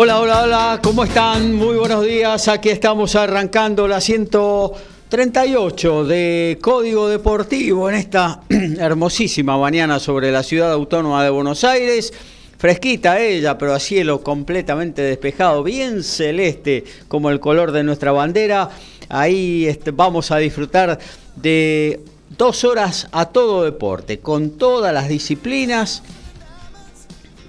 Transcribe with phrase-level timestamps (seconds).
[0.00, 1.56] Hola, hola, hola, ¿cómo están?
[1.56, 2.46] Muy buenos días.
[2.46, 10.70] Aquí estamos arrancando la 138 de Código Deportivo en esta hermosísima mañana sobre la ciudad
[10.70, 12.12] autónoma de Buenos Aires.
[12.58, 18.70] Fresquita ella, pero a cielo completamente despejado, bien celeste como el color de nuestra bandera.
[19.08, 20.96] Ahí vamos a disfrutar
[21.34, 21.98] de
[22.38, 26.04] dos horas a todo deporte, con todas las disciplinas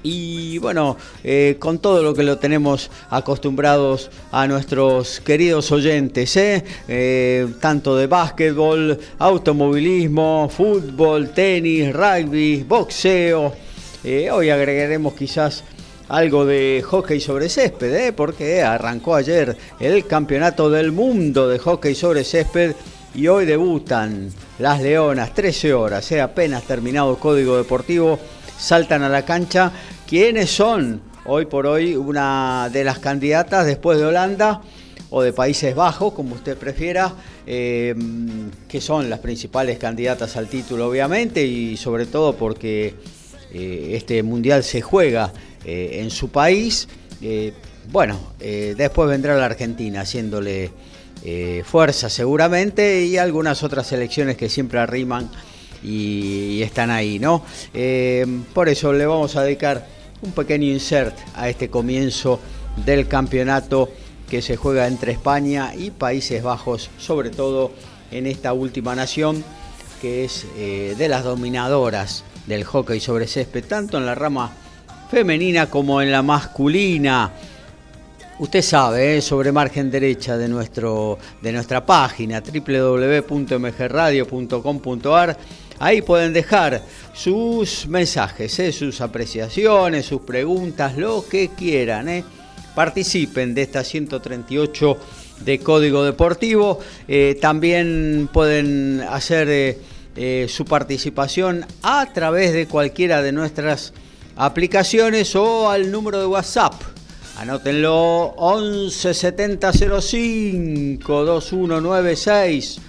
[0.04, 6.64] y bueno, eh, con todo lo que lo tenemos acostumbrados a nuestros queridos oyentes, ¿eh?
[6.88, 13.54] Eh, tanto de básquetbol, automovilismo, fútbol, tenis, rugby, boxeo.
[14.32, 15.64] hoy agregaremos quizás
[16.08, 22.24] algo de hockey sobre césped, porque arrancó ayer el campeonato del mundo de hockey sobre
[22.24, 22.74] césped
[23.14, 28.20] y hoy debutan las Leonas, 13 horas, apenas terminado el código deportivo
[28.60, 29.72] saltan a la cancha.
[30.08, 34.62] ¿Quiénes son hoy por hoy una de las candidatas después de Holanda
[35.10, 37.14] o de Países Bajos, como usted prefiera,
[37.48, 37.96] eh,
[38.68, 42.94] que son las principales candidatas al título obviamente y sobre todo porque
[43.52, 45.34] eh, este mundial se juega
[45.66, 46.88] eh, en su país.
[47.92, 50.72] bueno, después vendrá la Argentina haciéndole
[51.66, 55.30] fuerza seguramente y algunas otras selecciones que siempre arriman
[55.84, 57.44] y, están ahí, ¿no?
[57.74, 59.88] Eh, por eso le vamos a dedicar
[60.22, 62.40] un pequeño insert a este comienzo
[62.86, 63.90] del campeonato
[64.30, 67.72] que se juega entre España y Países Bajos, sobre todo
[68.12, 69.44] en esta última nación
[70.02, 74.52] que es eh, de las dominadoras del hockey sobre césped, tanto en la rama
[75.12, 77.32] femenina como en la masculina.
[78.40, 79.22] Usted sabe, ¿eh?
[79.22, 85.38] sobre margen derecha de, nuestro, de nuestra página www.mgradio.com.ar
[85.80, 86.82] Ahí pueden dejar
[87.14, 88.74] sus mensajes, ¿eh?
[88.74, 92.10] sus apreciaciones, sus preguntas, lo que quieran.
[92.10, 92.26] ¿eh?
[92.76, 94.98] Participen de esta 138
[95.40, 96.80] de Código Deportivo.
[97.08, 99.78] Eh, también pueden hacer
[100.50, 103.94] su participación a través de cualquiera de nuestras
[104.36, 106.74] aplicaciones o al número de WhatsApp.
[107.38, 112.82] Anótenlo 11 70 05 2196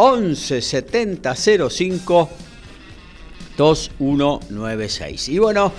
[0.00, 2.30] 11 70 05
[3.56, 5.28] 2196.
[5.28, 5.72] Y bueno,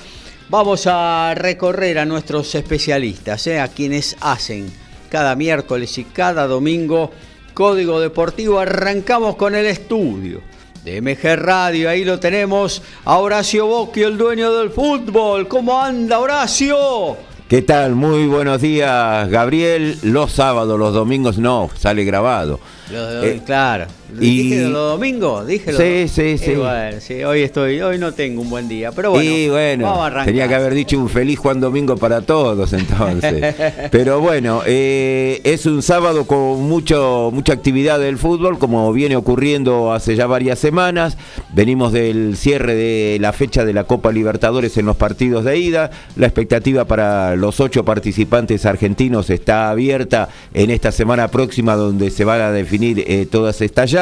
[0.50, 3.62] vamos a recorrer a nuestros especialistas, ¿eh?
[3.62, 4.70] a quienes hacen
[5.10, 7.12] cada miércoles y cada domingo
[7.54, 8.60] Código Deportivo.
[8.60, 10.42] Arrancamos con el estudio
[10.84, 11.90] de MG Radio.
[11.90, 15.48] Ahí lo tenemos a Horacio Bocchio, el dueño del fútbol.
[15.48, 17.16] ¿Cómo anda, Horacio?
[17.48, 17.96] ¿Qué tal?
[17.96, 19.98] Muy buenos días, Gabriel.
[20.04, 22.60] Los sábados, los domingos no, sale grabado.
[22.92, 23.99] Eh, claro.
[24.20, 24.50] Y...
[24.50, 25.48] ¿Dije los domingos?
[25.48, 26.56] Dije sí, sí, sí.
[27.00, 27.24] sí.
[27.24, 29.30] Hoy estoy, hoy no tengo un buen día, pero bueno.
[29.30, 33.56] Y bueno, tenía que haber dicho un feliz Juan Domingo para todos entonces.
[33.92, 39.94] pero bueno, eh, es un sábado con mucho, mucha actividad del fútbol, como viene ocurriendo
[39.94, 41.18] hace ya varias semanas.
[41.54, 45.92] Venimos del cierre de la fecha de la Copa Libertadores en los partidos de ida.
[46.16, 52.26] La expectativa para los ocho participantes argentinos está abierta en esta semana próxima donde se
[52.26, 53.99] van a definir eh, todas estas llaves,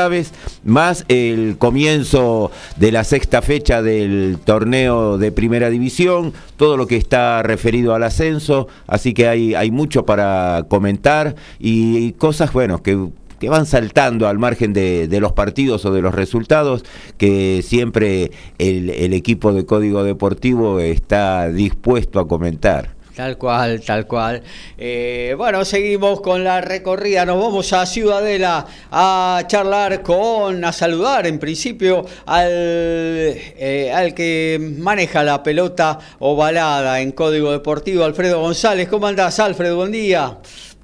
[0.64, 6.98] más el comienzo de la sexta fecha del torneo de primera división, todo lo que
[6.98, 12.98] está referido al ascenso, así que hay, hay mucho para comentar y, cosas, bueno, que
[13.40, 16.84] que van saltando al margen de, los partidos o de los resultados,
[17.20, 22.97] que siempre el equipo de Código Deportivo está dispuesto a comentar.
[23.18, 24.44] Tal cual, tal cual.
[24.78, 27.26] Eh, bueno, seguimos con la recorrida.
[27.26, 34.76] Nos vamos a Ciudadela a charlar con, a saludar en principio al, eh, al que
[34.78, 38.88] maneja la pelota ovalada en Código Deportivo, Alfredo González.
[38.88, 39.78] ¿Cómo andás, Alfredo?
[39.78, 40.38] Buen día.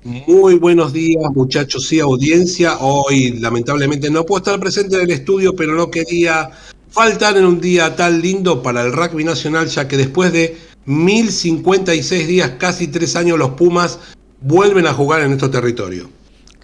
[0.04, 2.80] Muy buenos días, muchachos y audiencia.
[2.80, 6.50] Hoy, lamentablemente, no puedo estar presente en el estudio, pero no quería
[6.90, 12.28] faltar en un día tan lindo para el rugby nacional, ya que después de 1056
[12.28, 14.00] días, casi tres años, los Pumas
[14.42, 16.08] vuelven a jugar en estos territorios.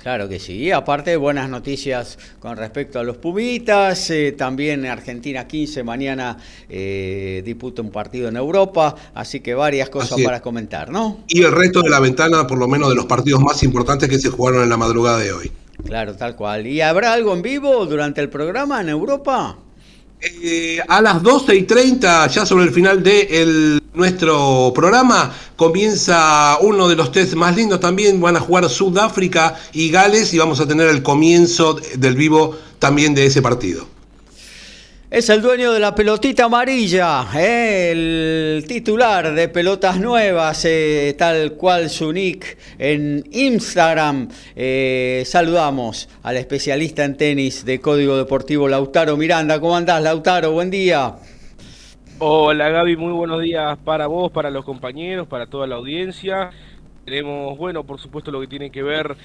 [0.02, 0.72] Claro que sí.
[0.72, 4.10] aparte, buenas noticias con respecto a los Pumitas.
[4.10, 6.38] Eh, también Argentina 15 mañana
[6.70, 8.96] eh, disputa un partido en Europa.
[9.14, 11.26] Así que varias cosas para comentar, ¿no?
[11.28, 14.20] Y el resto de la ventana, por lo menos de los partidos más importantes que
[14.20, 15.52] se jugaron en la madrugada de hoy.
[15.84, 16.66] Claro, tal cual.
[16.66, 19.58] ¿Y habrá algo en vivo durante el programa en Europa?
[20.22, 26.90] Eh, a las 12 y 30, ya sobre el final de nuestro programa, comienza uno
[26.90, 28.20] de los test más lindos también.
[28.20, 33.16] Van a jugar Sudáfrica y Gales y vamos a tener el comienzo del vivo también
[33.16, 33.88] de ese partido.
[35.12, 37.90] Es el dueño de la pelotita amarilla, ¿eh?
[37.92, 44.30] el titular de pelotas nuevas, eh, tal cual su nick en Instagram.
[44.56, 49.60] Eh, saludamos al especialista en tenis de Código Deportivo, Lautaro Miranda.
[49.60, 50.52] ¿Cómo andás, Lautaro?
[50.52, 51.16] Buen día.
[52.20, 56.52] Hola Gaby, muy buenos días para vos, para los compañeros, para toda la audiencia.
[57.06, 59.18] Tenemos, bueno, por supuesto lo que tiene que ver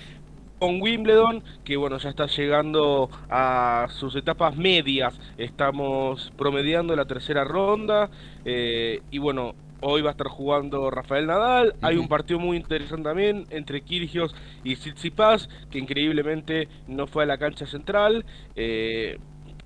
[0.64, 5.12] con Wimbledon, que bueno, ya está llegando a sus etapas medias.
[5.37, 8.08] Estamos promediando la tercera ronda.
[8.46, 11.75] Eh, y bueno, hoy va a estar jugando Rafael Nadal.
[11.82, 17.26] Hay un partido muy interesante también entre Kirgios y Tsitsipas, que increíblemente no fue a
[17.26, 18.25] la cancha central.
[18.56, 19.19] Eh,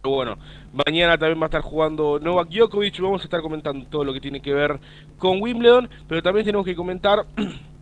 [0.02, 0.36] pero bueno,
[0.72, 2.98] mañana también va a estar jugando Novak Djokovic.
[2.98, 4.80] Vamos a estar comentando todo lo que tiene que ver
[5.16, 7.24] con Wimbledon, pero también tenemos que comentar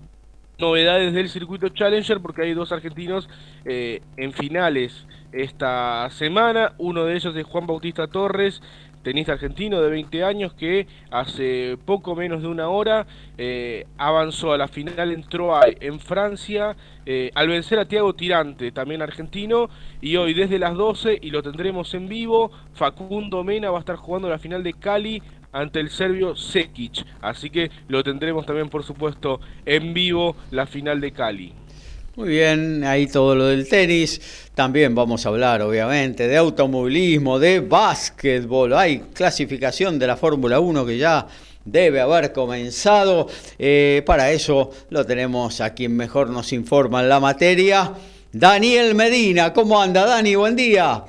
[0.58, 3.28] novedades del circuito Challenger porque hay dos argentinos
[3.64, 6.72] eh, en finales esta semana.
[6.78, 8.62] Uno de ellos es Juan Bautista Torres,
[9.02, 13.06] tenista argentino de 20 años que hace poco menos de una hora
[13.38, 16.74] eh, avanzó a la final en Troyes, en Francia,
[17.04, 19.68] eh, al vencer a Tiago Tirante, también argentino,
[20.00, 23.94] y hoy desde las 12 y lo tendremos en vivo, Facundo Mena va a estar
[23.94, 25.22] jugando la final de Cali
[25.56, 27.04] ante el serbio Sekic.
[27.22, 31.52] Así que lo tendremos también, por supuesto, en vivo la final de Cali.
[32.14, 34.50] Muy bien, ahí todo lo del tenis.
[34.54, 38.74] También vamos a hablar, obviamente, de automovilismo, de básquetbol.
[38.74, 41.26] Hay clasificación de la Fórmula 1 que ya
[41.64, 43.26] debe haber comenzado.
[43.58, 47.92] Eh, para eso lo tenemos a quien mejor nos informa en la materia.
[48.32, 50.34] Daniel Medina, ¿cómo anda Dani?
[50.34, 51.04] Buen día.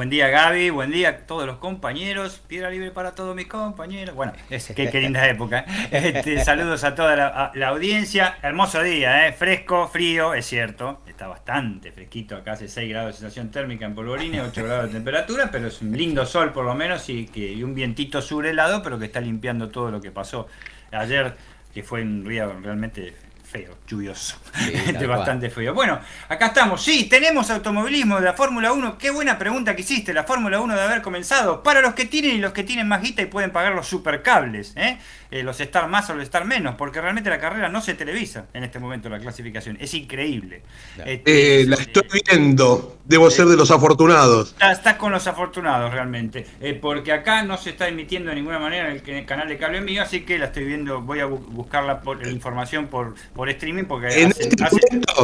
[0.00, 4.14] Buen día Gaby, buen día a todos los compañeros, piedra libre para todos mis compañeros.
[4.14, 5.66] Bueno, qué, qué linda época.
[5.92, 6.12] ¿eh?
[6.14, 8.38] Este, saludos a toda la, audiencia.
[8.40, 9.34] Hermoso día, ¿eh?
[9.34, 11.02] fresco, frío, es cierto.
[11.06, 14.94] Está bastante fresquito, acá hace 6 grados de sensación térmica en Polvorines, 8 grados de
[14.94, 18.46] temperatura, pero es un lindo sol por lo menos y, que, y un vientito sur
[18.46, 20.48] helado, pero que está limpiando todo lo que pasó
[20.92, 21.34] ayer,
[21.74, 23.12] que fue un día realmente
[23.50, 24.36] feo, lluvioso,
[25.08, 25.74] bastante feo.
[25.74, 25.98] Bueno,
[26.28, 30.22] acá estamos, sí, tenemos automovilismo de la Fórmula 1, qué buena pregunta que hiciste, la
[30.22, 33.22] Fórmula 1 de haber comenzado, para los que tienen y los que tienen más guita
[33.22, 34.98] y pueden pagar los supercables, ¿eh?
[35.32, 38.46] Eh, los estar más o los estar menos, porque realmente la carrera no se televisa
[38.52, 40.62] en este momento, la clasificación, es increíble.
[41.04, 44.56] Este, eh, la estoy viendo, debo ser de los afortunados.
[44.60, 46.46] Estás con los afortunados realmente,
[46.80, 50.02] porque acá no se está emitiendo de ninguna manera en el, canal de cable mío,
[50.02, 54.08] así que la estoy viendo, voy a buscar la, la información por por streaming porque
[54.08, 54.50] en este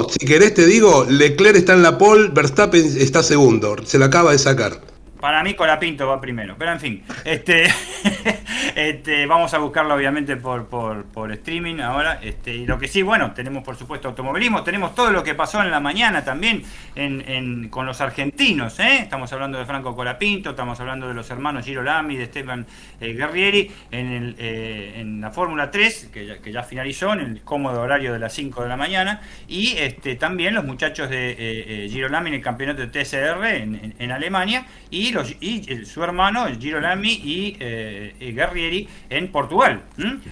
[0.09, 4.33] si querés te digo, Leclerc está en la pole, Verstappen está segundo, se la acaba
[4.33, 4.81] de sacar.
[5.21, 7.65] Para mí Colapinto va primero, pero en fin, este,
[8.75, 12.19] este vamos a buscarlo obviamente por, por, streaming ahora.
[12.23, 15.63] Este, y lo que sí, bueno, tenemos por supuesto automovilismo, tenemos todo lo que pasó
[15.63, 16.63] en la mañana también
[16.95, 18.79] en, con los argentinos.
[18.81, 18.99] ¿eh?
[19.01, 22.67] Estamos hablando de Franco Colapinto, estamos hablando de los hermanos Giro Lamy, de Esteban
[23.01, 27.81] eh, Guerrieri, en, el, eh, en la Fórmula 3, que ya, finalizó en el cómodo
[27.81, 32.29] horario de las 5 de la mañana, y este, también los muchachos de Giro Lamy
[32.29, 35.06] en el campeonato de TCR en, en Alemania, y
[35.41, 39.83] y su hermano, Giro Lamy y eh, Guerrieri en Portugal.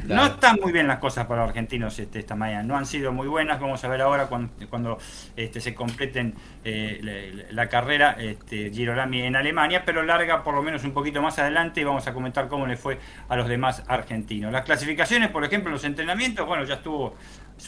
[0.04, 3.12] No están muy bien las cosas para los argentinos este, esta mañana, no han sido
[3.12, 3.60] muy buenas.
[3.60, 4.98] Vamos a ver ahora cuando,
[5.36, 10.62] este, se completen eh, la, carrera este, Giro Lamy en Alemania, pero larga por lo
[10.62, 13.82] menos un poquito más adelante y vamos a comentar cómo le fue a los demás
[13.86, 14.52] argentinos.
[14.52, 17.16] Las clasificaciones, por ejemplo, los entrenamientos, bueno, ya estuvo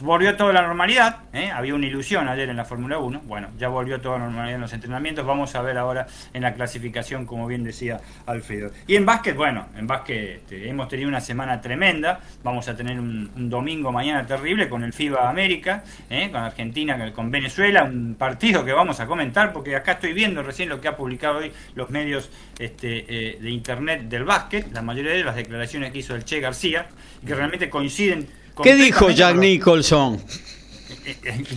[0.01, 1.51] Volvió toda la normalidad, ¿eh?
[1.51, 4.61] había una ilusión ayer en la Fórmula 1, bueno, ya volvió toda la normalidad en
[4.61, 8.73] los entrenamientos, vamos a ver ahora en la clasificación, como bien decía Alfredo.
[8.87, 12.99] Y en básquet, bueno, en básquet este, hemos tenido una semana tremenda, vamos a tener
[13.01, 16.29] un, domingo mañana terrible con el FIBA América, ¿eh?
[16.31, 20.69] con Argentina, con Venezuela, un partido que vamos a comentar, porque acá estoy viendo recién
[20.69, 22.29] lo que ha publicado hoy los medios
[22.59, 26.41] este, eh, de internet del básquet, la mayoría de las declaraciones que hizo el Che
[26.41, 26.87] García,
[27.25, 28.29] que realmente coinciden
[28.63, 30.21] ¿Qué dijo Jack Nicholson?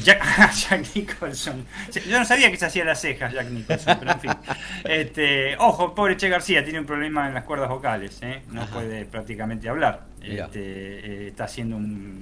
[0.03, 1.65] Jack, Nicholson.
[2.07, 4.31] Yo no sabía que se hacía las cejas, Jack Nicholson, pero en fin.
[4.83, 8.41] Este, ojo, pobre Che García tiene un problema en las cuerdas vocales, ¿eh?
[8.51, 10.05] no puede prácticamente hablar.
[10.21, 12.19] Este, eh, está haciendo un,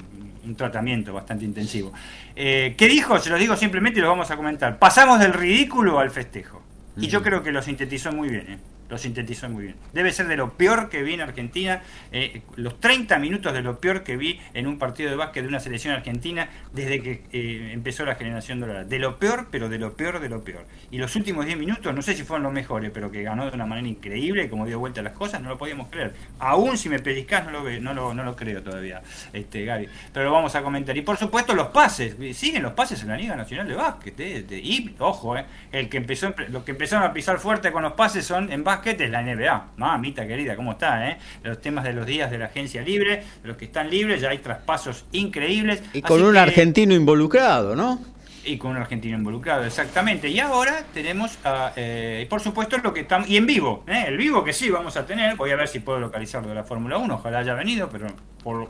[0.56, 1.92] tratamiento bastante intensivo.
[2.36, 3.20] Eh, ¿Qué dijo?
[3.20, 4.80] Se lo digo simplemente y lo vamos a comentar.
[4.80, 6.64] Pasamos del ridículo al festejo.
[6.96, 8.60] Y yo creo que lo sintetizó muy bien.
[8.90, 9.76] Lo sintetizó muy bien.
[9.94, 13.80] Debe ser de lo peor que vi en Argentina, eh, los 30 minutos de lo
[13.80, 17.72] peor que vi en un partido de básquet de una selección argentina desde que eh,
[17.74, 18.84] empezó la generación dorada.
[18.84, 20.66] De lo peor, pero de lo peor, de lo peor.
[20.92, 23.56] Y los últimos 10 minutos, no sé si fueron los mejores, pero que ganó de
[23.56, 26.14] una manera increíble, como dio vuelta a las cosas, no lo podíamos creer.
[26.40, 29.02] Aún si me pellizcás, no lo, no lo, no lo creo todavía,
[29.34, 29.90] este, Gaby.
[30.14, 30.96] Pero lo vamos a comentar.
[30.96, 32.16] Y por supuesto, los pases.
[32.38, 34.20] Siguen los pases en la Liga Nacional de Básquet.
[34.20, 35.36] Eh, y, ojo,
[35.72, 38.77] el que empezó, los que empezaron a pisar fuerte con los pases son en básquet
[38.86, 39.72] es la NBA.
[39.78, 41.10] Mamita querida, ¿cómo está?
[41.10, 41.18] Eh?
[41.44, 44.40] Los temas de los días de la agencia libre, los que están libres, ya hay
[44.40, 45.82] traspasos increíbles.
[45.94, 48.00] Y con un argentino involucrado, ¿no?
[48.46, 50.30] Y con un argentino involucrado, exactamente.
[50.30, 51.38] Y ahora tenemos,
[51.76, 53.30] eh, por supuesto, lo que estamos.
[53.30, 54.06] Y en vivo, ¿eh?
[54.08, 55.36] el vivo que sí vamos a tener.
[55.36, 58.08] Voy a ver si puedo localizarlo de la Fórmula 1, ojalá haya venido, pero
[58.44, 58.70] por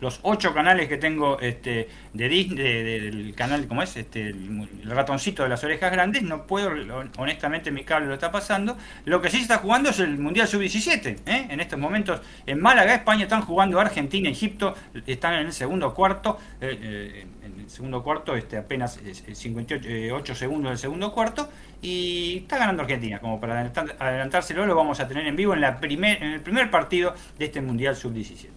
[0.00, 3.96] los ocho canales que tengo este, de Disney, del canal, como es?
[3.96, 6.70] Este, el, ratoncito de las orejas grandes, no puedo,
[7.18, 8.76] honestamente mi cable lo está pasando.
[9.04, 11.18] Lo que sí está jugando es el Mundial Sub-17.
[11.26, 11.46] ¿eh?
[11.50, 14.74] En estos momentos en Málaga, España, están jugando Argentina, Egipto,
[15.06, 16.38] están en el segundo cuarto.
[16.60, 18.98] Eh, eh, en el segundo cuarto, este, apenas
[19.32, 21.48] 58 segundos del segundo cuarto.
[21.82, 23.18] Y está ganando Argentina.
[23.18, 26.70] Como para adelantárselo, lo vamos a tener en vivo en, la primer, en el primer
[26.70, 28.55] partido de este Mundial Sub-17.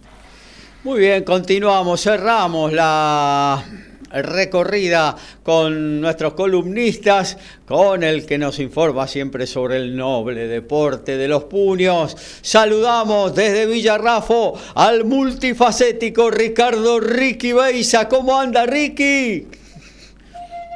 [0.82, 3.62] Muy bien, continuamos, cerramos la
[4.10, 11.28] recorrida con nuestros columnistas, con el que nos informa siempre sobre el noble deporte de
[11.28, 12.16] los puños.
[12.40, 18.08] Saludamos desde Villarrafo al multifacético Ricardo Ricky Beisa.
[18.08, 19.48] ¿Cómo anda Ricky?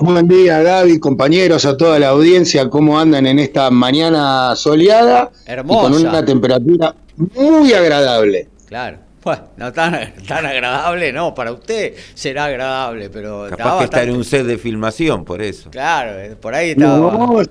[0.01, 5.31] Buen día Gaby, compañeros, a toda la audiencia, ¿cómo andan en esta mañana soleada?
[5.47, 5.81] Hermosa.
[5.81, 8.49] con una temperatura muy agradable.
[8.67, 9.04] Claro.
[9.25, 13.47] Bueno, no tan, tan agradable, no, para usted será agradable, pero...
[13.49, 15.71] Capaz que está en un set de filmación, por eso.
[15.71, 17.43] Claro, eh, por ahí estaba...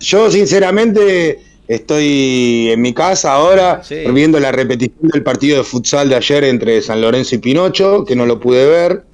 [0.00, 3.82] yo sinceramente estoy en mi casa ahora
[4.12, 8.16] viendo la repetición del partido de futsal de ayer entre San Lorenzo y Pinocho, que
[8.16, 9.04] no lo pude ver.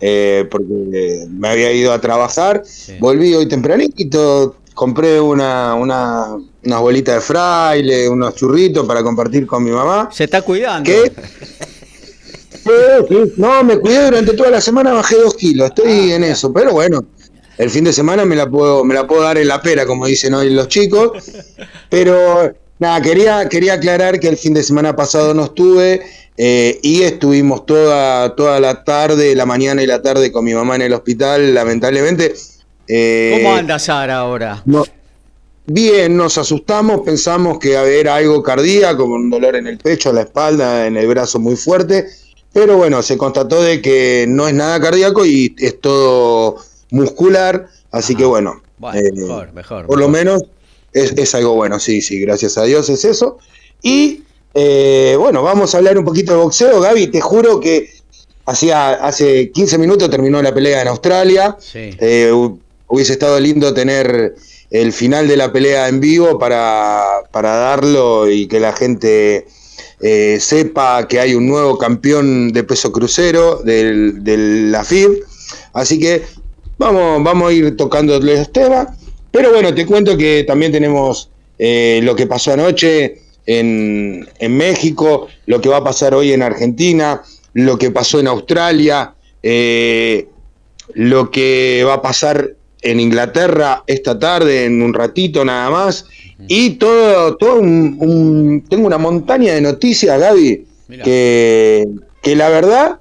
[0.00, 2.62] Eh, porque me había ido a trabajar,
[3.00, 9.64] volví hoy tempranito, compré una, una, unas bolitas de fraile, unos churritos para compartir con
[9.64, 10.10] mi mamá.
[10.12, 10.88] Se está cuidando.
[10.88, 11.12] ¿Qué?
[13.38, 16.72] no, me cuidé durante toda la semana, bajé dos kilos, estoy ah, en eso, pero
[16.72, 17.02] bueno,
[17.56, 20.04] el fin de semana me la puedo, me la puedo dar en la pera, como
[20.04, 21.12] dicen hoy los chicos,
[21.88, 26.02] pero nada, quería, quería aclarar que el fin de semana pasado no estuve
[26.36, 30.76] eh, y estuvimos toda, toda la tarde, la mañana y la tarde con mi mamá
[30.76, 32.34] en el hospital, lamentablemente
[32.88, 34.62] eh, ¿Cómo anda Sara ahora?
[35.66, 40.22] bien, nos asustamos, pensamos que había algo cardíaco, un dolor en el pecho, en la
[40.22, 42.06] espalda, en el brazo muy fuerte,
[42.52, 46.56] pero bueno, se constató de que no es nada cardíaco y es todo
[46.90, 48.62] muscular, así que bueno,
[48.94, 50.44] eh, mejor, mejor, por lo menos
[50.92, 53.38] es, algo bueno, sí, sí, gracias a Dios es eso.
[53.82, 54.22] Y
[54.54, 57.90] eh, bueno, vamos a hablar un poquito de boxeo, Gaby, te juro que
[58.46, 61.56] hacía, hace 15 minutos terminó la pelea en Australia.
[61.58, 61.90] Sí
[62.88, 64.34] hubiese estado lindo tener
[64.70, 69.46] el final de la pelea en vivo para, darlo y que la gente
[70.00, 74.36] eh, sepa que hay un nuevo campeón de peso crucero de
[74.70, 75.24] la FIB.
[75.72, 76.22] Así que
[76.78, 78.88] vamos, vamos a ir tocando los temas.
[79.30, 85.60] Pero bueno, te cuento que también tenemos eh, lo que pasó anoche en, México, lo
[85.60, 90.28] que va a pasar hoy en Argentina, lo que pasó en Australia, eh,
[90.94, 92.54] lo que va a pasar
[92.86, 96.06] en Inglaterra esta tarde, en un ratito nada más.
[96.48, 100.66] Y todo, todo un, tengo una montaña de noticias, Gaby,
[101.02, 101.88] que,
[102.22, 103.00] que, la verdad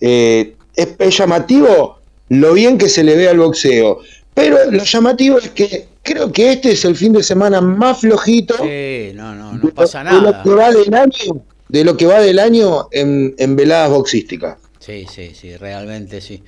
[0.00, 1.98] eh, es, llamativo
[2.28, 4.00] lo bien que se le ve al boxeo.
[4.34, 8.56] Pero lo llamativo es que creo que este es el fin de semana más flojito.
[8.58, 10.20] no, no, no pasa nada.
[10.20, 13.90] De lo que va del año, de lo que va del año en, en veladas
[13.90, 14.58] boxísticas.
[14.80, 16.42] Sí, sí, sí, realmente sí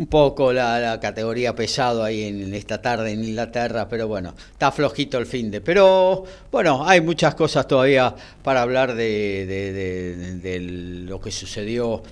[0.00, 5.18] un poco la, categoría pesado ahí en esta tarde en Inglaterra, pero bueno, está flojito
[5.18, 5.60] el fin de.
[5.60, 10.46] Pero bueno, hay muchas cosas todavía para hablar de,
[11.06, 12.02] lo que sucedió.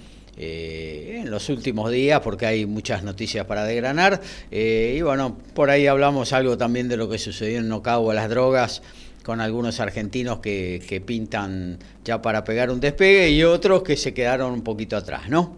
[0.40, 4.21] Eh, en los últimos días, porque hay muchas noticias para degranar.
[4.52, 8.14] Eh, y bueno, por ahí hablamos algo también de lo que sucedió en Nocao a
[8.14, 8.80] las drogas,
[9.25, 14.14] con algunos argentinos que, que pintan ya para pegar un despegue y otros que se
[14.14, 15.57] quedaron un poquito atrás, ¿no?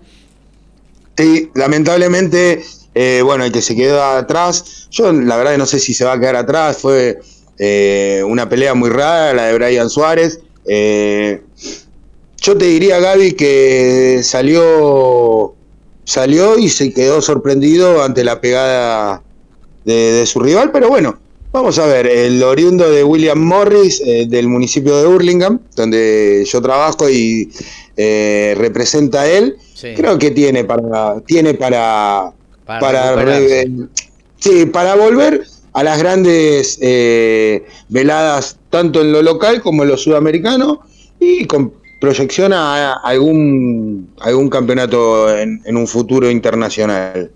[1.21, 2.62] Sí, lamentablemente,
[2.95, 6.15] eh, bueno, el que se quedó atrás, yo la verdad no sé si se va
[6.15, 7.19] a quedar atrás, fue
[7.59, 10.41] eh, una pelea muy rara, la de Brian Suárez.
[10.65, 11.43] Eh,
[12.39, 15.55] yo te diría, Gaby, que salió,
[16.05, 19.23] salió y se quedó sorprendido ante la pegada
[19.85, 21.19] de, su rival, pero bueno,
[21.53, 27.11] vamos a ver, el oriundo de William Morris, del municipio de Hurlingham, donde yo trabajo
[27.11, 27.53] y
[28.57, 29.59] representa a él,
[29.96, 32.32] creo que tiene para, tiene para,
[32.64, 33.25] para,
[34.38, 39.96] sí, para volver a las grandes eh, veladas, tanto en lo local como en lo
[39.96, 40.82] sudamericano,
[41.18, 47.30] y con proyección a algún, algún campeonato en, en un futuro internacional.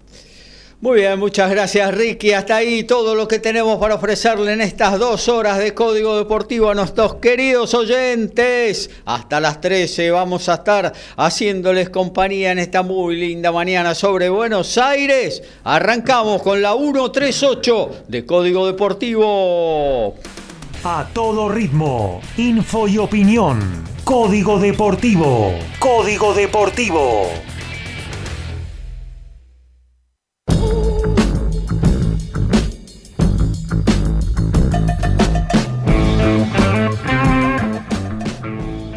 [0.85, 2.33] Muy bien, muchas gracias Ricky.
[2.33, 6.69] Hasta ahí todo lo que tenemos para ofrecerle en estas dos horas de Código Deportivo
[6.69, 8.91] a nuestros queridos oyentes.
[9.07, 14.77] Hasta las 13 vamos a estar haciéndoles compañía en esta muy linda mañana sobre Buenos
[14.77, 15.43] Aires.
[15.65, 20.17] Arrancamos con la 138 de Código Deportivo.
[20.85, 23.87] A todo ritmo, info y opinión.
[24.05, 25.51] Código Deportivo.
[25.79, 27.31] Código Deportivo.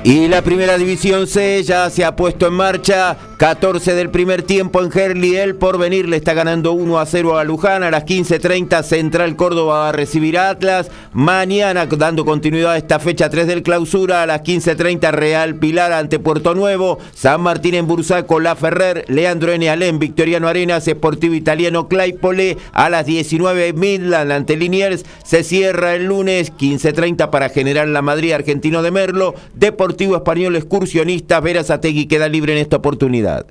[0.08, 3.18] Y la primera división C ya se ha puesto en marcha.
[3.36, 5.36] 14 del primer tiempo en Herli.
[5.36, 7.84] El porvenir le está ganando 1 a 0 a Luján.
[7.84, 10.90] A las 15.30 Central Córdoba va a recibir a Atlas.
[11.12, 16.20] Mañana, dando continuidad a esta fecha 3 del clausura, a las 15.30 Real Pilar ante
[16.20, 17.00] Puerto Nuevo.
[17.14, 19.04] San Martín en Bursaco, La Ferrer.
[19.10, 19.70] Leandro N.
[19.70, 22.58] Alén, Victoriano Arenas, Sportivo Italiano Claypole.
[22.72, 25.04] A las 19 Midland ante Liniers.
[25.26, 29.36] Se cierra el lunes 15.30 para General La Madrid Argentino de Merlo.
[29.54, 33.46] Deportivo Español Excursionista, Verazategui queda libre en esta oportunidad.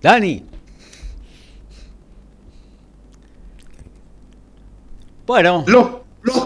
[0.00, 0.44] Dani.
[5.26, 5.64] Bueno.
[5.66, 5.97] Los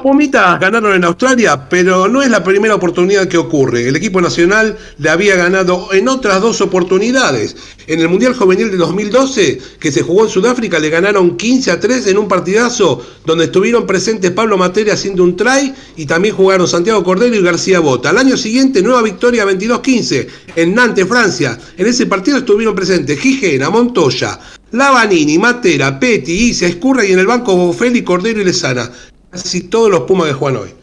[0.03, 3.89] Pumitas ganaron en Australia, pero no es la primera oportunidad que ocurre.
[3.89, 7.57] El equipo nacional le había ganado en otras dos oportunidades.
[7.87, 11.81] En el Mundial Juvenil de 2012, que se jugó en Sudáfrica, le ganaron 15 a
[11.81, 16.69] 3 en un partidazo donde estuvieron presentes Pablo Materia haciendo un try y también jugaron
[16.69, 18.11] Santiago Cordero y García Bota.
[18.11, 21.59] Al año siguiente, nueva victoria 22-15 en Nantes, Francia.
[21.79, 24.39] En ese partido estuvieron presentes Gijena, Montoya,
[24.73, 28.91] Lavanini, Matera, Petti, Isa, Escurra y en el banco Bofeli, Cordero y Lezana
[29.33, 30.75] casi todos los Pumas de Juan hoy.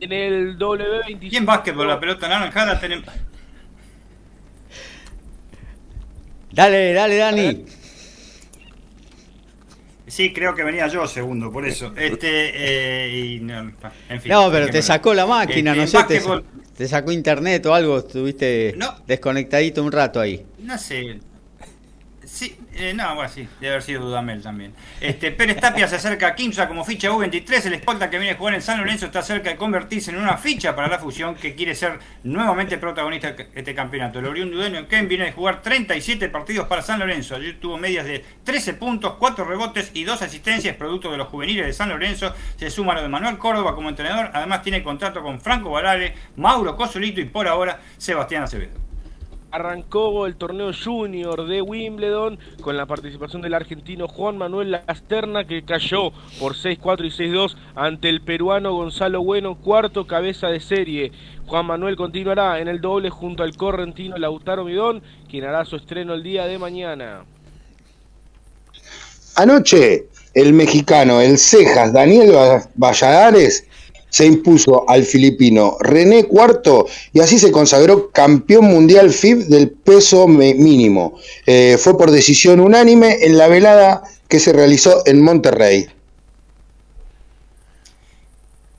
[0.00, 1.30] En el W25.
[1.30, 1.88] ¿Quién básquetbol?
[1.88, 3.06] La pelota naranjada tenemos.
[6.52, 7.64] Dale, dale, Dani.
[10.06, 11.92] Sí, creo que venía yo segundo, por eso.
[11.96, 13.72] Este, eh, no,
[14.08, 15.98] en fin, no, pero te sacó la máquina, no sé,
[16.76, 18.74] te, sacó internet o algo, estuviste
[19.06, 20.46] desconectadito un rato ahí.
[20.60, 21.20] No sé,
[22.26, 24.74] Sí, eh, no, bueno, sí, debe haber sido Dudamel también.
[25.00, 27.66] Este, Pérez Tapia se acerca a Kimsa como ficha U23.
[27.66, 30.36] El escolta que viene a jugar en San Lorenzo está cerca de convertirse en una
[30.36, 34.18] ficha para la fusión que quiere ser nuevamente protagonista de este campeonato.
[34.18, 37.36] El oriundo de Ken viene a jugar 37 partidos para San Lorenzo.
[37.36, 41.66] Ayer tuvo medias de 13 puntos, 4 rebotes y 2 asistencias, producto de los juveniles
[41.66, 42.34] de San Lorenzo.
[42.56, 44.30] Se suma lo de Manuel Córdoba como entrenador.
[44.34, 48.85] Además, tiene contrato con Franco Varale, Mauro Cosolito y por ahora Sebastián Acevedo
[49.50, 55.62] arrancó el torneo junior de Wimbledon con la participación del argentino Juan Manuel Lasterna que
[55.62, 61.12] cayó por 6-4 y 6-2 ante el peruano Gonzalo Bueno, cuarto cabeza de serie.
[61.46, 66.14] Juan Manuel continuará en el doble junto al correntino Lautaro Midón, quien hará su estreno
[66.14, 67.24] el día de mañana.
[69.36, 72.32] Anoche, el mexicano, el Cejas, Daniel
[72.74, 73.66] Valladares,
[74.16, 80.26] se impuso al filipino René Cuarto y así se consagró campeón mundial FIB del peso
[80.26, 81.18] mínimo.
[81.44, 85.86] Eh, fue por decisión unánime en la velada que se realizó en Monterrey.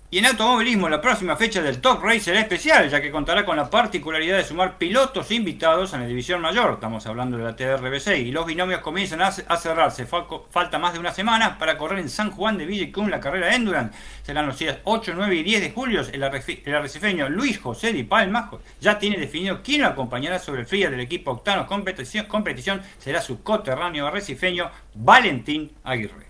[0.10, 3.58] Y en automovilismo, la próxima fecha del Top Race será especial, ya que contará con
[3.58, 6.76] la particularidad de sumar pilotos invitados en la división mayor.
[6.76, 10.06] Estamos hablando de la TRBC y los binomios comienzan a, cerrarse.
[10.06, 13.98] Falta más de una semana para correr en San Juan de Villicum la carrera Endurance.
[14.24, 16.02] Serán los días 8, 9 y 10 de julio.
[16.10, 20.90] El, arrecifeño Luis José Di Palma ya tiene definido quién lo acompañará sobre el fría
[20.90, 22.82] del equipo Octano competición, competición.
[22.98, 26.27] Será su coterráneo arrecifeño Valentín Aguirre.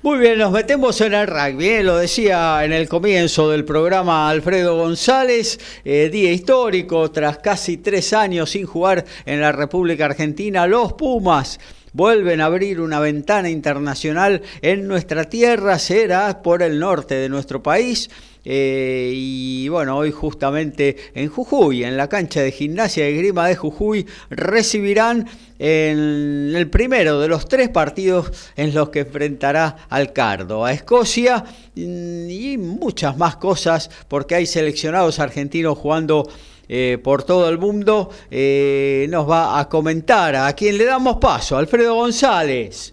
[0.00, 1.82] Muy bien, nos metemos en el rugby, ¿eh?
[1.82, 8.12] lo decía en el comienzo del programa Alfredo González, eh, día histórico, tras casi tres
[8.12, 11.58] años sin jugar en la República Argentina, los Pumas
[11.92, 17.60] vuelven a abrir una ventana internacional en nuestra tierra, será por el norte de nuestro
[17.60, 18.08] país
[18.44, 23.56] Eh, y bueno, hoy justamente en Jujuy, en la cancha de gimnasia de Grima de
[23.56, 25.26] Jujuy, recibirán
[25.58, 31.44] en el primero de los tres partidos en los que enfrentará al Cardo, a Escocia
[31.74, 36.28] mm, y muchas más cosas, porque hay seleccionados argentinos jugando
[36.68, 38.10] eh, por todo el mundo.
[38.30, 42.92] Eh, nos va a comentar a quien le damos paso, Alfredo González.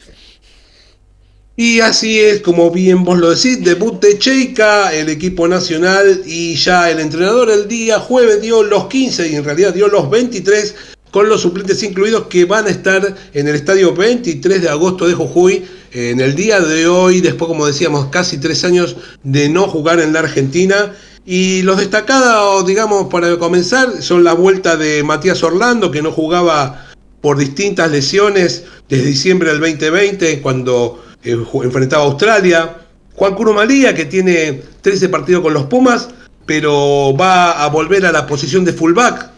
[1.58, 6.56] Y así es, como bien vos lo decís, debut de Cheika, el equipo nacional y
[6.56, 10.76] ya el entrenador el día jueves dio los 15 y en realidad dio los 23
[11.12, 15.14] con los suplentes incluidos que van a estar en el estadio 23 de agosto de
[15.14, 15.64] Jujuy
[15.94, 20.12] en el día de hoy, después como decíamos casi tres años de no jugar en
[20.12, 20.94] la Argentina.
[21.26, 26.86] Y los destacados, digamos, para comenzar, son la vuelta de Matías Orlando, que no jugaba
[27.22, 32.78] por distintas lesiones desde diciembre del 2020, cuando eh, enfrentaba a Australia.
[33.16, 36.10] Juan Curumalía, que tiene 13 partidos con los Pumas,
[36.46, 39.32] pero va a volver a la posición de fullback,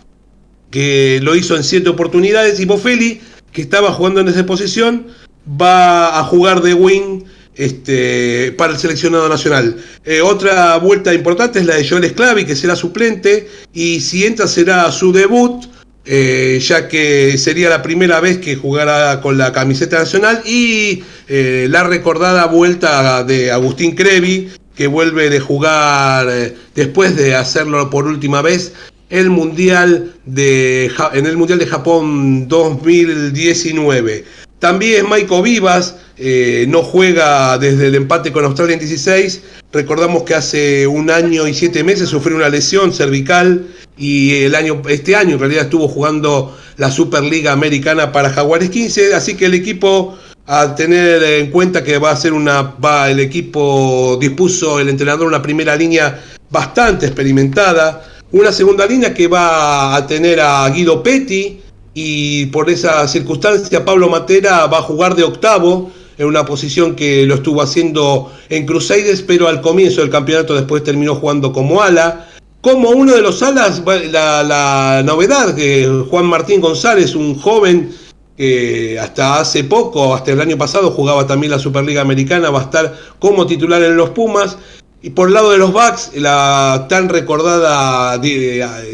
[0.72, 2.60] que lo hizo en 7 oportunidades.
[2.60, 3.22] Y Bofeli,
[3.52, 5.08] que estaba jugando en esa posición,
[5.50, 7.24] va a jugar de wing
[7.56, 9.78] este, para el seleccionado nacional.
[10.06, 14.48] Eh, otra vuelta importante es la de Joel Esclavi, que será suplente, y si entra
[14.48, 15.66] será su debut
[16.10, 21.68] eh, ya que sería la primera vez que jugara con la camiseta nacional y eh,
[21.70, 28.06] la recordada vuelta de Agustín Crevi, que vuelve de jugar eh, después de hacerlo por
[28.08, 28.72] última vez
[29.10, 34.24] el mundial de, en el Mundial de Japón 2019.
[34.60, 35.96] También Maico Vivas
[36.68, 39.42] no juega desde el empate con Australia en 16.
[39.72, 44.82] Recordamos que hace un año y siete meses sufrió una lesión cervical y el año,
[44.88, 49.56] este año en realidad estuvo jugando la Superliga Americana para Jaguares 15, así que el
[49.56, 54.88] equipo a tener en cuenta que va a ser una, va, el equipo dispuso el
[54.88, 61.04] entrenador una primera línea bastante experimentada, una segunda línea que va a tener a Guido
[61.04, 61.60] Petti
[61.94, 67.26] y por esa circunstancia Pablo Matera va a jugar de octavo en una posición que
[67.26, 72.28] lo estuvo haciendo en Crusaders, pero al comienzo del campeonato después terminó jugando como ala
[72.68, 77.96] como uno de los alas, la, novedad que Juan Martín González, un joven
[78.36, 82.64] que hasta hace poco, hasta el año pasado, jugaba también la Superliga Americana, va a
[82.64, 84.58] estar como titular en los Pumas.
[85.02, 88.20] Y por el lado de los Bucks, la tan recordada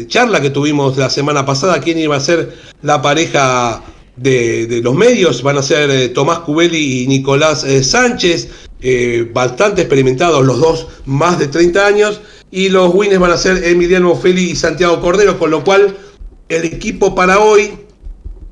[0.06, 3.82] charla que tuvimos la semana pasada, quién iba a ser la pareja
[4.14, 9.80] de, los medios, van a ser eh, Tomás Cubeli y Nicolás eh, Sánchez, eh, bastante
[9.80, 12.20] experimentados los dos, más de 30 años
[12.54, 15.96] y los winners van a ser Emiliano Feli y Santiago Cordero, con lo cual
[16.48, 17.72] el equipo para hoy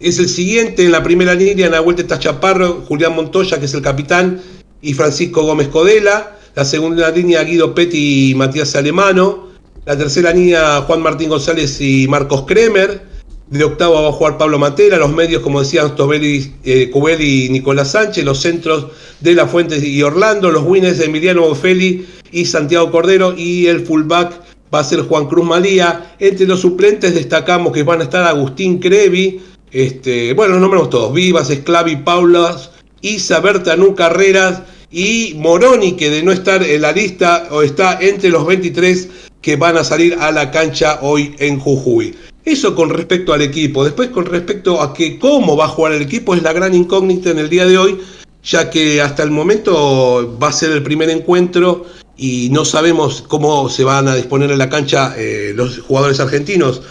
[0.00, 3.66] es el siguiente en la primera línea, en la vuelta está Chaparro, Julián Montoya, que
[3.66, 4.42] es el capitán,
[4.80, 6.36] y Francisco Gómez Codela.
[6.56, 9.50] La segunda línea, Guido Petti y Matías Alemano.
[9.84, 13.02] La tercera línea, Juan Martín González y Marcos Kremer.
[13.48, 14.96] De octavo va a jugar Pablo Matera.
[14.96, 18.24] Los medios, como decían, Tobeli, eh, y Nicolás Sánchez.
[18.24, 18.86] Los centros
[19.20, 20.50] de La Fuente y Orlando.
[20.50, 24.40] Los winners de Emiliano Bofeli y Santiago Cordero y el fullback
[24.74, 26.14] va a ser Juan Cruz Malía.
[26.18, 31.12] Entre los suplentes destacamos que van a estar Agustín Crevi, este, bueno, los nombramos todos,
[31.12, 32.70] Vivas, Esclavi, Paulas,
[33.02, 38.30] Isa, Bertanú, Carreras y Moroni, que de no estar en la lista o está entre
[38.30, 39.08] los 23
[39.40, 42.14] que van a salir a la cancha hoy en Jujuy.
[42.44, 43.84] Eso con respecto al equipo.
[43.84, 47.30] Después con respecto a que cómo va a jugar el equipo es la gran incógnita
[47.30, 48.00] en el día de hoy,
[48.42, 53.68] ya que hasta el momento va a ser el primer encuentro y no sabemos cómo
[53.68, 56.82] se van a disponer en la cancha eh, los jugadores argentinos.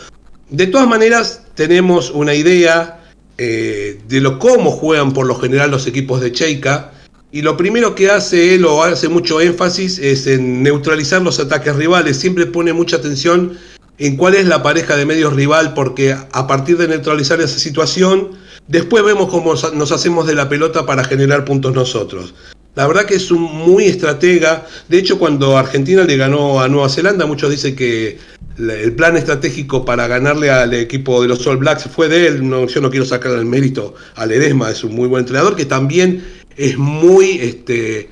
[0.50, 3.02] De todas maneras, tenemos una idea
[3.38, 6.92] eh, de lo cómo juegan por lo general los equipos de Cheika.
[7.34, 11.76] Y lo primero que hace él, o hace mucho énfasis, es en neutralizar los ataques
[11.76, 12.18] rivales.
[12.18, 13.58] Siempre pone mucha atención
[14.02, 18.32] en cuál es la pareja de medios rival, porque a partir de neutralizar esa situación,
[18.68, 22.34] después vemos cómo nos hacemos de la pelota para generar puntos nosotros.
[22.74, 24.66] La verdad que es un muy estratega.
[24.88, 28.18] De hecho, cuando Argentina le ganó a Nueva Zelanda, muchos dicen que
[28.58, 32.50] el plan estratégico para ganarle al equipo de los All Blacks fue de él.
[32.50, 35.66] No, yo no quiero sacar el mérito a Ledesma, es un muy buen entrenador que
[35.66, 36.24] también
[36.56, 38.10] es muy este,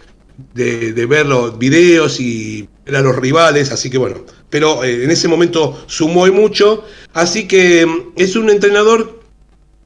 [0.53, 3.71] de, ver los videos y ver a los rivales.
[3.71, 4.17] Así que bueno,
[4.49, 6.83] pero eh, en ese momento sumó y mucho.
[7.13, 9.19] Así que mm, es un entrenador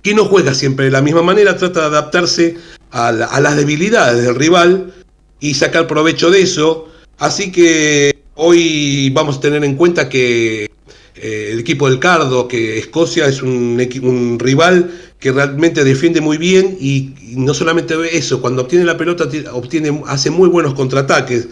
[0.02, 2.58] que no juega siempre de la misma manera, trata de adaptarse
[2.92, 4.94] a, las debilidades del rival
[5.40, 6.90] y sacar provecho de eso.
[7.18, 10.70] Así que hoy vamos a tener en cuenta que
[11.16, 16.38] eh, el equipo del Cardo, que Escocia es un, un, rival que realmente defiende muy
[16.38, 21.48] bien y, no solamente eso, cuando obtiene la pelota obtiene, hace muy buenos contraataques.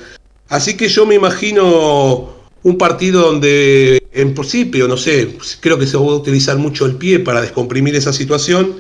[0.52, 2.30] Así que yo me imagino
[2.64, 6.98] un partido donde en principio, no sé, creo que se va a utilizar mucho el
[6.98, 8.76] pie para descomprimir esa situación.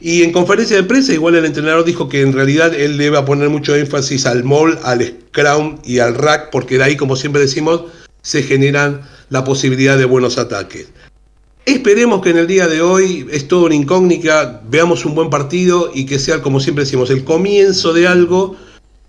[0.00, 3.20] Y en conferencia de prensa igual el entrenador dijo que en realidad él le va
[3.20, 7.14] a poner mucho énfasis al mall, al scrum y al rack, porque de ahí, como
[7.14, 7.84] siempre decimos,
[8.22, 10.88] se generan la posibilidad de buenos ataques.
[11.64, 15.92] Esperemos que en el día de hoy es todo una incógnita, veamos un buen partido
[15.94, 18.56] y que sea, como siempre decimos, el comienzo de algo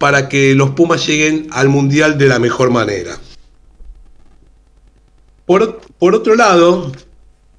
[0.05, 3.17] para que los Pumas lleguen al Mundial de la mejor manera.
[5.47, 6.91] Por, por otro lado,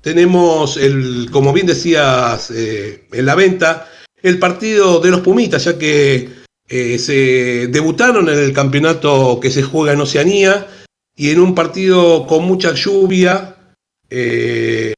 [0.00, 3.90] tenemos, el, como bien decías eh, en la venta,
[4.22, 6.28] el partido de los Pumitas, ya que
[6.68, 10.68] eh, se debutaron en el campeonato que se juega en Oceanía
[11.16, 13.56] y en un partido con mucha lluvia,
[14.08, 14.94] eh,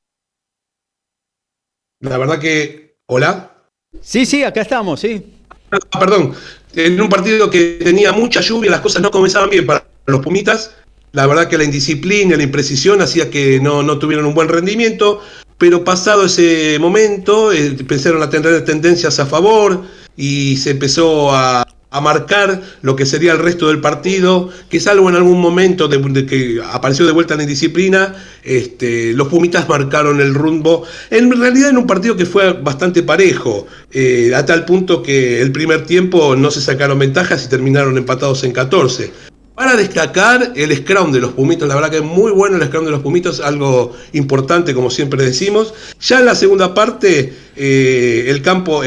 [2.00, 2.98] la verdad que.
[3.06, 3.54] ¿Hola?
[4.02, 5.32] Sí, sí, acá estamos, sí.
[5.70, 6.34] Ah, perdón.
[6.74, 10.74] En un partido que tenía mucha lluvia, las cosas no comenzaban bien para los Pumitas.
[11.12, 15.22] La verdad que la indisciplina, la imprecisión hacía que no, no tuvieran un buen rendimiento.
[15.56, 19.82] Pero pasado ese momento, eh, empezaron a tener tendencias a favor
[20.16, 25.08] y se empezó a, a marcar lo que sería el resto del partido, que salvo
[25.08, 30.34] en algún momento de, que apareció de vuelta en indisciplina, este, los Pumitas marcaron el
[30.34, 35.40] rumbo, en realidad en un partido que fue bastante parejo, eh, a tal punto que
[35.40, 39.10] el primer tiempo no se sacaron ventajas y terminaron empatados en 14.
[39.58, 42.84] Para destacar el scrum de los Pumitos, la verdad que es muy bueno el scrum
[42.84, 45.74] de los Pumitos, algo importante como siempre decimos.
[46.00, 48.82] Ya en la segunda parte eh, el campo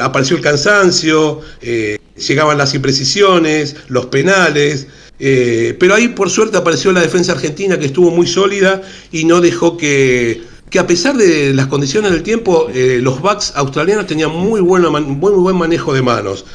[0.00, 4.86] apareció el cansancio, eh, llegaban las imprecisiones, los penales,
[5.18, 8.80] eh, pero ahí por suerte apareció la defensa argentina que estuvo muy sólida
[9.12, 14.06] y no dejó que, que a pesar de las condiciones del tiempo, los backs australianos
[14.06, 16.46] tenían muy, bueno, muy buen manejo de manos.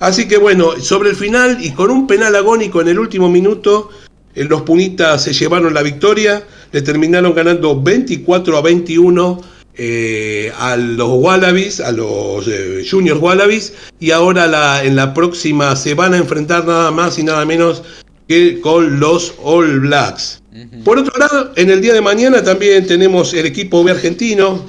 [0.00, 3.90] Así que bueno, sobre el final y con un penal agónico en el último minuto,
[4.34, 9.42] eh, los Punitas se llevaron la victoria, le terminaron ganando 24 a 21
[9.74, 15.94] eh, a los Wallabies, a los eh, Junior Wallabies, y ahora en la próxima se
[15.94, 17.82] van a enfrentar nada más y nada menos
[18.28, 20.42] que con los All Blacks.
[20.84, 24.66] Por otro lado, en el día de mañana también tenemos el equipo B argentino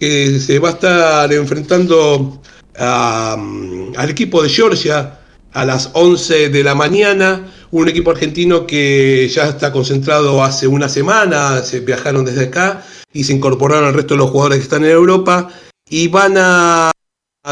[0.00, 2.40] que se va a estar enfrentando
[2.78, 5.20] al equipo de Georgia
[5.52, 10.88] a las 11 de la mañana, un equipo argentino que ya está concentrado hace una
[10.88, 14.84] semana, se viajaron desde acá y se incorporaron al resto de los jugadores que están
[14.84, 15.48] en Europa.
[15.90, 16.90] Y van a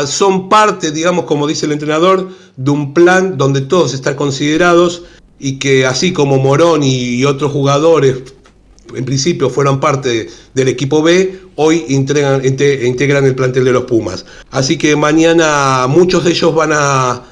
[0.06, 5.04] son parte, digamos, como dice el entrenador, de un plan donde todos están considerados
[5.38, 8.34] y que así como Morón y otros jugadores
[8.94, 14.24] en principio fueron parte del equipo B, hoy integran, el plantel de los Pumas.
[14.50, 17.22] Así que mañana muchos de ellos van a,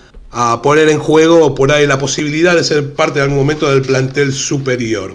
[0.62, 4.33] poner en juego por ahí la posibilidad de ser parte en algún momento del plantel
[4.33, 5.14] superior.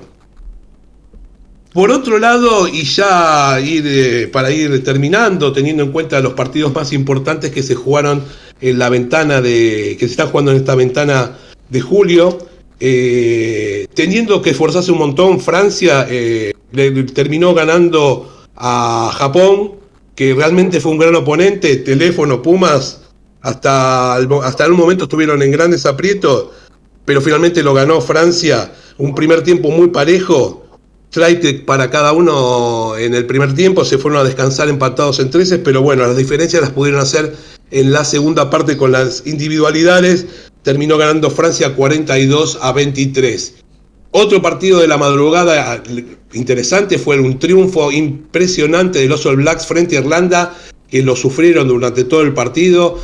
[1.73, 6.73] Por otro lado, y ya ir, eh, para ir terminando, teniendo en cuenta los partidos
[6.73, 8.23] más importantes que se jugaron
[8.62, 9.95] en la ventana de.
[9.99, 11.38] que se están jugando en esta ventana
[11.69, 12.38] de julio,
[12.79, 19.73] eh, teniendo que esforzarse un montón, Francia eh, le terminó ganando a Japón,
[20.15, 23.01] que realmente fue un gran oponente, teléfono, Pumas,
[23.41, 26.47] hasta, hasta un momento estuvieron en grandes aprietos,
[27.05, 30.65] pero finalmente lo ganó Francia, un primer tiempo muy parejo,
[31.09, 35.59] Traitek para cada uno en el primer tiempo, se fueron a descansar empatados en 13,
[35.59, 37.35] pero bueno, las diferencias las pudieron hacer
[37.71, 40.27] en la segunda parte con las individualidades,
[40.63, 43.56] terminó ganando Francia 42 a 23.
[44.12, 45.84] Otro partido de la madrugada
[46.34, 50.56] interesante fue un triunfo impresionante de los All Blacks frente a Irlanda,
[50.89, 53.00] que lo sufrieron durante todo el partido,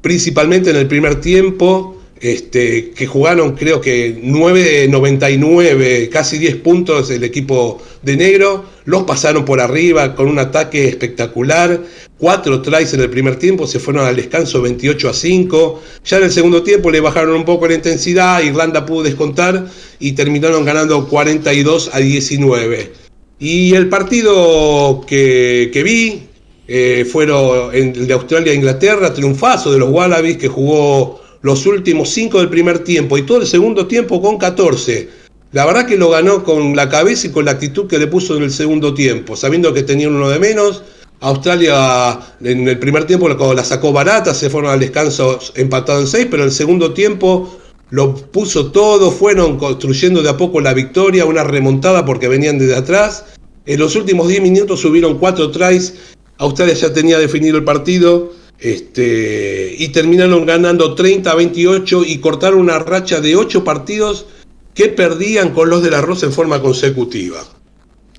[0.00, 7.24] principalmente en el primer tiempo, este, que jugaron creo que 9.99, casi 10 puntos el
[7.24, 11.80] equipo de negro, los pasaron por arriba con un ataque espectacular,
[12.18, 16.24] cuatro tries en el primer tiempo, se fueron al descanso 28 a 5, ya en
[16.24, 19.66] el segundo tiempo le bajaron un poco la intensidad, Irlanda pudo descontar
[19.98, 22.92] y terminaron ganando 42 a 19.
[23.38, 26.24] Y el partido que, vi
[26.68, 32.38] eh, fueron el de Australia e triunfazo de los Wallabies que jugó los últimos 5
[32.38, 35.08] del primer tiempo y todo el segundo tiempo con 14.
[35.52, 38.36] La verdad que lo ganó con la cabeza y con la actitud que le puso
[38.36, 40.82] en el segundo tiempo, sabiendo que tenía uno de menos.
[41.22, 46.28] Australia en el primer tiempo la sacó barata, se fueron al descanso empatado en 6,
[46.30, 47.58] pero en el segundo tiempo
[47.90, 52.76] lo puso todo, fueron construyendo de a poco la victoria, una remontada porque venían desde
[52.76, 53.24] atrás.
[53.66, 55.94] En los últimos 10 minutos subieron 4 tries,
[56.38, 62.60] Australia ya tenía definido el partido Este, y terminaron ganando 30 a 28 y cortaron
[62.60, 64.26] una racha de 8 partidos
[64.74, 67.40] que perdían con los de la Rosa en forma consecutiva.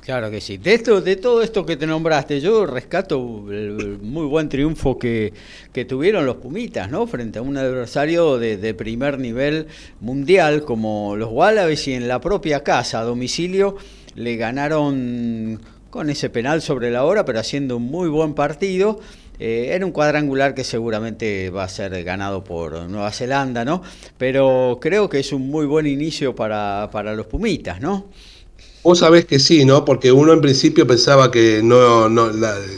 [0.01, 0.57] Claro que sí.
[0.57, 5.31] De esto, de todo esto que te nombraste, yo rescato el, muy buen triunfo que,
[5.71, 7.05] que, tuvieron los Pumitas, ¿no?
[7.05, 9.67] Frente a un adversario de, de, primer nivel
[9.99, 13.75] mundial como los Wallabies y en la propia casa, a domicilio,
[14.15, 18.99] le ganaron con ese penal sobre la hora, pero haciendo un muy buen partido.
[19.43, 23.81] Eh, era un cuadrangular que seguramente va a ser ganado por Nueva Zelanda, ¿no?
[24.19, 28.05] Pero creo que es un muy buen inicio para, para los Pumitas, ¿no?
[28.83, 29.83] Vos sabés que sí, ¿no?
[29.83, 32.29] Porque uno en principio pensaba que no, no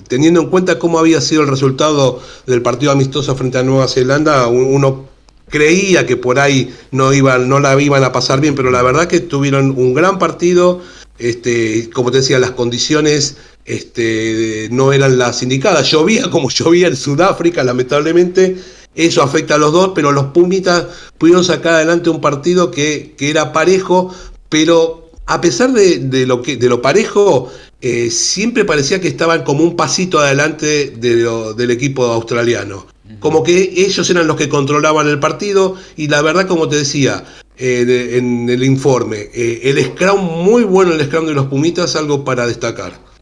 [0.07, 4.47] teniendo en cuenta cómo había sido el resultado del partido amistoso frente a Nueva Zelanda,
[4.47, 5.09] uno
[5.49, 9.07] creía que por ahí no iban, no la iban a pasar bien, pero la verdad
[9.07, 10.79] que tuvieron un gran partido,
[11.19, 15.89] este, como te decía, las condiciones este, no eran las indicadas.
[15.91, 18.57] Llovía como llovía en Sudáfrica, lamentablemente.
[18.95, 20.85] Eso afecta a los dos, pero los Pumitas
[21.17, 24.13] pudieron sacar adelante un partido que, que era parejo,
[24.49, 29.63] pero a pesar de, lo, que, de lo parejo, eh, siempre parecía que estaban como
[29.63, 32.87] un pasito adelante del equipo australiano.
[33.19, 37.23] Como que ellos eran los que controlaban el partido y la verdad, como te decía
[37.57, 42.23] eh, en el informe, eh, el scrum, muy bueno el scrum de los Pumitas, algo
[42.25, 43.12] para destacar.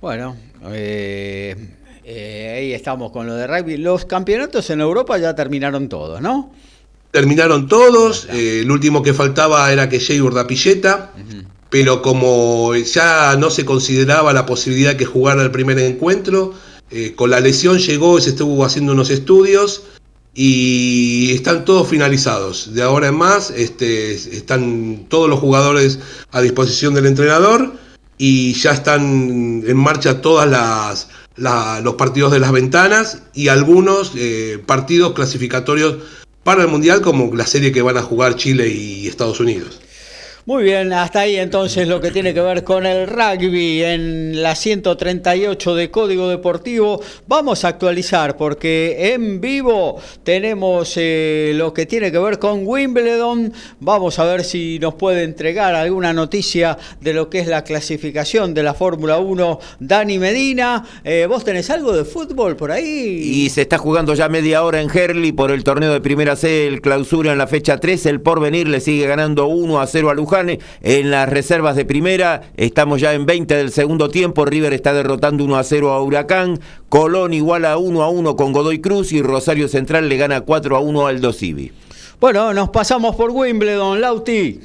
[0.00, 0.34] Bueno,
[0.64, 3.76] ahí estamos con lo de rugby.
[3.76, 6.50] Los campeonatos en Europa ya terminaron todos, ¿no?
[7.10, 11.12] Terminaron todos, eh, el último que faltaba era que Jay Urdapilleta,
[11.68, 16.54] pero como ya no se consideraba la posibilidad de que jugara el primer encuentro,
[16.90, 19.82] eh, con la lesión llegó y se estuvo haciendo unos estudios
[20.34, 22.74] y están todos finalizados.
[22.74, 25.98] De ahora en más este, están todos los jugadores
[26.30, 27.72] a disposición del entrenador
[28.22, 31.08] y ya están en marcha todas las,
[31.82, 35.96] los partidos de las ventanas y algunos eh, partidos clasificatorios
[36.44, 39.80] para el Mundial como la serie que van a jugar Chile y Estados Unidos.
[40.46, 44.54] Muy bien, hasta ahí entonces lo que tiene que ver con el rugby en la
[44.54, 47.02] 138 de Código Deportivo.
[47.26, 53.52] Vamos a actualizar porque en vivo tenemos eh, lo que tiene que ver con Wimbledon.
[53.80, 58.54] Vamos a ver si nos puede entregar alguna noticia de lo que es la clasificación
[58.54, 60.86] de la Fórmula 1 Dani Medina.
[61.04, 62.86] Eh, ¿Vos tenés algo de fútbol por ahí?
[62.86, 66.66] Y se está jugando ya media hora en Herley por el torneo de Primera C,
[66.66, 68.06] el clausura en la fecha 3.
[68.06, 72.42] El porvenir le sigue ganando 1 a 0 a Luján en las reservas de primera.
[72.56, 74.44] Estamos ya en 20 del segundo tiempo.
[74.44, 76.60] River está derrotando 1 a 0 a Huracán.
[76.88, 80.76] Colón igual a 1 a 1 con Godoy Cruz y Rosario Central le gana 4
[80.76, 81.72] a 1 al Dosivi.
[82.20, 84.60] Bueno, nos pasamos por Wimbledon, Lauti.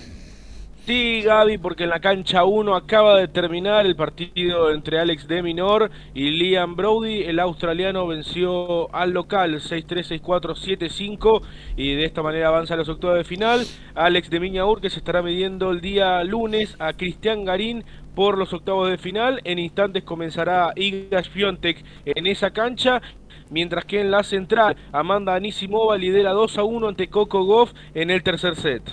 [0.86, 5.42] Sí, Gaby, porque en la cancha 1 acaba de terminar el partido entre Alex de
[5.42, 7.24] Minor y Liam Brody.
[7.24, 11.42] El australiano venció al local 6-3, 6-4, 7-5
[11.76, 13.66] y de esta manera avanza a los octavos de final.
[13.96, 18.54] Alex de Miñaur que se estará midiendo el día lunes a Cristian Garín por los
[18.54, 19.42] octavos de final.
[19.44, 23.02] En instantes comenzará Iga Fiontek en esa cancha
[23.50, 28.12] mientras que en la central Amanda Anisimova lidera 2 a 1 ante Coco Goff en
[28.12, 28.84] el tercer set.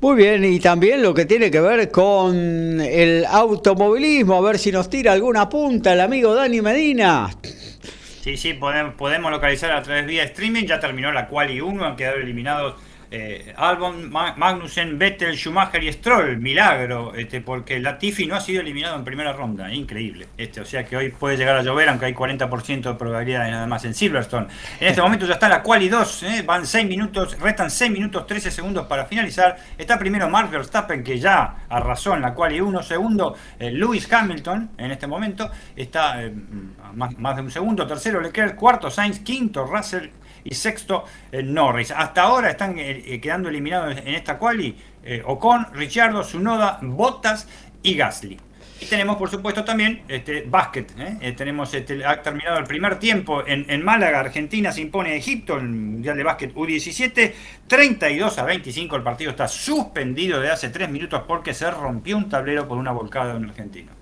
[0.00, 4.72] Muy bien, y también lo que tiene que ver con el automovilismo, a ver si
[4.72, 7.30] nos tira alguna punta el amigo Dani Medina.
[8.22, 11.96] Sí, sí, podemos, podemos localizar a través vía streaming, ya terminó la Quali 1, han
[11.96, 12.74] quedado eliminados
[13.18, 18.94] eh, Albon, Magnussen, Vettel, Schumacher y Stroll, milagro, este, porque Latifi no ha sido eliminado
[18.96, 20.26] en primera ronda, increíble.
[20.36, 23.66] Este, o sea que hoy puede llegar a llover, aunque hay 40% de probabilidades nada
[23.66, 24.48] más en Silverstone.
[24.80, 28.26] En este momento ya está la quali 2, eh, van 6 minutos, restan 6 minutos
[28.26, 29.56] 13 segundos para finalizar.
[29.78, 34.72] Está primero Mark Verstappen, que ya arrasó en la quali 1, segundo eh, Lewis Hamilton
[34.76, 36.20] en este momento, está
[36.94, 40.10] más, más de un segundo, tercero Leclerc, cuarto Sainz, quinto Russell
[40.46, 41.90] y sexto eh, Norris.
[41.90, 44.76] Hasta ahora están eh, eh, quedando eliminados en esta quali
[45.24, 47.46] Ocon, Ricciardo, Sunoda, Bottas
[47.80, 48.40] y Gasly.
[48.80, 50.92] Y tenemos, por supuesto, también este básquet.
[51.36, 54.18] tenemos este, ha terminado el primer tiempo en, Málaga.
[54.18, 57.32] Argentina se impone a Egipto en el Mundial de Básquet U17.
[57.68, 58.96] 32 a 25.
[58.96, 62.90] El partido está suspendido de hace 3 minutos porque se rompió un tablero por una
[62.90, 63.92] volcada de un argentino.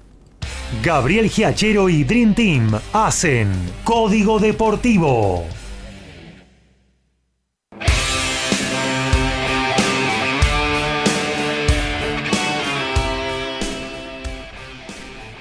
[0.83, 3.52] Gabriel Giachero y Dream Team hacen
[3.85, 5.44] Código Deportivo.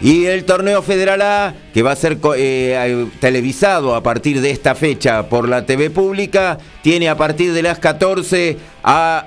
[0.04, 4.76] Y el torneo Federal A, que va a ser eh, televisado a partir de esta
[4.76, 9.26] fecha por la TV pública, tiene a partir de las 14 a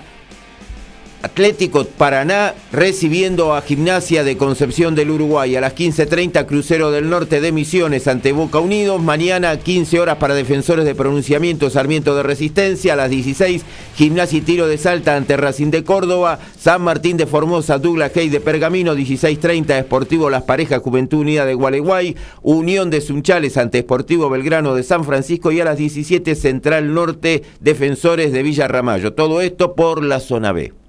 [1.26, 5.56] Atlético Paraná recibiendo a Gimnasia de Concepción del Uruguay.
[5.56, 9.02] A las 15.30 Crucero del Norte de Misiones ante Boca Unidos.
[9.02, 12.92] Mañana 15 horas para Defensores de Pronunciamiento Sarmiento de Resistencia.
[12.92, 13.64] A las 16
[13.96, 16.38] Gimnasia y Tiro de Salta ante Racing de Córdoba.
[16.56, 18.94] San Martín de Formosa, Douglas Hay de Pergamino.
[18.94, 22.14] 16.30 Esportivo Las Parejas Juventud Unida de Gualeguay.
[22.42, 25.50] Unión de Sunchales ante Esportivo Belgrano de San Francisco.
[25.50, 29.14] Y a las 17 Central Norte Defensores de Villa Ramallo.
[29.14, 30.85] Todo esto por la zona B.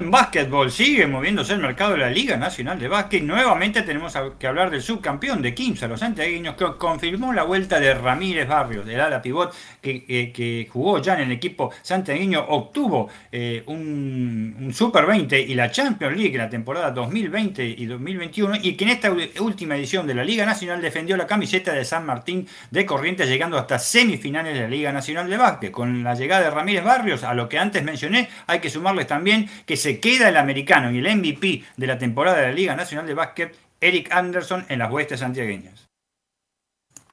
[0.00, 3.22] En básquetbol sigue moviéndose el mercado de la Liga Nacional de Básquet.
[3.22, 7.92] Nuevamente tenemos que hablar del subcampeón de Quimsa, los santiagueños, que confirmó la vuelta de
[7.92, 13.62] Ramírez Barrios, del ala pivot, que, que, jugó ya en el equipo santiagueño, obtuvo eh,
[13.66, 18.90] un, Super 20 y la Champions League la temporada 2020 y 2021, y que en
[18.90, 23.28] esta última edición de la Liga Nacional defendió la camiseta de San Martín de Corrientes,
[23.28, 25.70] llegando hasta semifinales de la Liga Nacional de Básquet.
[25.70, 29.46] Con la llegada de Ramírez Barrios, a lo que antes mencioné, hay que sumarles también
[29.66, 33.06] que se queda el americano y el MVP de la temporada de la Liga Nacional
[33.06, 35.89] de Básquet, Eric Anderson, en las huestes santiagueñas.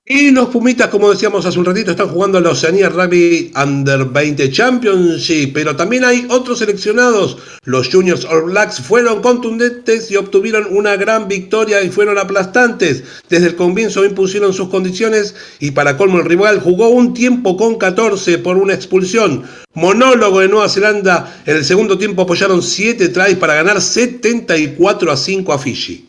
[0.09, 4.49] Y los Pumitas, como decíamos hace un ratito, están jugando la Oceanía Rugby Under 20
[4.49, 7.37] Championship, pero también hay otros seleccionados.
[7.65, 13.03] Los Juniors All Blacks fueron contundentes y obtuvieron una gran victoria y fueron aplastantes.
[13.27, 17.75] Desde el comienzo impusieron sus condiciones y para colmo el rival jugó un tiempo con
[17.75, 19.43] 14 por una expulsión.
[19.73, 25.17] Monólogo de Nueva Zelanda, en el segundo tiempo apoyaron 7 tries para ganar 74 a
[25.17, 26.07] 5 a Fiji.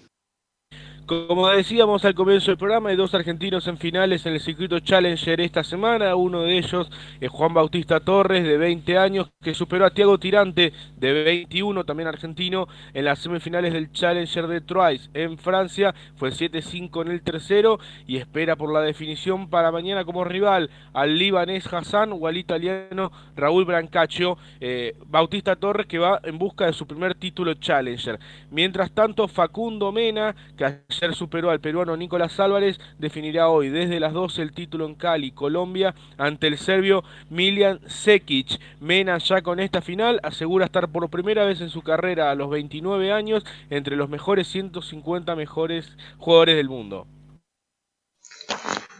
[1.08, 5.40] Como decíamos al comienzo del programa, hay dos argentinos en finales en el circuito Challenger
[5.40, 6.14] esta semana.
[6.14, 10.74] Uno de ellos es Juan Bautista Torres, de 20 años, que superó a Tiago Tirante,
[10.98, 15.94] de 21, también argentino, en las semifinales del Challenger de Troyes en Francia.
[16.16, 21.16] Fue 7-5 en el tercero y espera por la definición para mañana como rival al
[21.16, 24.36] libanés Hassan o al italiano Raúl Brancaccio.
[24.60, 28.20] Eh, Bautista Torres que va en busca de su primer título Challenger.
[28.50, 30.66] Mientras tanto, Facundo Mena, que
[31.00, 35.30] Ayer superó al peruano Nicolás Álvarez, definirá hoy desde las 12 el título en Cali,
[35.30, 38.58] Colombia, ante el serbio Milian Sekic.
[38.80, 42.50] Mena ya con esta final asegura estar por primera vez en su carrera a los
[42.50, 47.06] 29 años entre los mejores 150 mejores jugadores del mundo.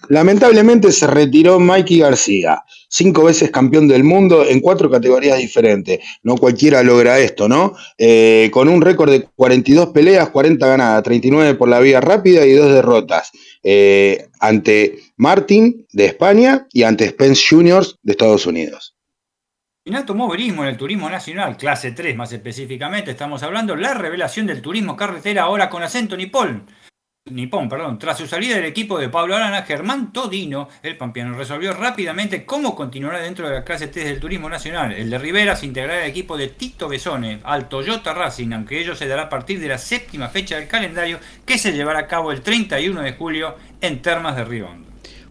[0.09, 6.01] Lamentablemente se retiró Mikey García, cinco veces campeón del mundo en cuatro categorías diferentes.
[6.23, 7.75] No cualquiera logra esto, ¿no?
[7.99, 12.53] Eh, con un récord de 42 peleas, 40 ganadas, 39 por la vía rápida y
[12.53, 13.31] dos derrotas.
[13.63, 18.95] Eh, ante Martin de España y ante Spence Juniors de Estados Unidos.
[19.85, 24.61] En automovilismo, en el turismo nacional, clase 3 más específicamente, estamos hablando la revelación del
[24.61, 26.67] turismo carretera ahora con acento nipón.
[27.31, 31.73] Nipón, perdón, tras su salida del equipo de Pablo Arana, Germán Todino, el pampeano, resolvió
[31.75, 34.93] rápidamente cómo continuará dentro de la clase T del turismo nacional.
[34.93, 38.95] El de Rivera se integrará al equipo de Tito Besone, al Toyota Racing, aunque ello
[38.95, 42.33] se dará a partir de la séptima fecha del calendario que se llevará a cabo
[42.33, 44.88] el 31 de julio en Termas de Riondo.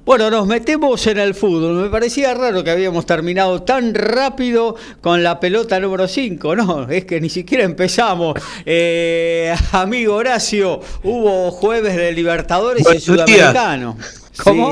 [0.08, 1.84] Bueno, nos metemos en el fútbol.
[1.84, 6.56] Me parecía raro que habíamos terminado tan rápido con la pelota número 5.
[6.56, 8.36] No, es que ni siquiera empezamos.
[8.66, 13.98] Eh, amigo Horacio, hubo jueves de Libertadores y Sudamericano.
[14.42, 14.72] ¿Cómo?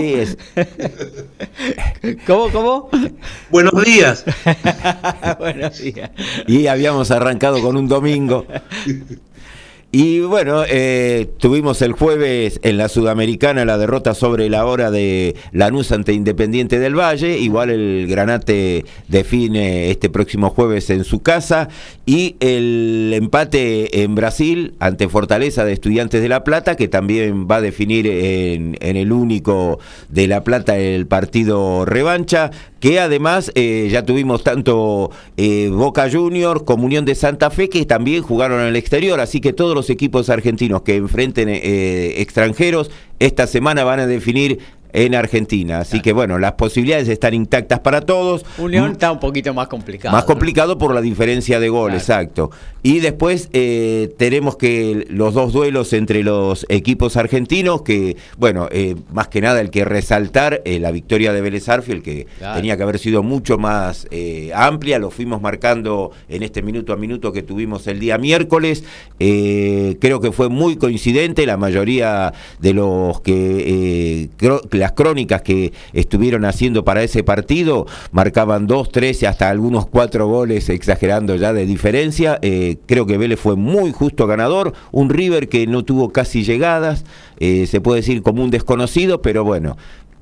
[2.25, 2.89] ¿Cómo, cómo?
[3.49, 4.23] Buenos días.
[5.37, 6.11] Buenos días.
[6.47, 8.47] Y habíamos arrancado con un domingo.
[9.97, 15.37] Y bueno, eh, tuvimos el jueves en la Sudamericana la derrota sobre la hora de
[15.53, 17.37] Lanús ante Independiente del Valle.
[17.37, 21.69] Igual el Granate define este próximo jueves en su casa.
[22.05, 27.55] Y el empate en Brasil ante Fortaleza de Estudiantes de La Plata, que también va
[27.55, 29.79] a definir en, el único
[30.09, 32.51] de La Plata el partido revancha
[32.85, 37.83] que además eh, ya tuvimos tanto eh, Boca Junior como Unión de Santa Fe que
[37.87, 42.91] también jugaron en el exterior, así que todos los equipos argentinos que enfrenten eh, extranjeros
[43.17, 44.59] esta semana van a definir
[44.93, 45.79] en Argentina.
[45.79, 48.45] Así que bueno, las posibilidades están intactas para todos.
[48.59, 50.15] Unión está un poquito más complicado.
[50.15, 52.51] Más complicado por la diferencia de gol, exacto.
[52.85, 58.95] Y después eh, tenemos que los dos duelos entre los equipos argentinos, que bueno, eh,
[59.11, 62.83] más que nada el que resaltar eh, la victoria de Vélez Arfiel, que tenía que
[62.83, 64.05] haber sido mucho más
[64.53, 68.83] amplia, lo fuimos marcando en este minuto a minuto que tuvimos el día miércoles.
[69.17, 74.29] creo que fue muy coincidente, la mayoría de los que
[74.73, 80.27] las crónicas que estuvieron haciendo para ese partido marcaban dos, tres y hasta algunos cuatro
[80.27, 82.39] goles, exagerando ya de diferencia.
[82.75, 87.05] Eh, creo que Vélez fue muy justo ganador, un River que no tuvo casi llegadas,
[87.39, 89.77] eh, se puede decir como un desconocido, pero bueno,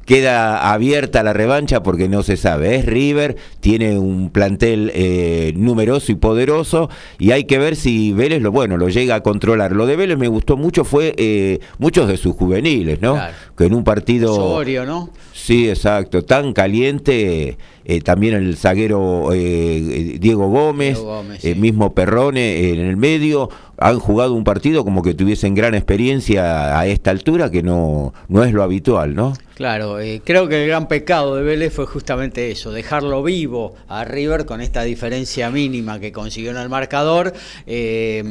[0.06, 2.76] queda abierta la revancha porque no se sabe.
[2.76, 6.89] Es River, tiene un plantel eh, numeroso y poderoso
[7.20, 9.72] y hay que ver si Vélez lo bueno lo llega a controlar.
[9.72, 13.20] Lo de Vélez me gustó mucho fue eh, muchos de sus juveniles, ¿no?
[13.58, 15.10] Que en un partido Osorio, ¿no?
[15.34, 17.58] Sí, exacto, tan caliente.
[17.86, 21.00] Eh, también el zaguero Diego Gómez,
[21.44, 26.80] el mismo Perrone en el medio, han jugado un partido como que tuviesen gran experiencia
[26.80, 29.34] a esta altura, que no, no es lo habitual, ¿no?
[29.56, 34.04] Claro, eh, creo que el gran pecado de Vélez fue justamente eso, dejarlo vivo a
[34.04, 37.34] River con esta diferencia mínima que consiguió en el marcador.
[37.68, 38.24] Eh,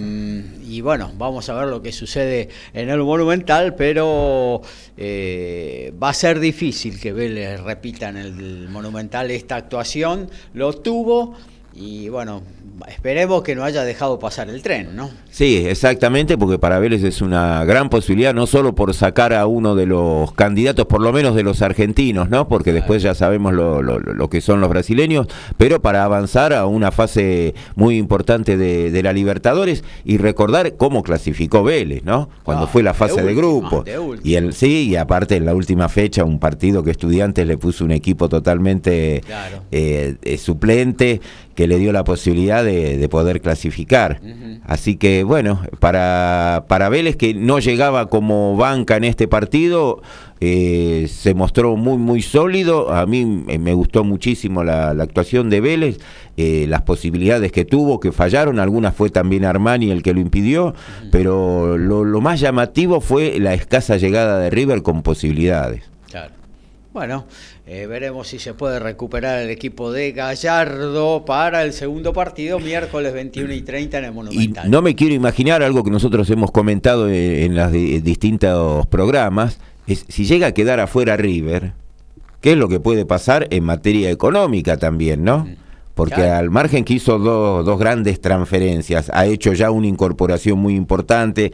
[0.66, 4.62] y bueno, vamos a ver lo que sucede en el Monumental, pero
[4.96, 10.30] eh, va a ser difícil que Vélez repita en el Monumental esta actuación.
[10.54, 11.34] Lo tuvo
[11.74, 12.42] y bueno,
[12.88, 15.10] esperemos que no haya dejado pasar el tren, ¿no?
[15.30, 19.74] Sí, exactamente, porque para Vélez es una gran posibilidad, no solo por sacar a uno
[19.74, 22.48] de los candidatos, por lo menos de los argentinos, ¿no?
[22.48, 26.92] Porque después ya sabemos lo, lo, que son los brasileños, pero para avanzar a una
[26.92, 32.28] fase muy importante de, la Libertadores y recordar cómo clasificó Vélez, ¿no?
[32.44, 33.84] Cuando ah, fue la fase de, grupo.
[34.22, 37.84] y el sí, y aparte en la última fecha, un partido que Estudiantes le puso
[37.84, 39.22] un equipo totalmente
[39.72, 41.20] eh, eh, suplente
[41.54, 44.20] que le dio la posibilidad de, poder clasificar.
[44.64, 50.00] Así que bueno, para, para Vélez que no llegaba como banca en este partido,
[50.40, 52.92] eh, se mostró muy muy sólido.
[52.92, 55.98] A mí me gustó muchísimo la, actuación de Vélez,
[56.36, 60.74] eh, las posibilidades que tuvo, que fallaron, algunas fue también Armani el que lo impidió,
[61.10, 65.82] pero lo, lo más llamativo fue la escasa llegada de River con posibilidades.
[66.10, 66.34] Claro.
[66.92, 67.24] Bueno,
[67.64, 73.14] eh, veremos si se puede recuperar el equipo de Gallardo para el segundo partido, miércoles
[73.14, 74.66] 21 y 30 en el Monumental.
[74.66, 80.04] Y no me quiero imaginar algo que nosotros hemos comentado en, los distintos programas, es
[80.08, 81.72] si llega a quedar afuera River,
[82.40, 85.44] ¿qué es lo que puede pasar en materia económica también, no?
[85.44, 85.56] Mm.
[85.94, 90.74] Porque al margen que hizo dos, dos grandes transferencias, ha hecho ya una incorporación muy
[90.74, 91.52] importante,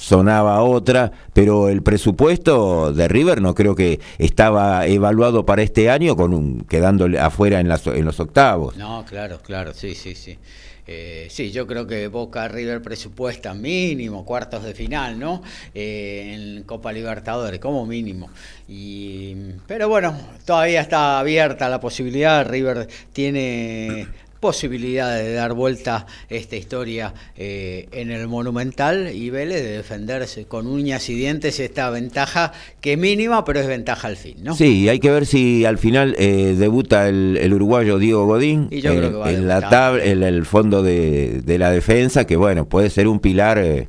[0.00, 6.16] sonaba otra, pero el presupuesto de River no creo que estaba evaluado para este año
[6.16, 8.76] con un quedando afuera en, las, en los octavos.
[8.76, 10.38] No, claro, claro, sí, sí, sí.
[10.86, 15.42] Eh, sí, yo creo que Boca River presupuesta mínimo cuartos de final, ¿no?
[15.74, 18.30] Eh, en Copa Libertadores, como mínimo.
[18.68, 19.36] Y,
[19.68, 22.44] pero bueno, todavía está abierta la posibilidad.
[22.48, 24.08] River tiene
[24.40, 30.66] posibilidad de dar vuelta esta historia eh, en el Monumental y Vélez de defenderse con
[30.66, 34.54] uñas y dientes esta ventaja que mínima, pero es ventaja al fin, ¿no?
[34.56, 39.68] Sí, hay que ver si al final eh, debuta el, uruguayo Diego Godín en la
[39.68, 43.88] tabla, en el fondo de, la defensa, que bueno, puede ser un pilar eh,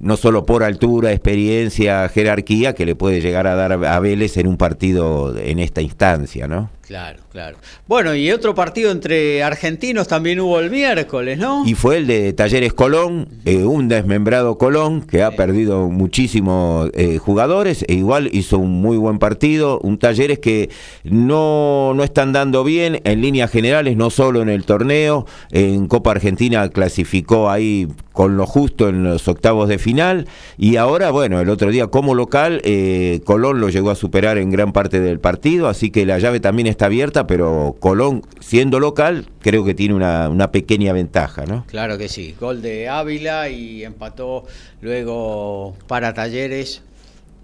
[0.00, 4.48] no solo por altura, experiencia, jerarquía, que le puede llegar a dar a Vélez en
[4.48, 6.70] un partido en esta instancia, ¿no?
[6.92, 7.56] Claro, claro.
[7.88, 11.62] Bueno, y otro partido entre argentinos también hubo el miércoles, ¿no?
[11.64, 17.16] Y fue el de Talleres Colón, eh, un desmembrado Colón que ha perdido muchísimos eh,
[17.16, 19.80] jugadores e igual hizo un muy buen partido.
[19.82, 20.68] Un Talleres que
[21.02, 25.24] no, no están dando bien en líneas generales, no solo en el torneo.
[25.50, 30.26] En Copa Argentina clasificó ahí con lo justo en los octavos de final.
[30.58, 34.50] Y ahora, bueno, el otro día como local, eh, Colón lo llegó a superar en
[34.50, 39.26] gran parte del partido, así que la llave también está abierta, pero Colón, siendo local,
[39.40, 41.64] creo que tiene una, pequeña ventaja, ¿no?
[41.66, 42.34] Claro que sí.
[42.38, 44.44] Gol de Ávila y empató
[44.80, 46.82] luego para Talleres,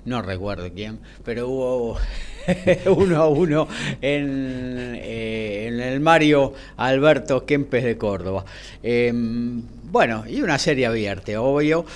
[0.05, 1.99] no recuerdo quién, pero hubo
[2.87, 3.69] uno a uno
[4.01, 8.45] en, eh, en el Mario Alberto Kempes de Córdoba.
[8.83, 11.87] Em, bueno, y una serie abierta, obvio.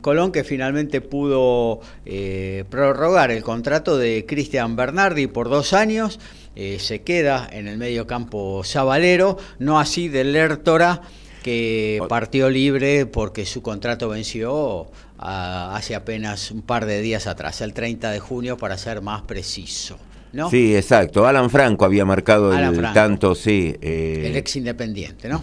[0.00, 6.20] Colón que finalmente pudo eh, prorrogar el contrato de Cristian Bernardi por dos años.
[6.54, 11.02] Eh, se queda en el medio campo Zabalero, no así de Lertora,
[11.42, 14.86] que partió libre porque su contrato venció
[15.18, 19.98] hace apenas un par de días atrás, el 30 de junio para ser más preciso.
[20.32, 20.48] ¿No?
[20.48, 21.26] Sí, exacto.
[21.26, 23.76] Alan Franco había marcado el tanto, sí.
[23.82, 25.42] Eh, el ex independiente, ¿no?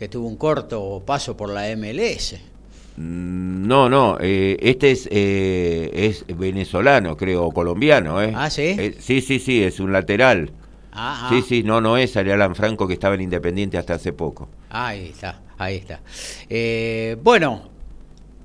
[0.00, 2.36] que tuvo un corto paso por la MLS.
[3.00, 8.20] Mm, no, no, eh, este es, eh, es venezolano, creo, colombiano.
[8.22, 8.32] ¿eh?
[8.36, 8.94] Ah, sí.
[8.98, 10.52] sí, sí, sí, es un lateral.
[10.92, 14.50] Ah, sí, sí, no, no es Alan Franco que estaba en Independiente hasta hace poco.
[14.68, 16.00] Ahí está, ahí está.
[17.22, 17.69] bueno,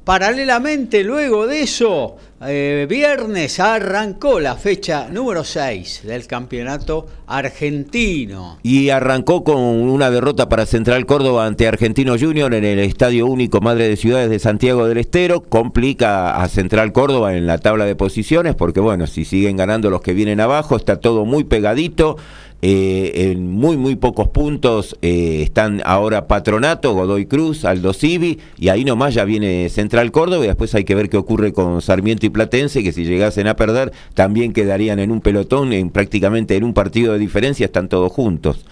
[0.06, 8.60] paralelamente luego de eso, eh, viernes arrancó la fecha número 6 del campeonato argentino.
[8.62, 13.62] Y arrancó con una derrota para Central Córdoba ante Argentino Junior en el Estadio Único
[13.62, 15.42] Madre de Ciudades de Santiago del Estero.
[15.42, 20.02] Complica a Central Córdoba en la tabla de posiciones porque, bueno, si siguen ganando los
[20.02, 22.18] que vienen abajo, está todo muy pegadito.
[22.62, 28.70] Eh, en muy, muy pocos puntos eh, están ahora Patronato, Godoy Cruz, Aldo Civi, y
[28.70, 32.26] ahí nomás ya viene Central Córdoba, y después hay que ver qué ocurre con Sarmiento
[32.26, 36.64] y Platense, que si llegasen a perder, también quedarían en un pelotón, en prácticamente en
[36.64, 38.66] un partido de diferencia, están todos juntos.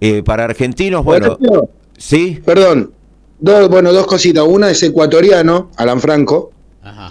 [0.00, 1.38] Eh, para argentinos, bueno,
[1.96, 2.40] sí.
[2.44, 2.92] Perdón,
[3.38, 4.44] dos, bueno, dos cositas.
[4.44, 6.50] Una es ecuatoriano, Alan Franco.
[6.82, 7.10] Ajá.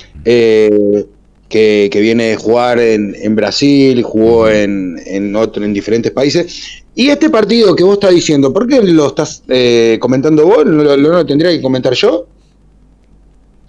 [1.51, 6.81] Que, que viene de jugar en, en Brasil, jugó en, en, otro, en diferentes países.
[6.95, 10.65] Y este partido que vos estás diciendo, ¿por qué lo estás eh, comentando vos?
[10.65, 12.25] ¿No lo, lo tendría que comentar yo?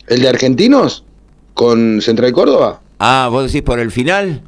[0.07, 1.05] ¿El de Argentinos?
[1.55, 2.80] ¿Con Central Córdoba?
[3.01, 4.43] Ah, vos decís por el final.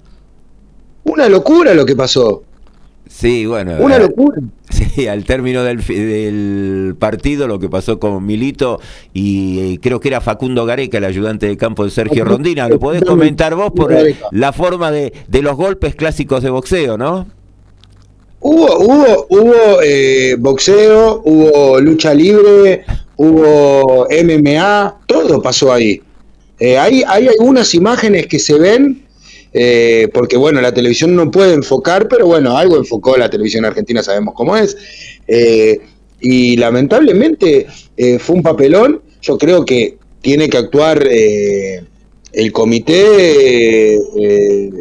[1.02, 2.44] Una locura lo que pasó.
[3.16, 3.76] Sí, bueno.
[3.78, 4.40] Una eh, locura.
[4.70, 8.80] Sí, al término del, del partido, lo que pasó con Milito
[9.12, 12.68] y eh, creo que era Facundo Gareca, el ayudante de campo de Sergio Rondina.
[12.68, 13.94] ¿Lo podés comentar vos por
[14.32, 17.26] la forma de, de los golpes clásicos de boxeo, no?
[18.40, 22.84] Hubo, hubo, hubo eh, boxeo, hubo lucha libre,
[23.16, 26.02] hubo MMA, todo pasó ahí.
[26.58, 29.03] Eh, hay, hay algunas imágenes que se ven,
[29.54, 34.02] eh, porque bueno, la televisión no puede enfocar, pero bueno, algo enfocó la televisión argentina,
[34.02, 34.76] sabemos cómo es.
[35.28, 35.80] Eh,
[36.20, 39.00] y lamentablemente eh, fue un papelón.
[39.22, 41.84] Yo creo que tiene que actuar eh,
[42.32, 44.00] el comité eh,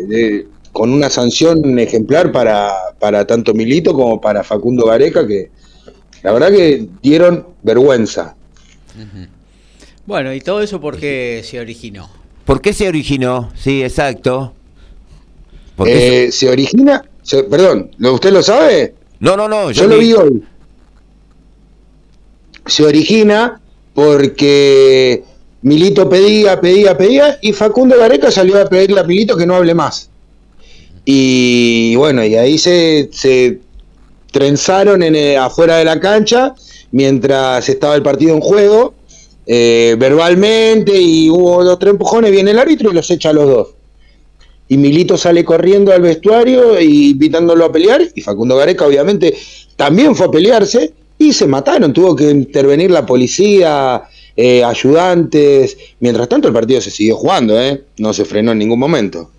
[0.08, 5.52] de- con una sanción ejemplar para, para tanto Milito como para Facundo Gareca, que
[6.24, 8.36] la verdad que dieron vergüenza.
[10.08, 12.10] Bueno, y todo eso porque se originó.
[12.46, 13.52] ¿Por qué se originó?
[13.56, 14.54] Sí, exacto.
[15.86, 18.94] Eh, se origina, se- perdón, ¿lo- ¿usted lo sabe?
[19.20, 19.72] No, no, no.
[19.72, 20.44] Yo lo vi hoy.
[22.66, 23.60] Se origina
[23.94, 25.24] porque
[25.62, 29.74] Milito pedía, pedía, pedía y Facundo Gareca salió a pedirle a Milito que no hable
[29.74, 30.10] más.
[31.06, 33.60] Y bueno, y ahí se, se
[34.32, 36.56] trenzaron en, eh, afuera de la cancha
[36.92, 38.94] mientras estaba el partido en juego,
[39.46, 43.48] eh, verbalmente, y hubo dos tres empujones, viene el árbitro y los echa a los
[43.48, 43.68] dos.
[44.74, 49.38] Y Milito sale corriendo al vestuario y invitándolo a pelear, y Facundo Gareca obviamente
[49.76, 54.02] también fue a pelearse, y se mataron, tuvo que intervenir la policía,
[54.36, 57.84] eh, ayudantes, mientras tanto el partido se siguió jugando, ¿eh?
[58.00, 59.30] no se frenó en ningún momento.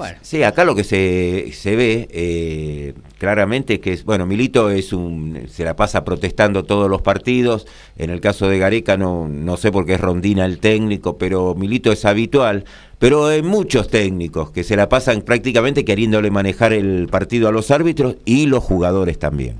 [0.00, 4.70] Bueno, Sí, acá lo que se, se ve eh, claramente es que, es- bueno, Milito
[4.70, 7.66] es un, se la pasa protestando todos los partidos.
[7.96, 11.54] En el caso de Gareca no, no sé por qué es Rondina el técnico, pero
[11.54, 12.64] Milito es habitual.
[12.98, 17.70] Pero hay muchos técnicos que se la pasan prácticamente queriéndole manejar el partido a los
[17.70, 19.56] árbitros y los jugadores también.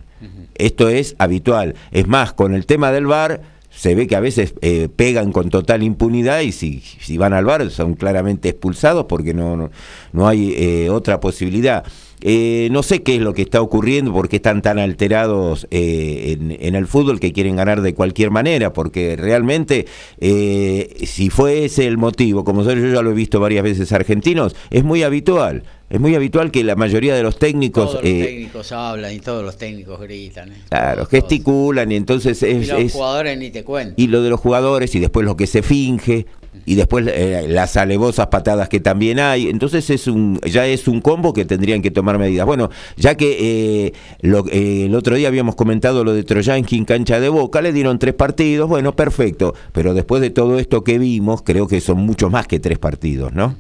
[0.57, 1.75] Esto es habitual.
[1.91, 3.41] Es más, con el tema del VAR
[3.71, 7.45] se ve que a veces eh, pegan con total impunidad y si, si van al
[7.45, 9.71] VAR son claramente expulsados porque no, no,
[10.13, 11.85] no hay eh, otra posibilidad.
[12.23, 16.37] Eh, no sé qué es lo que está ocurriendo, por qué están tan alterados eh,
[16.39, 19.87] en, en el fútbol que quieren ganar de cualquier manera, porque realmente
[20.21, 24.55] eh, si fue ese el motivo, como yo ya lo he visto varias veces argentinos,
[24.71, 25.63] es muy habitual.
[25.91, 27.91] Es muy habitual que la mayoría de los técnicos...
[27.91, 30.53] todos los eh, técnicos hablan y todos los técnicos gritan.
[30.53, 30.57] ¿eh?
[30.69, 32.41] Claro, Todos, gesticulan y entonces.
[32.45, 33.95] Y los es- jugadores ni te cuento.
[34.01, 36.27] y lo de los jugadores y después lo que se finge
[36.67, 41.01] y después eh, las alevosas patadas que también hay entonces es un ya es un
[41.01, 45.29] combo que tendrían que tomar medidas bueno ya que eh, lo- eh, el otro día
[45.29, 49.55] habíamos comentado lo de Troyansky en cancha de Boca le dieron tres partidos bueno perfecto
[49.73, 53.33] pero después de todo esto que vimos creo que son mucho más que tres partidos
[53.33, 53.57] no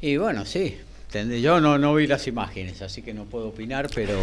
[0.00, 0.76] Y bueno, sí.
[1.12, 4.14] Yo no, no vi las imágenes, así que no puedo opinar, pero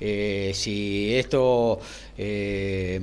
[0.00, 1.78] eh, si esto
[2.18, 3.00] eh,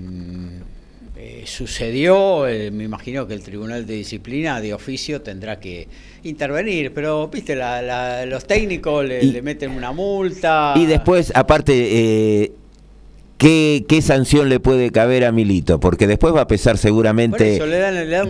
[1.15, 5.87] eh, sucedió, me imagino que el Tribunal de Disciplina de oficio tendrá que
[6.23, 10.73] intervenir, pero viste, la- la- los técnicos le, Y- le meten una multa.
[10.75, 11.73] y después aparte
[12.43, 12.51] eh,
[13.41, 15.79] ¿Qué, ¿Qué sanción le puede caber a Milito?
[15.79, 17.59] Porque después va a pesar seguramente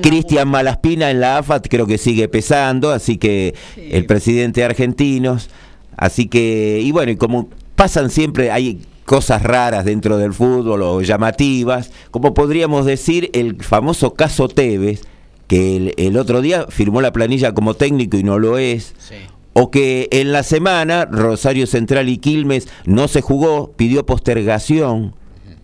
[0.02, 0.48] Cristian.
[0.48, 3.90] Malaspina en la AFAT creo que sigue pesando, así que Sí.
[3.92, 5.50] el presidente de Argentinos,
[5.98, 11.02] así que, y bueno, y como pasan siempre, hay cosas raras dentro del fútbol o
[11.02, 15.02] llamativas, como podríamos decir el famoso caso Tevez,
[15.48, 19.16] que el, el otro día firmó la planilla como técnico y no lo es, Sí.
[19.54, 25.16] O que en la semana Rosario Central y Quilmes no se jugó, pidió postergación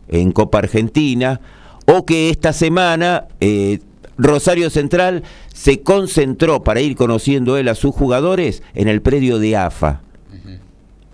[0.07, 1.41] en Copa Argentina,
[1.85, 3.79] o que esta semana eh,
[4.17, 5.23] Rosario Central
[5.53, 10.01] se concentró para ir conociendo él a sus jugadores en el predio de AFA.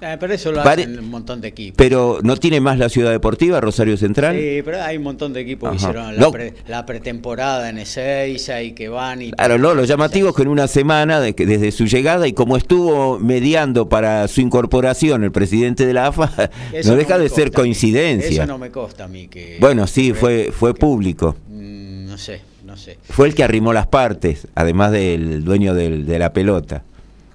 [0.05, 1.77] Eh, pero eso lo Pare- hacen un montón de equipos.
[1.77, 4.35] Pero no tiene más la ciudad deportiva, Rosario Central.
[4.37, 6.31] Sí, pero hay un montón de equipos que hicieron la, No.
[6.31, 9.31] pre- la pretemporada en Ezeiza y que van y...
[9.31, 12.57] Claro, no, lo llamativo es que en una semana de desde su llegada y como
[12.57, 17.51] estuvo mediando para su incorporación el presidente de la AFA, Eso no deja de ser
[17.51, 18.29] coincidencia.
[18.43, 19.57] Eso no me consta a mí que...
[19.59, 21.35] Bueno, sí, que- fue, fue público.
[21.49, 22.97] Mm, No sé, no sé.
[23.09, 26.83] Fue el que arrimó las partes, además del dueño del- de la pelota.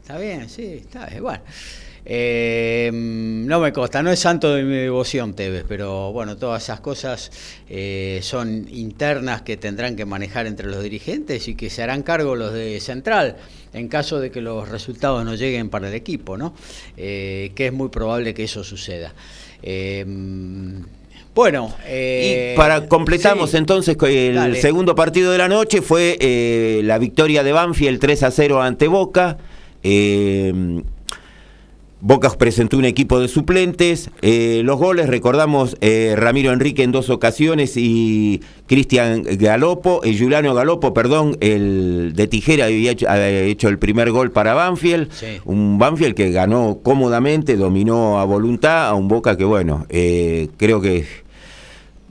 [0.03, 1.09] Está bien, sí, está.
[1.21, 1.41] Bueno,
[2.11, 6.81] Eh, no me consta, no es santo de mi devoción, Tevez, pero bueno, todas esas
[6.81, 7.31] cosas
[7.69, 12.35] eh, son internas que tendrán que manejar entre los dirigentes y que se harán cargo
[12.35, 13.37] los de Central
[13.75, 16.55] en caso de que los resultados no lleguen para el equipo, ¿no?
[16.97, 19.13] Eh, que es muy probable que eso suceda.
[21.39, 23.59] Bueno, eh, y para completamos sí.
[23.59, 24.61] entonces el Dale.
[24.61, 28.89] segundo partido de la noche fue eh, la victoria de Banfield 3 a 0 ante
[28.89, 29.39] Boca.
[29.85, 30.83] Eh,
[32.01, 34.11] Boca presentó un equipo de suplentes.
[34.23, 40.55] Eh, los goles, recordamos, eh, Ramiro Enrique en dos ocasiones y Cristian Galopo, eh, Juliano
[40.55, 45.11] Galopo, perdón, el de Tijera había hecho, había hecho el primer gol para Banfield.
[45.11, 45.41] Sí.
[45.45, 50.81] Un Banfield que ganó cómodamente, dominó a voluntad, a un Boca que, bueno, eh, creo
[50.81, 51.05] que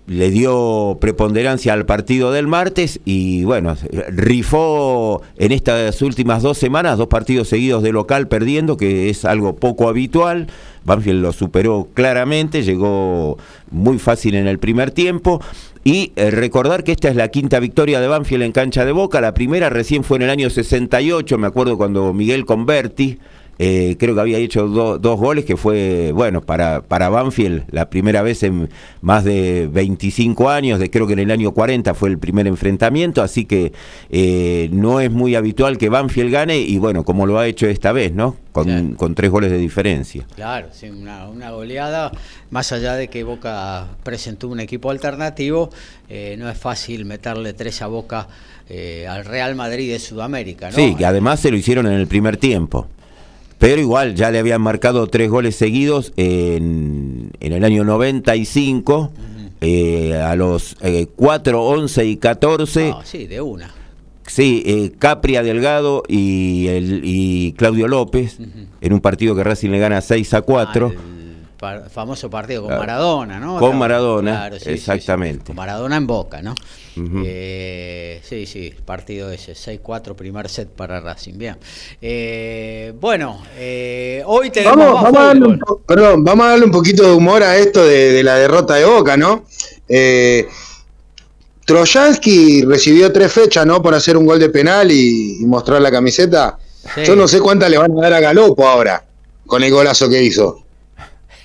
[0.07, 3.75] le dio preponderancia al partido del martes y bueno,
[4.07, 9.57] rifó en estas últimas dos semanas dos partidos seguidos de local perdiendo, que es algo
[9.57, 10.47] poco habitual.
[10.85, 13.37] Banfield lo superó claramente, llegó
[13.69, 15.41] muy fácil en el primer tiempo.
[15.83, 19.19] Y eh, recordar que esta es la quinta victoria de Banfield en cancha de Boca.
[19.19, 23.19] La primera recién fue en el año 68, me acuerdo cuando Miguel Converti
[23.59, 27.89] eh, creo que había hecho do- dos goles, que fue, bueno, para, para Banfield la
[27.89, 28.69] primera vez en
[29.01, 33.21] más de 25 años, de, creo que en el año 40 fue el primer enfrentamiento,
[33.21, 33.71] así que
[34.09, 37.91] eh, no es muy habitual que Banfield gane y bueno, como lo ha hecho esta
[37.91, 38.35] vez, ¿no?
[38.51, 38.87] Con, Claro.
[38.97, 40.25] con tres goles de diferencia.
[40.35, 42.11] Claro, sí, una, una goleada,
[42.49, 45.69] más allá de que Boca presentó un equipo alternativo,
[46.09, 48.27] eh, no es fácil meterle tres a Boca
[48.69, 50.75] eh, al Real Madrid de Sudamérica, ¿no?
[50.75, 52.87] Sí, que además se lo hicieron en el primer tiempo.
[53.57, 59.11] Pero igual ya le habían marcado tres goles seguidos en, en el año 95,
[59.61, 62.89] eh, a los eh, 4, 11 y 14.
[62.89, 63.73] No, sí, de una.
[64.27, 68.37] Sí, eh, Capria Delgado y, el, y Claudio López,
[68.81, 70.87] en un partido que Racing le gana 6 a 4.
[70.87, 70.95] Al
[71.57, 72.81] par- famoso partido con Claro.
[72.81, 73.51] Maradona, ¿no?
[73.53, 74.75] Con Claro, Maradona, claro, sí, sí, sí.
[74.75, 75.45] exactamente.
[75.47, 76.55] Con Maradona en Boca, ¿no?
[77.25, 81.57] Eh, sí, sí, partido ese, 6-4, primer set para Racing, bien.
[82.01, 86.49] Eh, bueno, eh, hoy tenemos Vamos, más vamos a darle un po- perdón, vamos a
[86.49, 89.45] darle un poquito de humor a esto de, de la derrota de Boca, ¿no?
[89.87, 90.47] Eh,
[91.65, 93.81] Trojansky recibió tres fechas, ¿no?
[93.81, 96.57] Por hacer un gol de penal y, y mostrar la camiseta.
[96.95, 97.01] Sí.
[97.05, 99.03] Yo no sé cuántas le van a dar a Galopo ahora,
[99.45, 100.63] con el golazo que hizo.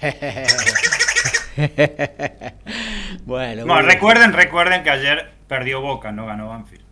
[3.25, 6.83] bueno, recuerden, recuerden que ayer perdió Boca, no ganó Banfield.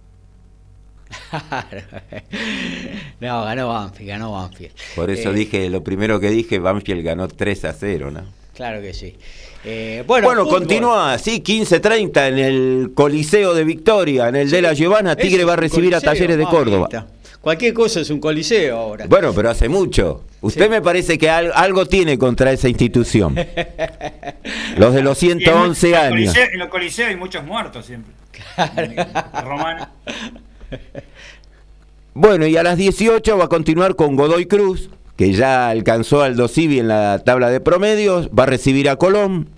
[3.21, 4.73] no, ganó Banfield, ganó Banfield.
[4.95, 8.23] Por eso Eh, dije, lo primero que dije, Banfield ganó 3 a 0, ¿no?
[8.55, 9.17] Claro que sí.
[9.65, 10.59] Eh, bueno, Bueno, fútbol.
[10.61, 15.55] continúa así, 15-30 en el Coliseo de Victoria, en el de la Giovanna, Tigre va
[15.55, 17.07] a recibir a Talleres de mamita.
[17.41, 19.07] Cualquier cosa es un coliseo ahora.
[19.09, 20.25] Bueno, pero hace mucho.
[20.43, 20.71] Usted Sí.
[20.71, 23.35] me parece que al- algo tiene contra esa institución.
[24.77, 26.11] Los de los Y en 111 los años.
[26.35, 28.13] coliseos- En los coliseos hay muchos muertos siempre.
[29.43, 29.89] Romano.
[32.15, 36.37] Bueno, y a las 18 va a continuar con Godoy Cruz, que ya alcanzó al
[36.37, 39.49] Dosivi en la tabla de promedios, va a recibir a Colón.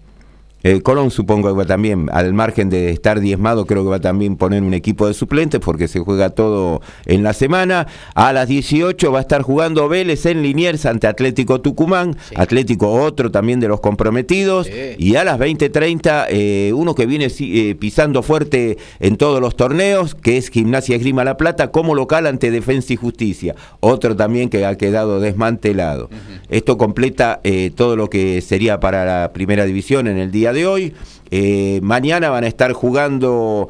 [0.63, 4.37] Eh, Colón supongo que va también, al margen de estar diezmado, creo que va también
[4.37, 7.87] poner un equipo de suplentes porque se juega todo en la semana.
[8.15, 12.35] A las 18 va a estar jugando Vélez en Liniers ante Atlético Tucumán, Sí.
[12.37, 14.67] Atlético otro también de los comprometidos.
[14.67, 14.73] Sí.
[14.99, 20.15] Y a las 20.30 eh, uno que viene eh, pisando fuerte en todos los torneos,
[20.15, 23.55] que es Gimnasia Esgrima La Plata, como local ante Defensa y Justicia.
[23.81, 26.09] Otro también que ha quedado desmantelado.
[26.49, 30.67] Esto completa eh, todo lo que sería para la primera división en el día de
[30.67, 30.95] hoy.
[31.31, 33.69] Eh, mañana van a estar jugando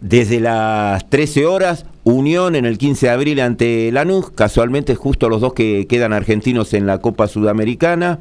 [0.00, 5.40] desde las 13 horas, Unión en el 15 de abril ante Lanús, casualmente justo los
[5.40, 8.20] dos que quedan argentinos en la Copa Sudamericana.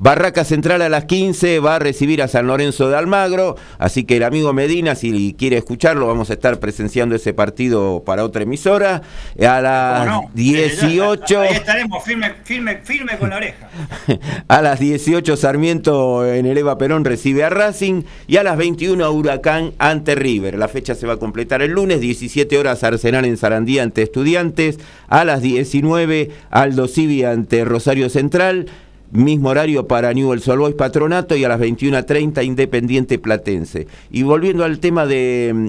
[0.00, 4.18] Barraca Central a las 15 va a recibir a San Lorenzo de Almagro, así que
[4.18, 9.02] el amigo Medina, si quiere escucharlo, vamos a estar presenciando ese partido para otra emisora.
[9.40, 11.40] A las 18...
[11.40, 13.68] Ahí estaremos, firme, firme, firme con la oreja.
[14.48, 19.10] a las 18 Sarmiento en el Eva Perón recibe a Racing y a las 21
[19.10, 20.58] Huracán ante River.
[20.58, 24.78] La fecha se va a completar el lunes, 17 horas Arsenal en Sarandía ante Estudiantes,
[25.08, 28.66] a las 19 Aldo Civi ante Rosario Central
[29.10, 33.86] mismo horario para Newell's Old Boys Patronato y a las 21.30 Independiente Platense.
[34.10, 35.68] Y volviendo al tema de mm,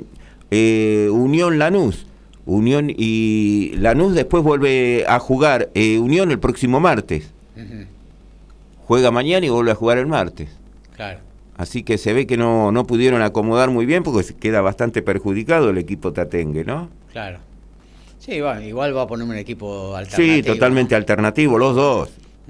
[0.52, 2.06] eh, Unión Lanús,
[2.46, 7.32] Unión y Lanús después vuelve a jugar eh, Unión el próximo martes.
[8.88, 10.50] Juega mañana y vuelve a jugar el martes.
[10.96, 11.20] Claro.
[11.58, 15.70] Así que se ve que no, no pudieron acomodar muy bien porque queda bastante perjudicado
[15.70, 16.90] el equipo Tatengue, ¿no?
[17.12, 17.38] Claro.
[18.18, 20.36] Sí, igual va a poner un equipo alternativo.
[20.36, 22.10] Sí, totalmente alternativo, los dos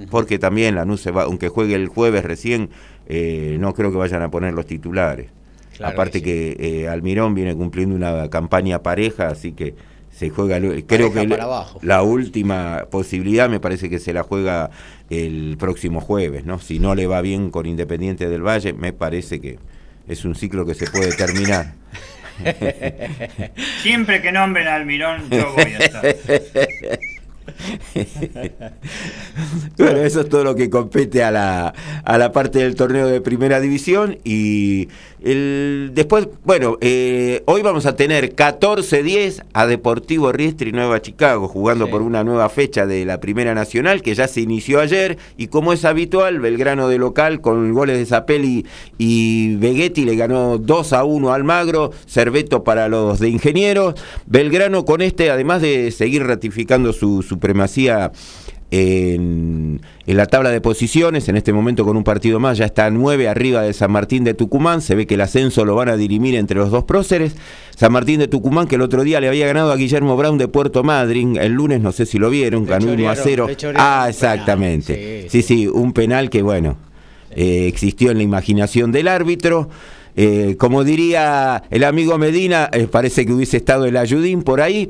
[0.10, 2.70] porque también la se va, aunque juegue el jueves recién,
[3.08, 5.30] eh, no creo que vayan a poner los titulares.
[5.82, 9.76] Aparte que, eh, Almirón viene cumpliendo una campaña pareja, así que
[10.12, 11.26] se juega, creo que
[11.82, 14.70] la última posibilidad me parece que se la juega
[15.10, 16.60] el próximo jueves, ¿no?
[16.60, 19.60] Si no le va bien con Independiente del Valle, me parece que
[20.08, 21.76] es un ciclo que se puede terminar.
[23.82, 26.04] Siempre que nombren a Almirón, yo voy a estar.
[29.78, 31.74] bueno, eso es todo lo que compete a la,
[32.04, 34.90] a la parte del torneo de primera división y
[35.22, 41.48] el, después, bueno, eh, hoy vamos a tener 14-10 a Deportivo Riestre y Nueva Chicago,
[41.48, 45.48] jugando por una nueva fecha de la Primera Nacional, que ya se inició ayer, y
[45.48, 48.66] como es habitual, Belgrano de local, con goles de Zapelli
[48.98, 53.96] y Vegetti, le ganó 2 a 1 al Magro, Cerveto para los de Ingenieros,
[54.26, 58.12] Belgrano con este, además de seguir ratificando su supremacía
[58.72, 63.28] en, la tabla de posiciones, en este momento con un partido más, ya está nueve
[63.28, 66.36] arriba de San Martín de Tucumán, se ve que el ascenso lo van a dirimir
[66.36, 67.36] entre los dos próceres.
[67.76, 70.48] San Martín de Tucumán, que el otro día le había ganado a Guillermo Brown de
[70.48, 73.48] Puerto Madryn, el lunes no sé si lo vieron, ganó 1 a 0.
[73.76, 75.28] Ah, exactamente.
[75.30, 76.78] Sí, sí, un penal que bueno,
[77.32, 79.70] eh, existió en la imaginación del árbitro.
[80.22, 84.90] Eh, como diría el amigo Medina, eh, parece que hubiese estado el ayudín por ahí.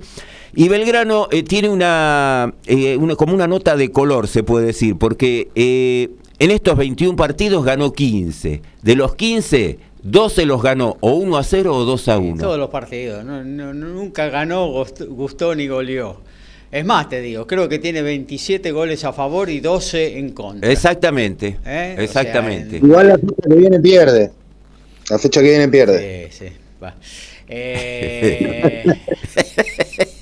[0.56, 5.50] Y Belgrano eh, tiene eh, una, como una nota de color, se puede decir, porque
[5.54, 6.10] eh,
[6.40, 8.62] en estos 21 partidos ganó 15.
[8.82, 12.42] De los 15, 12 los ganó o 1 a 0 o 2 a 1.
[12.42, 16.18] todos los partidos, nunca ganó, gustó ni goleó.
[16.72, 20.72] Es más, te digo, creo que tiene 27 goles a favor y 12 en contra.
[20.72, 21.58] Exactamente,
[21.98, 22.78] exactamente.
[22.78, 24.32] Igual la que viene pierde.
[25.10, 26.30] La fecha que viene pierde.
[26.32, 26.54] Sí, sí.
[26.82, 26.96] Va.
[27.48, 28.86] Eh...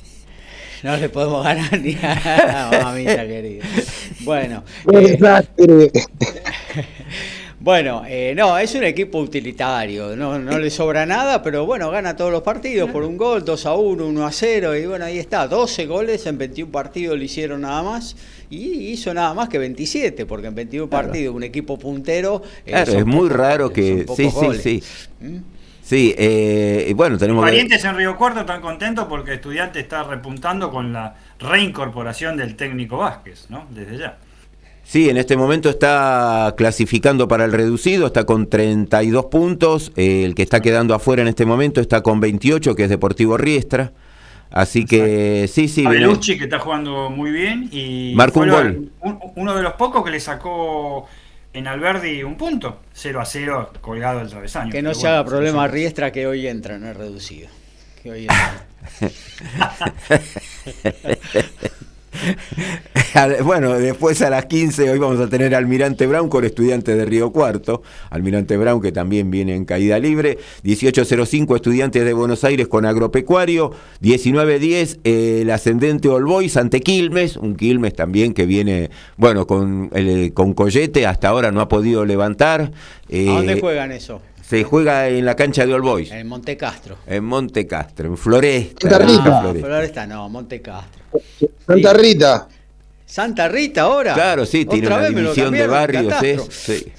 [0.84, 3.66] no le podemos ganar ni a la mamita querida.
[4.22, 4.64] Bueno.
[4.94, 5.92] Eh,
[7.68, 12.16] bueno, eh, no, es un equipo utilitario, no, no le sobra nada, pero bueno, gana
[12.16, 15.20] todos los partidos por un gol, 2 a 1, 1 a 0, y bueno, ahí
[15.20, 18.16] está, 12 goles en 21 partidos le hicieron nada más,
[18.50, 22.42] y hizo nada más que 27, porque en 21 partidos un equipo puntero...
[22.66, 24.06] Eh, claro, es muy raro que...
[24.16, 24.84] Sí, sí, sí.
[25.20, 25.38] ¿Mm?
[25.82, 27.44] Sí, eh, bueno, tenemos...
[27.44, 32.96] Parientes en Río Cuarto están contentos porque Estudiante está repuntando con la reincorporación del técnico
[32.96, 33.68] Vázquez, ¿no?
[33.72, 34.18] Desde ya.
[34.88, 40.34] Sí, en este momento está clasificando para el reducido, está con 32 puntos, eh, el
[40.34, 43.92] que está quedando afuera en este momento está con 28, que es Deportivo Riestra.
[44.50, 45.86] Así que sí, sí.
[45.86, 48.92] Abelucci, que está jugando muy bien y marcó un gol.
[49.36, 51.06] uno de los pocos que le sacó
[51.52, 54.72] en Alberdi un punto, 0 a 0 colgado el travesaño.
[54.72, 57.50] Que no se haga problema a Riestra que hoy entra, no es reducido.
[58.02, 58.68] Que hoy entra.
[63.44, 67.32] bueno, después a las 15 hoy vamos a tener Almirante Brown con estudiantes de Río
[67.32, 67.82] Cuarto.
[68.10, 70.38] Almirante Brown que también viene en caída libre.
[70.64, 73.72] 18.05 estudiantes de Buenos Aires con agropecuario.
[74.02, 77.38] 19.10 el ascendente All Boys ante Quilmes.
[77.38, 81.06] Un Quilmes también que viene, bueno, con, el, con Collete.
[81.06, 82.62] Hasta ahora no ha podido levantar.
[82.62, 84.22] ¿A dónde eh, juegan eso?
[84.48, 86.10] Se juega en la cancha de All Boys.
[86.10, 87.00] En Monte Castro.
[87.06, 88.90] En Monte Castro, en Floresta.
[88.90, 89.54] Santa Rita.
[89.54, 91.04] Floresta no, Monte Castro.
[91.68, 92.48] Santa Rita.
[93.06, 94.14] Santa Rita ahora.
[94.14, 96.14] Claro, sí, tiene una división de barrios.
[96.50, 96.94] Sí.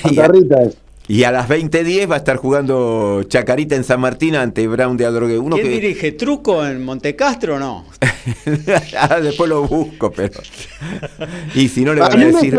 [0.00, 0.58] Santa Rita.
[1.08, 5.06] Y a las 20.10 va a estar jugando Chacarita en San Martín ante Brown de
[5.06, 5.40] Adrogue.
[5.40, 6.12] Uno ¿Quién dirige?
[6.12, 7.84] ¿Truco en Montecastro o no?
[8.96, 10.40] ah, después lo busco, pero.
[11.56, 12.56] y si no le van a, decir.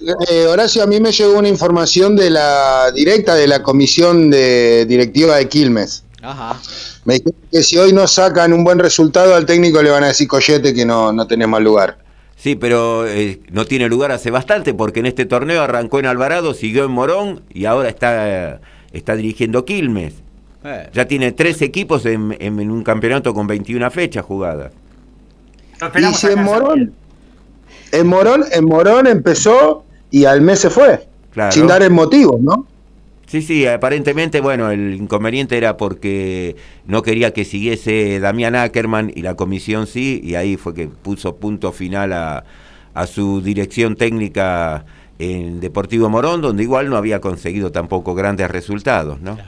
[0.00, 4.84] Eh, Horacio, a mí me llegó una información de la directa de la comisión de
[4.86, 6.04] directiva de Quilmes.
[6.22, 6.58] Ajá.
[7.04, 10.08] Me dijeron que si hoy no sacan un buen resultado al técnico le van a
[10.08, 11.98] decir collete que no, no tenés mal lugar.
[12.36, 16.52] Sí, pero eh, no tiene lugar hace bastante porque en este torneo arrancó en Alvarado,
[16.54, 18.60] siguió en Morón y ahora está,
[18.92, 20.14] está dirigiendo Quilmes.
[20.64, 24.72] Eh, Ya tiene tres equipos en, en- en un campeonato con 21 fechas jugadas.
[25.94, 26.94] Y si en Morón.
[27.94, 31.06] En Morón, en Morón empezó y al mes se fue.
[31.30, 31.52] Claro.
[31.52, 32.66] Sin dar el motivo, ¿no?
[33.26, 39.22] Sí, sí, aparentemente, bueno, el inconveniente era porque no quería que siguiese Damián Ackerman y
[39.22, 42.44] la comisión sí, y ahí fue que puso punto final a,
[42.92, 44.84] a su dirección técnica
[45.18, 49.38] en Deportivo Morón, donde igual no había conseguido tampoco grandes resultados, ¿no?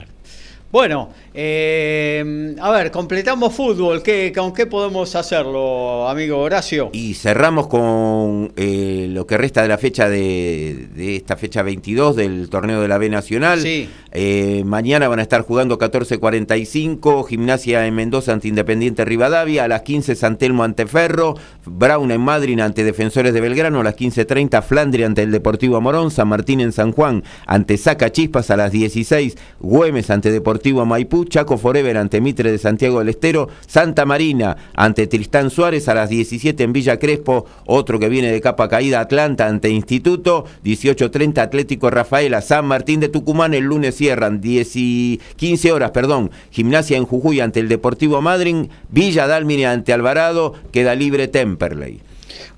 [0.69, 4.03] Bueno, eh, a ver, completamos fútbol.
[4.03, 6.89] ¿Qué, ¿Con qué podemos hacerlo, amigo Horacio?
[6.91, 12.17] Y cerramos con eh, lo que resta de la fecha de, de esta fecha 22
[12.17, 13.61] del torneo de la B Nacional.
[13.61, 13.87] Sí.
[14.11, 19.83] Eh, mañana van a estar jugando 14.45, Gimnasia en Mendoza ante Independiente Rivadavia, a las
[19.83, 24.61] 15 San Telmo ante Ferro, Brown en Madrid ante Defensores de Belgrano, a las 15.30
[24.63, 28.71] Flandria ante el Deportivo Morón, San Martín en San Juan ante Saca Chispas a las
[28.71, 34.57] 16, Güemes ante Deportivo Maipú, Chaco Forever ante Mitre de Santiago del Estero, Santa Marina
[34.75, 38.99] ante Tristán Suárez a las 17 en Villa Crespo, otro que viene de capa caída
[38.99, 45.21] Atlanta ante Instituto, 18.30 Atlético Rafaela, San Martín de Tucumán el lunes cierran 10 y
[45.35, 50.95] 15 horas, perdón, Gimnasia en Jujuy ante el Deportivo Madryn, Villa Dálmine ante Alvarado, queda
[50.95, 52.01] libre Temperley.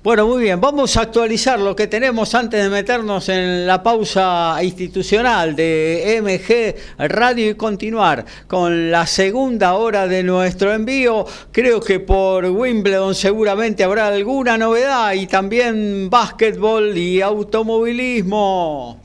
[0.02, 4.58] Bueno, muy bien, vamos a actualizar lo que tenemos antes de meternos en la pausa
[4.62, 11.26] institucional de MG Radio y continuar con la segunda hora de nuestro envío.
[11.52, 19.00] Creo que por Wimbledon seguramente habrá alguna novedad y también básquetbol y automovilismo.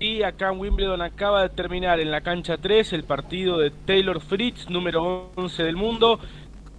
[0.00, 4.20] Y acá en Wimbledon acaba de terminar en la cancha 3 el partido de Taylor
[4.20, 6.20] Fritz, número 11 del mundo.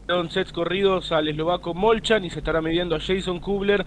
[0.10, 3.86] Fueron sets corridos al eslovaco Molchan y se estará midiendo a Jason Kubler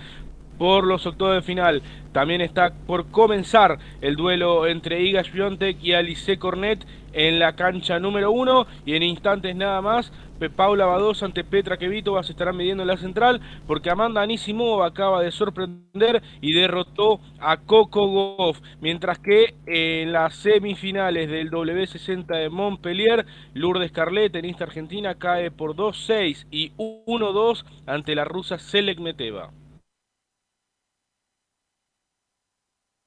[0.56, 1.82] por los octavos de final.
[2.12, 7.98] También está por comenzar el duelo entre Iga Swiatek y Alice Cornet en la cancha
[7.98, 10.12] número 1 y en instantes nada más
[10.50, 15.22] Paula Badosa ante Petra Kvitova se estarán midiendo en la central porque Amanda Anisimova acaba
[15.22, 22.48] de sorprender y derrotó a Coco Goff, mientras que en las semifinales del W60 de
[22.48, 29.50] Montpellier, Lourdes Carlet, tenista argentina, cae por 2-6 y 1-2 ante la rusa Selek Meteva.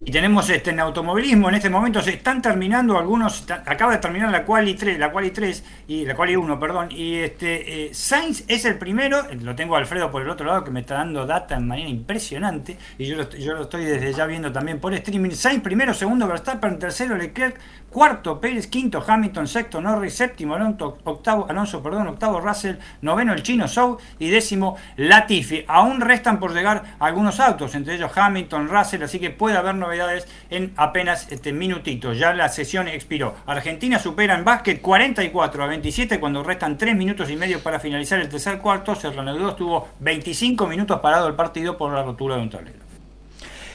[0.07, 4.29] Y tenemos este en automovilismo, en este momento se están terminando algunos, acaba de terminar
[4.29, 8.43] la Quali 3, la Quali 3 y la Quali 1, perdón, y este eh, Sainz
[8.47, 11.25] es el primero, lo tengo a Alfredo por el otro lado que me está dando
[11.25, 14.93] data de manera impresionante y yo lo, yo lo estoy desde ya viendo también por
[14.93, 15.31] streaming.
[15.31, 17.59] Sainz primero, segundo Verstappen, tercero Leclerc,
[17.95, 23.41] cuarto Pérez, quinto Hamilton, sexto Norris, séptimo Alonso, octavo Alonso, perdón, octavo Russell, noveno el
[23.41, 25.63] chino Zhou y décimo Latifi.
[25.65, 30.27] Aún restan por llegar algunos autos, entre ellos Hamilton, Russell, así que puede haber novedades
[30.49, 32.19] en apenas este minutitos.
[32.19, 33.33] Ya la sesión expiró.
[33.45, 38.19] Argentina supera en básquet 44 a 27 cuando restan 3 minutos y medio para finalizar
[38.19, 38.93] el tercer cuarto.
[38.95, 42.84] Se reanudó, estuvo 25 minutos parado el partido por la rotura de un tablero.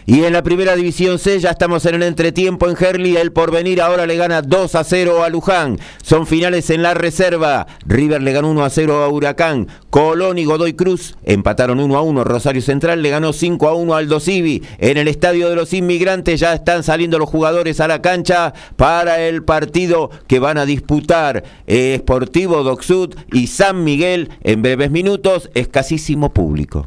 [0.07, 3.17] Y en la primera división C ya estamos en el entretiempo en Herli.
[3.17, 5.79] El porvenir ahora le gana 2 a 0 a Luján.
[6.03, 7.67] Son finales en la reserva.
[7.87, 9.69] River le ganó 1 a 0 a Huracán.
[9.91, 12.25] Colón y Godoy Cruz empataron 1 a 1.
[12.25, 14.63] Rosario Central le ganó 5 a 1 al Dosivi.
[14.79, 19.21] En el estadio de los inmigrantes ya están saliendo los jugadores a la cancha para
[19.21, 25.51] el partido que van a disputar eh, Sportivo Docsud y San Miguel en breves minutos.
[25.55, 26.87] Escasísimo público.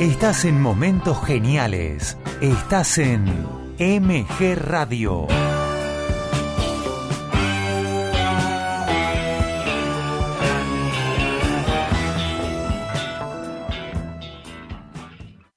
[0.00, 2.16] Estás en momentos geniales.
[2.40, 3.24] Estás en
[3.80, 5.26] MG Radio.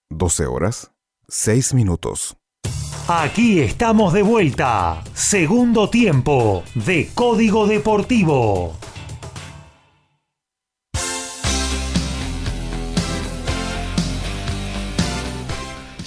[0.09, 0.91] Doce horas,
[1.27, 2.35] seis minutos.
[3.07, 5.03] Aquí estamos de vuelta.
[5.13, 8.75] Segundo tiempo de Código Deportivo.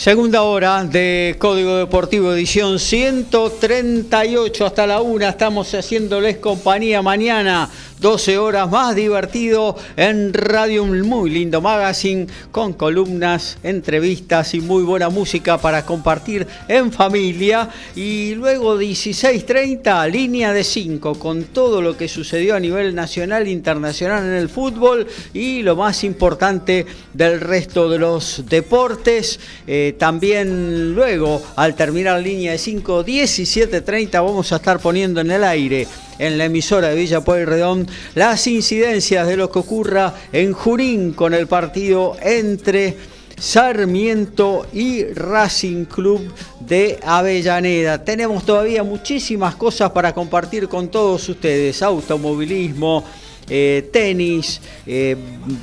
[0.05, 5.31] Segunda hora de Código Deportivo, edición 138 hasta la una.
[5.31, 7.71] Estamos haciéndoles compañía mañana.
[8.05, 14.83] 12 horas más divertido en Radio Un muy lindo magazine con columnas, entrevistas y muy
[14.83, 17.71] buena música para compartir en familia.
[17.97, 23.53] Y luego 16.30, línea de 5 con todo lo que sucedió a nivel nacional e
[23.53, 26.85] internacional en el fútbol y lo más importante
[27.15, 29.41] del resto de los deportes.
[29.67, 35.43] Eh, también luego, al terminar línea de 5, 17.30 vamos a estar poniendo en el
[35.43, 35.89] aire
[36.19, 41.35] en la emisora de Villa Pueyrredón las incidencias de lo que ocurra en Junín con
[41.35, 42.97] el partido entre
[43.39, 48.05] Sarmiento y Racing Club de Avellaneda.
[48.05, 51.83] Tenemos todavía muchísimas cosas para compartir con todos ustedes.
[51.83, 53.05] Automovilismo,
[53.49, 55.17] eh, tenis, eh,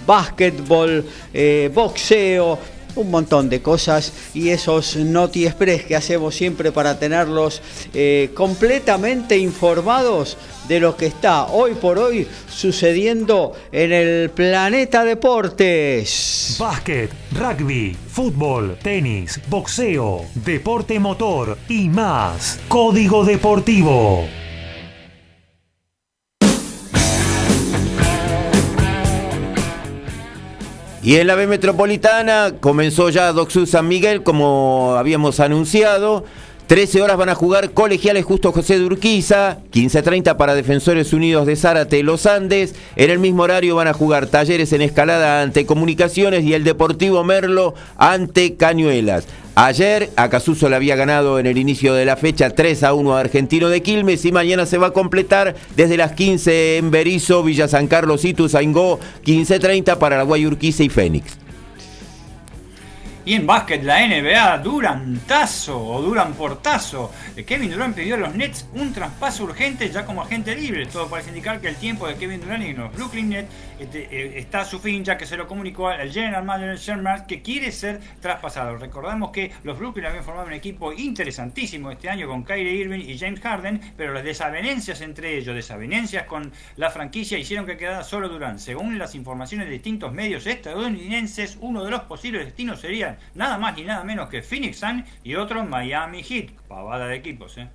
[0.06, 1.04] básquetbol,
[1.34, 2.60] eh, boxeo,
[2.96, 7.62] un montón de cosas y esos Noti Express que hacemos siempre para tenerlos
[7.94, 10.38] eh, completamente informados
[10.68, 16.56] de lo que está hoy por hoy sucediendo en el planeta deportes.
[16.60, 22.60] Básquet, rugby, fútbol, tenis, boxeo, deporte motor y más.
[22.68, 24.28] Código Deportivo.
[31.04, 36.26] Y en la B Metropolitana comenzó ya Doxu San Miguel, como habíamos anunciado.
[36.68, 41.56] 13 horas van a jugar colegiales Justo José de Urquiza, 15.30 para Defensores Unidos de
[41.56, 42.76] Zárate Los Andes.
[42.96, 47.24] En el mismo horario van a jugar Talleres en Escalada ante Comunicaciones y el Deportivo
[47.24, 49.26] Merlo ante Cañuelas.
[49.56, 53.20] Ayer Acasuso le había ganado en el inicio de la fecha 3 a 1 a
[53.20, 57.68] Argentino de Quilmes y mañana se va a completar desde las 15 en Berizo, Villa
[57.68, 61.38] San Carlos, Ituzaingó, 15.30 para la Guayurquiza y Fénix.
[63.24, 67.12] Y en básquet, la NBA, Durantazo o Duran Portazo.
[67.46, 70.88] Kevin Durant pidió a los Nets un traspaso urgente ya como agente libre.
[70.88, 73.50] Todo parece indicar que el tiempo de Kevin Durant y los Brooklyn Nets
[73.82, 77.72] está a su fin, ya que se lo comunicó al general manager Sherman que quiere
[77.72, 78.78] ser traspasado.
[78.78, 83.18] Recordamos que los Brooklyn habían formado un equipo interesantísimo este año con Kyrie Irving y
[83.18, 88.30] James Harden, pero las desavenencias entre ellos, desavenencias con la franquicia, hicieron que quedara solo
[88.30, 88.60] Durant.
[88.60, 93.76] Según las informaciones de distintos medios estadounidenses, uno de los posibles destinos sería nada más
[93.76, 96.52] ni nada menos que Phoenix Sun y otro Miami Heat.
[96.68, 97.68] Pavada de equipos, ¿eh?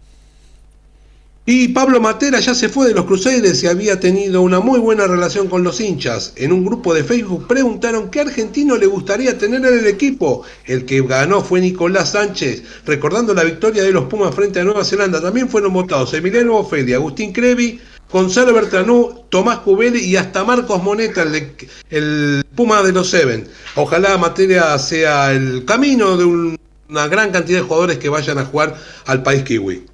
[1.49, 5.07] Y Pablo Matera ya se fue de los Crusaders y había tenido una muy buena
[5.07, 6.33] relación con los hinchas.
[6.35, 10.43] En un grupo de Facebook preguntaron qué argentino le gustaría tener en el equipo.
[10.65, 14.85] El que ganó fue Nicolás Sánchez, recordando la victoria de los Pumas frente a Nueva
[14.85, 15.21] Zelanda.
[15.23, 17.79] También fueron votados Emiliano Bofedi, Agustín Crevi,
[18.11, 23.47] Gonzalo Bertanú, Tomás Cubeli y hasta Marcos Moneta, el, de- el Puma de los Seven.
[23.77, 26.57] Ojalá materia sea el camino de un-
[26.89, 28.77] una gran cantidad de jugadores que vayan a jugar
[29.07, 29.85] al país kiwi.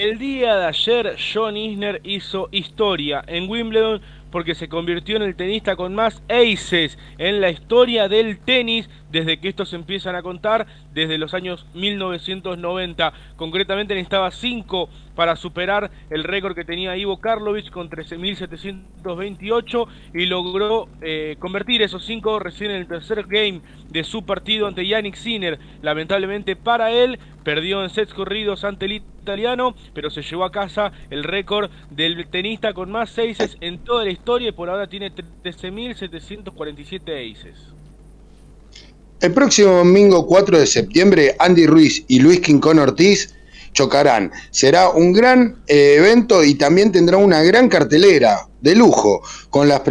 [0.00, 4.00] El día de ayer, John Isner hizo historia en Wimbledon
[4.30, 9.38] porque se convirtió en el tenista con más aces en la historia del tenis desde
[9.38, 13.12] que estos empiezan a contar desde los años 1990.
[13.36, 20.88] Concretamente necesitaba 5 para superar el récord que tenía Ivo Karlovic con 13.728 y logró
[21.02, 23.60] eh, convertir esos 5 recién en el tercer game
[23.90, 25.58] de su partido ante Yannick Sinner.
[25.82, 30.90] Lamentablemente para él perdió en sets corridos ante el italiano, pero se llevó a casa
[31.10, 35.12] el récord del tenista con más aces en toda la historia y por ahora tiene
[35.12, 37.54] 13.747 aces.
[39.20, 43.34] El próximo domingo 4 de septiembre, Andy Ruiz y Luis Quincón Ortiz
[43.72, 44.32] chocarán.
[44.50, 49.82] Será un gran eh, evento y también tendrá una gran cartelera de lujo con las,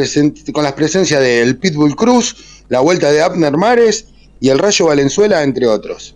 [0.51, 4.07] con las presencias del Pitbull Cruz, la vuelta de Abner Mares
[4.39, 6.15] y el Rayo Valenzuela, entre otros.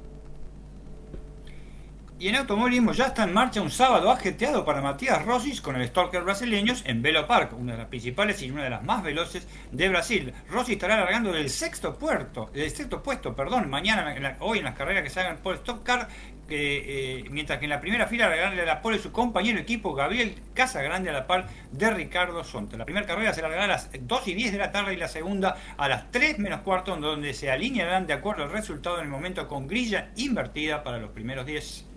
[2.23, 5.85] Y en automovilismo ya está en marcha un sábado ajeteado para Matías Rossis con el
[5.89, 9.45] Stalker brasileños en Velo Park, una de las principales y una de las más veloces
[9.73, 10.33] de Brasil.
[10.49, 15.03] Rossi estará largando del sexto puerto, del sexto puesto, perdón, mañana, hoy en las carreras
[15.03, 16.07] que se hagan por Stock Car,
[16.47, 21.09] eh, mientras que en la primera fila largarle la pole su compañero equipo Gabriel Casagrande
[21.09, 22.77] a la par de Ricardo Sonta.
[22.77, 25.09] La primera carrera se largará a las 2 y 10 de la tarde y la
[25.09, 29.09] segunda a las 3 menos cuarto, donde se alinearán de acuerdo al resultado en el
[29.09, 31.87] momento con grilla invertida para los primeros 10.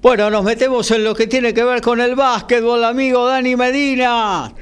[0.00, 4.52] Bueno, nos metemos en lo que tiene que ver con el básquetbol, amigo Dani Medina.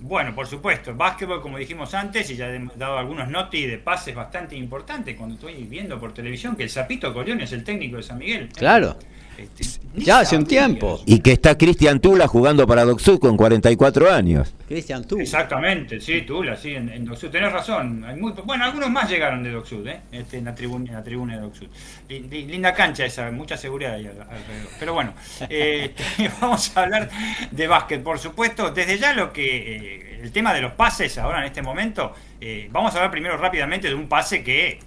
[0.00, 3.78] Bueno, por supuesto, el básquetbol, como dijimos antes, y ya hemos dado algunos noti de
[3.78, 7.96] pases bastante importantes cuando estoy viendo por televisión que el Zapito Colión es el técnico
[7.96, 8.48] de San Miguel.
[8.54, 8.96] Claro.
[9.38, 11.00] Este, Ya hace un tiempo.
[11.06, 14.52] Y que está Cristian Tula jugando para Doxud con 44 años.
[14.66, 15.18] Cristian, tú.
[15.20, 17.30] Exactamente, sí, Tula, sí, en, en Docsud.
[17.30, 18.04] Tenés razón.
[18.04, 20.00] Hay muy, bueno, algunos más llegaron de Docsud, ¿eh?
[20.12, 24.06] Este, en, la tribuna, en la tribuna de li- linda cancha esa, mucha seguridad ahí
[24.06, 24.70] al- alrededor.
[24.78, 25.14] Pero bueno,
[25.48, 25.94] eh,
[26.40, 27.08] vamos a hablar
[27.50, 28.70] de básquet, por supuesto.
[28.70, 29.76] Desde ya lo que.
[29.76, 32.12] eh, el tema de los pases ahora en este momento.
[32.40, 34.80] eh, vamos a hablar primero rápidamente de un pase que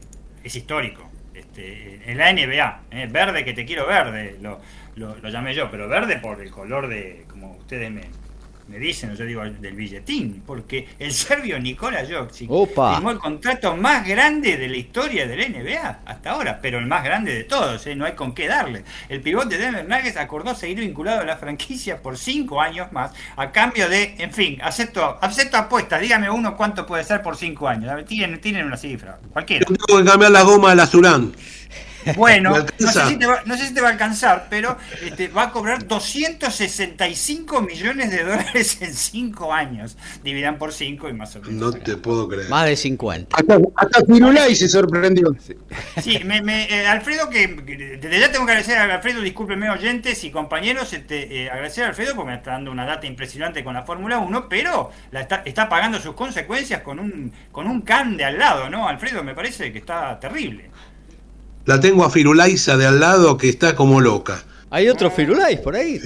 [0.43, 1.09] es histórico.
[1.33, 3.07] Este, en la NBA, ¿eh?
[3.09, 4.59] verde que te quiero verde, lo,
[4.95, 8.01] lo, lo llamé yo, pero verde por el color de, como ustedes me,
[8.71, 12.95] me dicen, yo digo del billetín, porque el serbio Nikola Jokic Opa.
[12.95, 17.03] firmó el contrato más grande de la historia del NBA hasta ahora, pero el más
[17.03, 17.95] grande de todos, ¿eh?
[17.95, 18.85] no hay con qué darle.
[19.09, 23.11] El pivote de Denver Nuggets acordó seguir vinculado a la franquicia por cinco años más,
[23.35, 27.67] a cambio de, en fin, acepto, acepto apuestas, dígame uno cuánto puede ser por cinco
[27.67, 29.65] años, A ver, tienen, tienen una cifra, cualquiera.
[29.67, 31.33] Yo tengo que cambiar la goma de la Surán.
[32.15, 34.77] Bueno, ¿Me no sé, si te va, no sé si te va a alcanzar, pero
[35.03, 39.97] este, va a cobrar 265 millones de dólares en 5 años.
[40.23, 41.53] Dividan por 5 y más o menos.
[41.53, 42.49] No te puedo creer.
[42.49, 43.35] Más de 50.
[43.35, 45.35] Hasta, hasta Firulay se sorprendió.
[46.01, 49.69] Sí, me, me- eh, Alfredo, que que desde ya tengo que agradecer a Alfredo, discúlpenme
[49.69, 53.63] oyentes y compañeros, este, eh, agradecer a Alfredo porque me está dando una data impresionante
[53.63, 57.81] con la Fórmula 1, pero la está, está pagando sus consecuencias con un, con un
[57.81, 58.87] can de al lado, ¿no?
[58.87, 60.70] Alfredo, me parece que está terrible.
[61.65, 64.43] La tengo a Firulaiza de al lado que está como loca.
[64.69, 65.99] ¿Hay otro Firulais por ahí?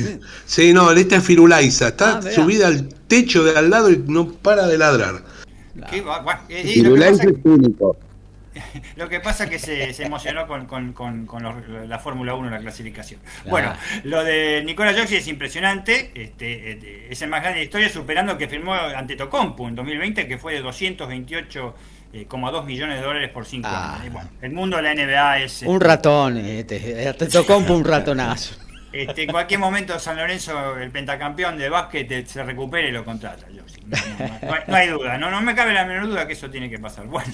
[0.45, 1.89] Sí, no, esta es Firulaiza.
[1.89, 5.21] Está Ah, subida al techo de al lado y no para de ladrar.
[5.89, 7.97] Qué y lo que pasa- es único.
[8.95, 11.55] Lo que pasa es que se, se emocionó con, con- con- con los-
[11.89, 13.19] la Fórmula 1, la clasificación.
[13.49, 13.73] Bueno,
[14.05, 17.89] lo de Nicola Jokic es impresionante, este, eh, es el más grande de la historia,
[17.89, 20.61] superando el que firmó ante Tocompu en 2020, que fue de
[22.13, 23.99] 228,2 millones de dólares por 5 Ah.
[24.01, 24.13] años.
[24.13, 25.61] Bueno, el mundo de la NBA es...
[25.63, 26.37] Un ratón.
[26.37, 28.55] Este, te tocó un ratonazo.
[28.95, 33.03] Este, en cualquier momento San Lorenzo, el pentacampeón de básquet, eh, se recupere y lo
[33.03, 33.45] contrata.
[33.53, 33.61] Yo,
[34.67, 37.05] no, hay, duda, no, no me cabe la menor duda que eso tiene que pasar.
[37.07, 37.31] Bueno,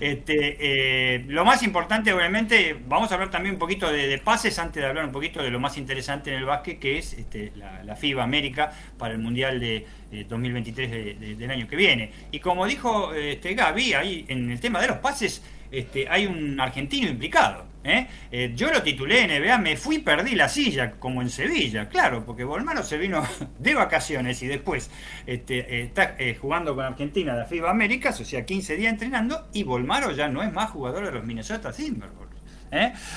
[0.00, 4.82] este, eh, lo más importante, obviamente, vamos a hablar también un poquito de, pases antes
[4.82, 7.82] de hablar un poquito de lo más interesante en el básquet, que es este, la,
[7.84, 12.10] la FIBA América para el Mundial de eh, 2023 de- de- del año que viene.
[12.30, 16.60] Y como dijo este, Gaby, ahí en el tema de los pases, este, hay un
[16.60, 17.71] argentino implicado.
[17.84, 18.06] ¿Eh?
[18.30, 22.44] Eh, yo lo titulé NBA, me fui, perdí la silla, como en Sevilla, claro, porque
[22.44, 23.22] Bolmaro se vino
[23.58, 24.90] de vacaciones y después
[25.26, 29.64] este, eh, está jugando con Argentina la FIBA Américas, o sea, 15 días entrenando, y
[29.64, 32.32] Bolmaro ya no es más jugador de los Minnesota Timberwolves.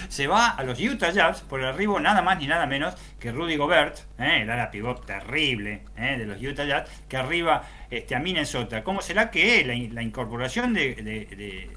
[0.10, 3.32] Se va a los Utah Jazz por el arribo nada más ni nada menos que
[3.32, 8.84] Rudy Gobert, el ala pivot terrible de los Utah Jazz, que arriba este, a Minnesota.
[8.84, 10.96] ¿Cómo será que la, incorporación de,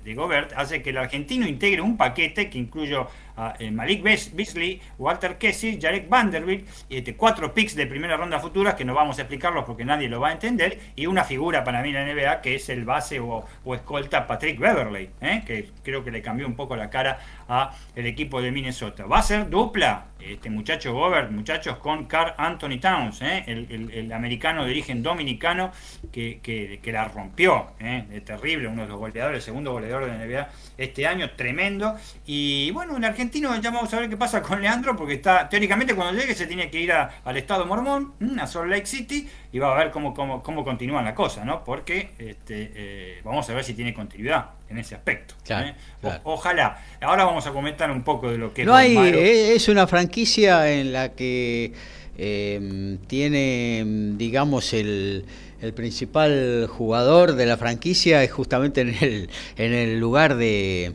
[0.05, 2.97] de, Gobert hace que el argentino integre un paquete que incluye
[3.36, 8.74] a eh, Malik Beasley, Walter Kessie, Jarek Vanderbilt, este, cuatro picks de primera ronda futuras
[8.74, 11.82] que no vamos a explicarlos porque nadie lo va a entender, y una figura para
[11.82, 15.43] mí en la NBA que es el base o, o escolta Patrick Beverley, ¿eh?
[15.47, 19.06] que creo que le cambió un poco la cara a el equipo de Minnesota.
[19.06, 23.45] Va a ser dupla este muchacho Gobert, muchachos, con Carl Anthony Towns, ¿eh?
[23.47, 25.73] el, el- americano de origen dominicano
[26.12, 28.05] que, que- que la rompió, ¿eh?
[28.12, 31.97] Es terrible, uno de los goleadores, el segundo goleador de NBA este año, tremendo.
[32.27, 35.95] Y bueno, el argentino ya vamos a ver qué pasa con Leandro, porque está, teóricamente
[35.95, 39.75] cuando llegue se tiene que ir al estado mormón, a Salt Lake City, y va
[39.75, 41.65] a ver cómo, cómo, cómo continúan la cosa, ¿no?
[41.65, 45.35] Porque este, eh, vamos a ver si tiene continuidad en ese aspecto.
[45.45, 45.75] Claro, ¿eh?
[46.03, 46.83] O- ojalá.
[47.01, 49.87] Ahora vamos a comentar un poco de lo que No hay, Bolmaro- eh, es una
[49.87, 51.73] franquicia en la que
[52.19, 53.85] eh, tiene,
[54.16, 55.25] digamos, el,
[55.62, 60.93] el principal jugador de la franquicia es justamente en el, en el lugar de,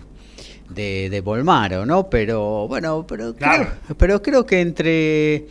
[0.70, 2.08] de, de Bolmaro, ¿no?
[2.10, 3.68] Pero bueno, pero, Claro.
[3.88, 5.48] creo, pero creo que entre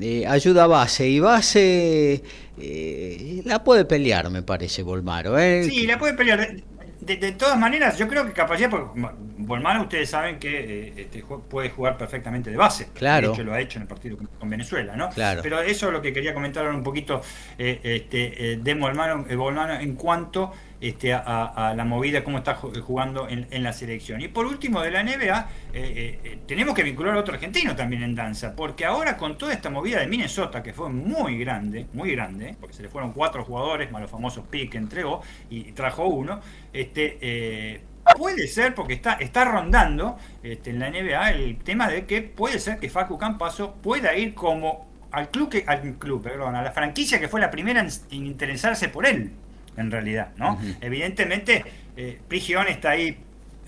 [0.00, 2.22] eh, ayuda base y base
[2.58, 5.38] eh, la puede pelear, me parece, Bolmaro.
[5.38, 5.64] ¿eh?
[5.64, 6.56] Sí, la puede pelear.
[7.00, 9.00] De, todas maneras, yo creo que capacidad, porque
[9.38, 12.88] Bolmano ustedes saben que eh, este, puede jugar perfectamente de base.
[12.94, 13.28] Claro.
[13.28, 15.10] De hecho, lo ha hecho en el partido con, Venezuela, ¿no?
[15.10, 15.40] Claro.
[15.42, 17.20] Pero eso es lo que quería comentar ahora un poquito
[17.58, 22.56] eh, este, eh, de Bolmano, Bolmano en cuanto este, a, a- la movida, cómo está
[22.56, 24.20] ju- jugando en, la selección.
[24.20, 25.40] Y por último, de la NBA,
[25.72, 29.36] eh, eh, eh, tenemos que vincular a otro argentino también en danza, porque ahora con
[29.38, 33.12] toda esta movida de Minnesota, que fue muy grande, muy grande, porque se le fueron
[33.12, 36.40] cuatro jugadores, más los famosos pick que entregó, y trajo uno,
[36.72, 37.80] este,
[38.12, 42.58] puede ser, porque está, está rondando este, en la NBA el tema de que puede
[42.58, 46.72] ser que Facu Campaso pueda ir como al club, que, al club, perdón, a la
[46.72, 49.32] franquicia que fue la primera en interesarse por él,
[49.76, 50.58] en realidad, ¿no?
[50.80, 51.64] Evidentemente,
[51.96, 53.16] eh, Prigión está ahí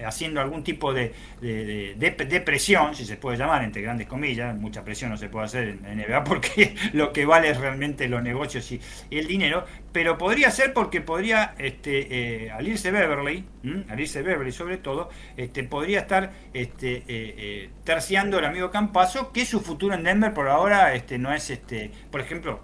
[0.04, 4.84] haciendo algún tipo de, de, de- presión, si se puede llamar, entre grandes comillas, mucha
[4.84, 8.70] presión no se puede hacer en NBA porque lo que vale es realmente los negocios
[8.70, 8.80] y,
[9.10, 13.84] y el dinero, pero podría ser porque podría, este, eh, al irse Beverly, ¿m?
[13.88, 19.32] al irse Beverly sobre todo, este, podría estar este, eh, eh, terciando el amigo Campaso,
[19.32, 22.60] que su futuro en Denver por ahora este, no es, este, por ejemplo,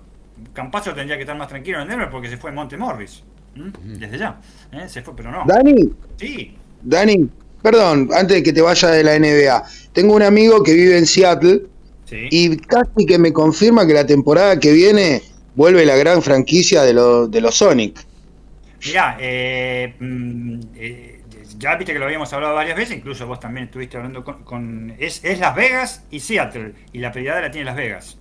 [0.52, 3.22] Campaso tendría que estar más tranquilo en Denver porque se fue Monte Morris,
[3.54, 3.72] ¿m?
[3.82, 4.40] desde ya,
[4.72, 4.88] ¿eh?
[4.88, 5.44] se fue, pero no.
[5.44, 7.28] Dani, Sí, Dani,
[7.62, 11.06] perdón, antes de que te vaya de la NBA, tengo un amigo que vive en
[11.06, 11.62] Seattle
[12.04, 12.28] sí.
[12.30, 15.22] y casi que me confirma que la temporada que viene
[15.54, 18.06] vuelve la gran franquicia de, los de los Sonic.
[18.84, 21.24] Mirá, eh, mm, eh,
[21.56, 24.44] ya viste que lo habíamos hablado varias veces, incluso vos también estuviste hablando con...
[24.44, 28.18] con- es, es Las Vegas y Seattle, y la prioridad la tiene Las Vegas.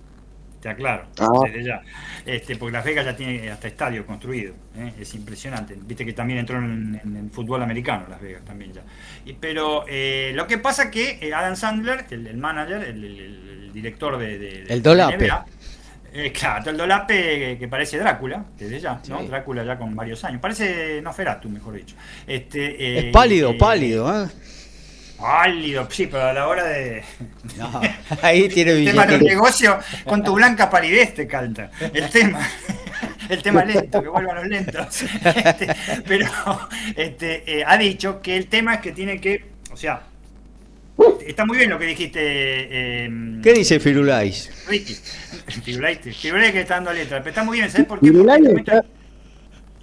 [0.64, 1.28] Te aclaro, Ah.
[1.44, 1.82] desde ya.
[2.24, 4.54] Este, porque Las Vegas ya tiene hasta estadio construido.
[4.78, 4.94] ¿eh?
[4.98, 5.76] Es impresionante.
[5.78, 8.80] Viste que también entró en, en el fútbol americano Las Vegas también ya.
[9.26, 13.20] Y- pero eh, lo que pasa que eh, Adam Sandler, el, el manager, el, el-
[13.20, 15.18] el director de, de- de El Dolape.
[15.26, 15.46] NBA,
[16.14, 19.20] eh, claro, el Dolape que, que parece Drácula, desde ya, ¿no?
[19.20, 19.26] Sí.
[19.26, 20.40] Drácula ya con varios años.
[20.40, 21.94] Parece Nosferatu, mejor dicho.
[22.26, 24.28] Este, eh, Es pálido, eh, pálido, ¿eh?
[25.24, 27.02] Pálido, sí, pero a la hora de.
[27.56, 27.80] No,
[28.20, 31.70] ahí tiene El tema del negocio, con tu blanca palidez te canta.
[31.94, 32.46] El tema.
[33.30, 35.02] El tema lento, que vuelvan los lentos.
[35.24, 35.66] Este,
[36.06, 36.26] pero
[36.94, 39.46] este, eh, ha dicho que el tema es que tiene que.
[39.72, 40.02] O sea,
[41.26, 42.20] está muy bien lo que dijiste.
[42.20, 43.10] eh,
[43.42, 44.50] ¿Qué dice Firulais?
[44.68, 44.94] Ricky.
[45.64, 47.20] Firulais, Firulais que está dando letra.
[47.20, 48.08] Pero está muy bien, ¿sabes por qué?
[48.08, 48.84] Firulais está-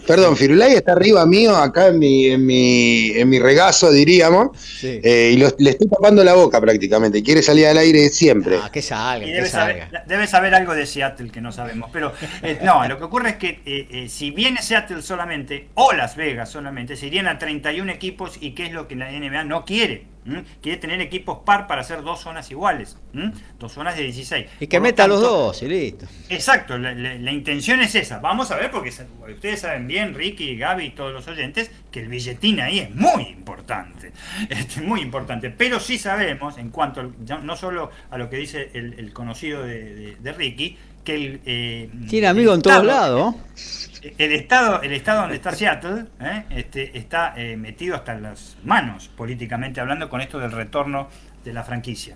[0.07, 4.99] Perdón, Firulay está arriba mío, acá en mi, en mi, en mi regazo, diríamos, Sí.
[5.03, 7.21] eh, y lo- le estoy tapando la boca prácticamente.
[7.23, 8.57] Quiere salir al aire siempre.
[8.61, 9.85] Ah, que salga, Y que debe salga.
[9.85, 11.89] saber, debe saber algo de Seattle que no sabemos.
[11.93, 12.11] Pero
[12.41, 16.15] eh, no, lo que ocurre es que eh, eh, si viene Seattle solamente o Las
[16.15, 19.63] Vegas solamente, se irían a 31 equipos y qué es lo que la NBA no
[19.65, 20.05] quiere.
[20.25, 20.43] ¿M?
[20.61, 22.97] Quiere tener equipos par para hacer dos zonas iguales.
[23.13, 23.31] ¿m?
[23.59, 24.45] Dos zonas de 16.
[24.59, 26.05] Y que Por lo meta a los dos y listo.
[26.29, 28.19] Exacto, la, la- la intención es esa.
[28.19, 32.07] Vamos a ver, porque ustedes saben bien, Ricky, Gaby y todos los oyentes, que el
[32.07, 34.11] billetín ahí es muy importante.
[34.49, 35.49] Este, muy importante.
[35.51, 37.13] Pero sí sabemos, en cuanto al-
[37.45, 41.41] no solo a lo que dice el, el conocido de, de- de Ricky, que el.
[41.45, 43.35] eh, Tiene amigos el en todos lados.
[44.01, 46.43] El estado, el estado donde está Seattle ¿eh?
[46.49, 51.07] este, está eh, metido hasta las manos, políticamente hablando, con esto del retorno
[51.43, 52.15] de la franquicia.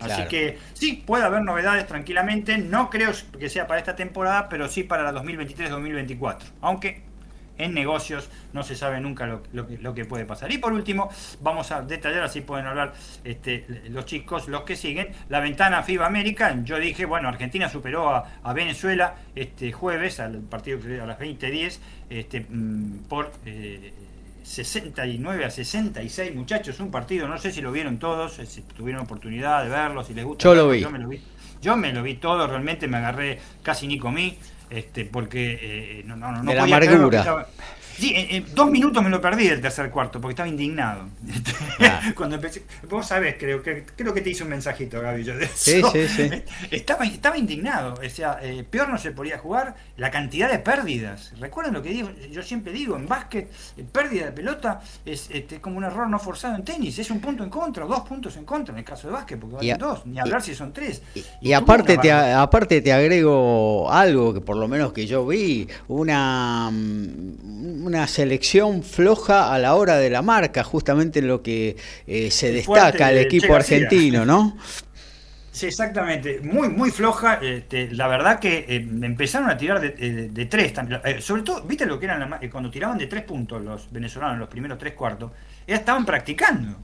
[0.00, 2.58] Así que sí, puede haber novedades tranquilamente.
[2.58, 6.38] No creo que sea para esta temporada, pero sí para la 2023-2024.
[6.60, 7.02] Aunque
[7.58, 10.52] en negocios no se sabe nunca lo, lo que, lo que puede pasar.
[10.52, 11.10] Y por último,
[11.40, 16.06] vamos a detallar, así pueden hablar este, los chicos, los que siguen, la ventana FIBA
[16.06, 16.56] América.
[16.64, 21.78] Yo dije, bueno, Argentina superó a, a Venezuela este jueves, al partido a las 20.10,
[22.10, 23.32] este, mm, por...
[23.46, 23.92] Eh,
[24.44, 29.64] 69 a 66 muchachos, un partido, no sé si lo vieron todos, si tuvieron oportunidad
[29.64, 30.44] de verlo, si les gusta.
[30.44, 30.80] Yo lo verlo, vi.
[30.80, 31.20] Yo me lo vi,
[31.62, 34.38] yo me lo vi todo, realmente me agarré, casi ni comí,
[34.74, 35.58] este, porque
[36.00, 37.46] eh, no, no, no De la podía creer lo que amargura.
[37.46, 37.64] estaba-
[37.96, 41.08] Sí, en, en dos minutos me lo perdí del tercer cuarto, porque estaba indignado.
[42.14, 45.46] Cuando empecé, vos sabés, creo que creo que te hice un mensajito, Gaby, yo de
[45.54, 45.90] Sí, eso.
[45.92, 46.30] sí, sí.
[46.70, 51.32] Estaba, estaba indignado, o sea, eh, peor no se podía jugar, la cantidad de pérdidas.
[51.38, 55.60] Recuerden lo que digo, yo siempre digo, en básquet, eh, pérdida de pelota es este,
[55.60, 58.44] como un error no forzado en tenis, es un punto en contra, dos puntos en
[58.44, 61.02] contra en el caso de básquet, porque valen dos, ni hablar si son tres.
[61.40, 66.70] Y aparte te, aparte te agrego algo que por lo menos que yo vi, una,
[66.72, 72.30] mm, una selección floja a la hora de la marca, justamente en lo que eh,
[72.30, 73.54] se El destaca el de equipo García.
[73.54, 74.56] argentino, ¿no?
[75.50, 76.40] Sí, exactamente.
[76.40, 77.34] Muy, muy floja.
[77.34, 80.72] este, la verdad que eh, empezaron a tirar de, de- de tres.
[80.72, 81.00] también.
[81.04, 83.90] Eh, sobre todo, ¿viste lo que eran la eh, cuando tiraban de tres puntos los
[83.92, 85.32] venezolanos en los primeros tres cuartos?
[85.66, 86.76] Ya estaban practicando.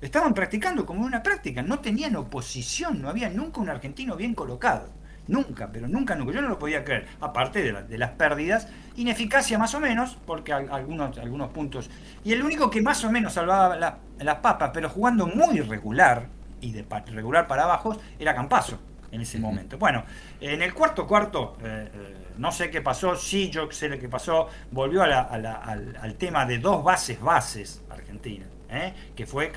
[0.00, 1.62] Estaban practicando como una práctica.
[1.62, 3.00] No tenían oposición.
[3.02, 4.94] No había nunca un argentino bien colocado.
[5.28, 6.32] Nunca, pero nunca, nunca.
[6.32, 7.06] Yo no lo podía creer.
[7.20, 11.90] Aparte de, la- de las pérdidas, ineficacia más o menos, porque al- algunos, algunos puntos.
[12.24, 16.26] Y el único que más o menos salvaba la- las papas, pero jugando muy regular,
[16.60, 18.78] y de regular para abajo, era Campazo
[19.10, 19.78] en ese momento.
[19.78, 20.04] Bueno,
[20.40, 24.08] en el cuarto cuarto, eh, eh, no sé qué pasó, sí yo sé lo que
[24.08, 28.92] pasó, volvió a la- a la- al, al tema de dos bases bases Argentina, ¿eh?
[29.14, 29.50] que fue.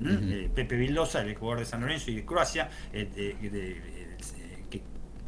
[0.00, 0.08] Ujú.
[0.10, 3.99] Eh, Pepe Vildosa, el jugador de San Lorenzo y de Croacia, de- de- de- que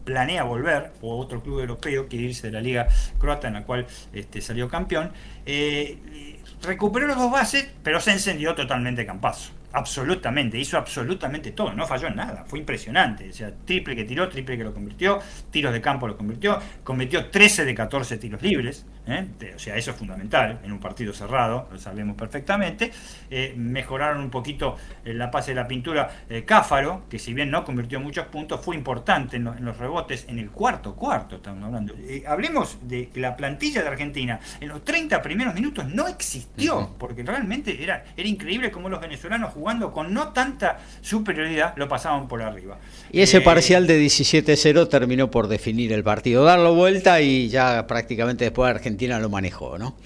[0.04, 2.88] planea volver, o otro club europeo que irse de la liga
[3.18, 5.10] croata en la cual este, salió campeón,
[5.46, 9.52] eh, recuperó los dos bases, pero se encendió totalmente Campazo.
[9.74, 13.30] Absolutamente, hizo absolutamente todo, no falló en nada, fue impresionante.
[13.30, 15.18] O sea, triple que tiró, triple que lo convirtió,
[15.50, 19.26] tiros de campo lo convirtió, convirtió 13 de 14 tiros libres, ¿eh?
[19.54, 22.90] O sea, eso es fundamental en un partido cerrado, lo sabemos perfectamente.
[23.30, 26.10] Eh, mejoraron un poquito eh, la pase de la pintura
[26.46, 30.24] Cáfaro, que si bien no convirtió muchos puntos, fue importante en, lo- en los rebotes
[30.28, 31.94] en el cuarto cuarto, estamos hablando.
[32.26, 37.82] Hablemos de la plantilla de Argentina, en los 30 primeros minutos no existió, porque realmente
[37.82, 42.78] era, era increíble cómo los venezolanos jugando con no tanta superioridad lo pasaban por arriba.
[43.10, 48.44] Y ese parcial de 17-0 terminó por definir el partido, darlo vuelta y ya prácticamente
[48.44, 49.97] después Argentina lo manejó, ¿no?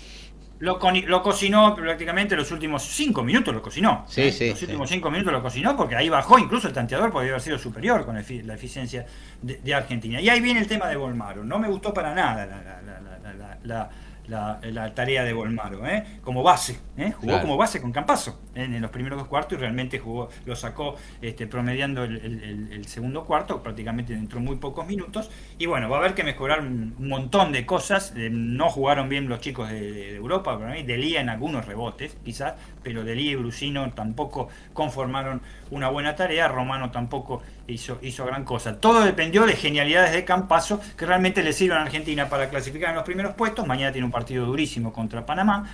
[0.58, 0.78] Lo,
[1.22, 4.06] cocinó prácticamente los últimos cinco minutos, lo cocinó.
[4.08, 4.32] Sí, ¿eh?
[4.32, 4.64] sí, Los sí.
[4.64, 8.06] últimos cinco minutos lo cocinó porque ahí bajó, incluso el tanteador podría haber sido superior
[8.06, 9.04] con la eficiencia
[9.42, 10.18] de, de Argentina.
[10.18, 11.44] Y ahí viene el tema de Volmaro.
[11.44, 13.90] No me gustó para nada la, la- la-
[14.28, 16.04] la- tarea de Volmaro, ¿eh?
[16.22, 16.78] como base.
[16.96, 17.12] ¿eh?
[17.12, 17.42] Jugó Claro.
[17.42, 20.96] como base con Campazo en, en los primeros dos cuartos y realmente jugó, lo sacó
[21.22, 25.30] este, promediando el, el- el- el segundo cuarto, prácticamente entró muy pocos minutos.
[25.58, 28.12] Y bueno, va a haber que mejorar un, montón de cosas.
[28.16, 32.16] Eh, no jugaron bien los chicos de, de Europa, para mí, Delía en algunos rebotes,
[32.24, 35.40] quizás, pero Delía y Brusino tampoco conformaron
[35.70, 36.48] una buena tarea.
[36.48, 38.78] Romano tampoco hizo, hizo gran cosa.
[38.78, 42.96] Todo dependió de genialidades de Campazo que realmente le sirven a Argentina para clasificar en
[42.96, 43.66] los primeros puestos.
[43.66, 45.70] Mañana tiene un partido durísimo contra Panamá.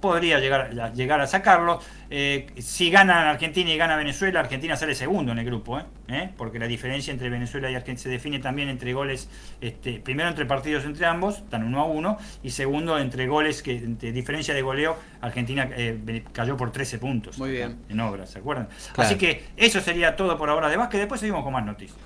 [0.00, 1.80] Podría llegar, a- llegar a sacarlo.
[2.10, 5.82] Eh, si gana Argentina y gana Venezuela, Argentina sale segundo en el grupo, ¿eh?
[6.08, 6.30] ¿Eh?
[6.38, 9.28] porque la diferencia entre Venezuela y Argentina se define también entre goles,
[9.60, 13.72] este, primero entre partidos entre ambos, están uno a uno, y segundo entre goles, que
[13.76, 17.76] entre diferencia de goleo, Argentina eh, cayó por 13 puntos Muy bien.
[17.90, 18.68] en obras, ¿se acuerdan?
[18.94, 19.06] Claro.
[19.10, 21.98] Así que eso sería todo por ahora de básquet, después seguimos con más noticias.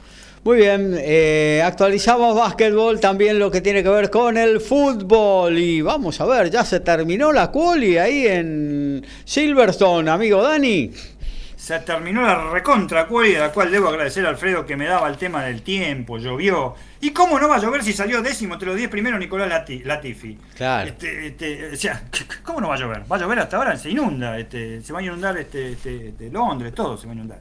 [0.44, 5.56] Muy bien, eh, actualizamos básquetbol, también lo que tiene que ver con el fútbol.
[5.56, 10.90] Y vamos a ver, ya se terminó la quali ahí en Silverstone, amigo Dani.
[11.56, 15.08] Se terminó la recontra quali, de la cual debo agradecer a Alfredo que me daba
[15.08, 16.74] el tema del tiempo, llovió.
[17.00, 19.84] ¿Y cómo no va a llover si salió décimo entre los 10 primeros Nicolás Lati-
[19.84, 20.36] Latifi?
[20.56, 20.88] Claro.
[20.88, 22.02] Este, este, o sea,
[22.42, 23.02] ¿cómo no va a llover?
[23.10, 26.30] Va a llover hasta ahora, se inunda, este, se va a inundar este, este, este,
[26.30, 27.38] Londres, todo se va a inundar.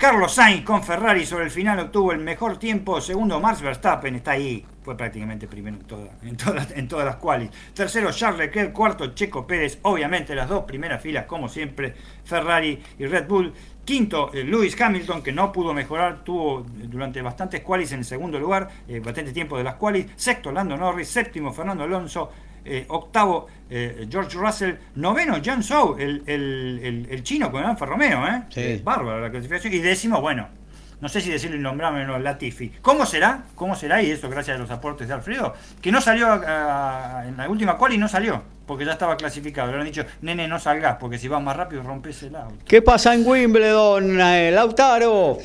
[0.00, 3.02] Carlos Sainz con Ferrari sobre el final obtuvo el mejor tiempo.
[3.02, 4.64] Segundo, Max Verstappen está ahí.
[4.82, 5.76] Fue prácticamente primero
[6.22, 6.38] en,
[6.74, 7.50] en, todas, las qualis.
[7.74, 8.72] Tercero, Charles Leclerc.
[8.72, 9.78] Cuarto, Checo Pérez.
[9.82, 11.94] Obviamente las dos primeras filas, como siempre,
[12.24, 13.52] Ferrari y Red Bull.
[13.84, 18.40] Quinto, eh, Lewis Hamilton, que no pudo mejorar, tuvo durante bastantes qualis en el segundo
[18.40, 20.06] lugar, eh, bastante tiempo de las qualis.
[20.16, 21.10] Sexto, Lando Norris.
[21.10, 22.32] Séptimo, Fernando Alonso.
[22.64, 24.74] Eh, octavo, eh, George Russell.
[24.96, 28.26] Noveno, John Zhou, el, el- el- el chino con Alfa Romeo.
[28.26, 28.42] ¿eh?
[28.50, 28.80] Sí.
[28.84, 29.72] Bárbaro la clasificación.
[29.72, 30.48] Y décimo, bueno,
[31.00, 32.72] no sé si decirlo innombrable o no, Latifi.
[32.82, 33.44] ¿Cómo será?
[33.54, 34.02] ¿Cómo será?
[34.02, 37.48] Y esto gracias a los aportes de Alfredo, que no salió a- a- en la
[37.48, 39.72] última cual y no salió, porque ya estaba clasificado.
[39.72, 42.54] Le han dicho, nene, no salgas, porque si vas más rápido rompes el auto.
[42.66, 45.38] ¿Qué pasa en Wimbledon, eh, Lautaro?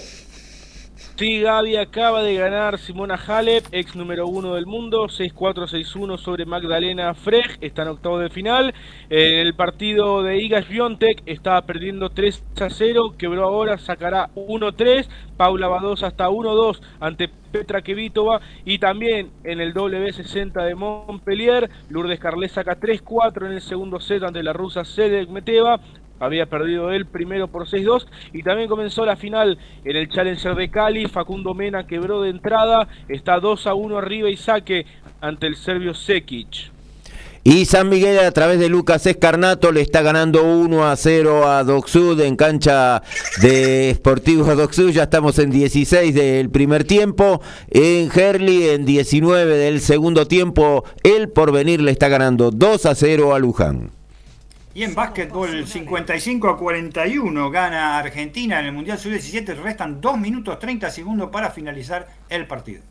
[1.18, 7.14] Sí, Gaby acaba de ganar Simona Halep, ex número uno del mundo, 6-4-6-1 sobre Magdalena
[7.14, 8.74] Freg, está en octavo de final.
[9.10, 15.08] En el partido de Iga Swiatek estaba perdiendo 3-0, quebró ahora, sacará 1-3.
[15.38, 22.20] Paula Badosa hasta 1-2 ante Petra Kvitova y también en el W60 de Montpellier, Lourdes
[22.20, 25.80] Carlet saca 3-4 en el segundo set ante la rusa Sedek Meteva.
[26.20, 30.70] Había perdido él primero por 6-2 y también comenzó la final en el Challenger de
[30.70, 31.08] Cali.
[31.08, 34.86] Facundo Mena quebró de entrada, está 2 a 1 arriba y saque
[35.22, 36.76] ante el serbio Sekic.
[37.48, 41.64] Y San Miguel a través de Lucas Escarnato le está ganando 1 a 0 a
[41.64, 43.04] Docsud en cancha
[43.40, 44.90] de Sportivo Docsud.
[44.90, 47.44] Ya estamos en 16 del primer tiempo.
[47.70, 50.86] En Herli en 19 del segundo tiempo.
[51.04, 53.95] El porvenir le está ganando 2 a 0 a Luján.
[54.76, 59.56] Y en básquetbol, 55 a 41 gana Argentina en el Mundial Sub-17.
[59.56, 62.82] Restan 2 minutos 30 segundos para finalizar el partido.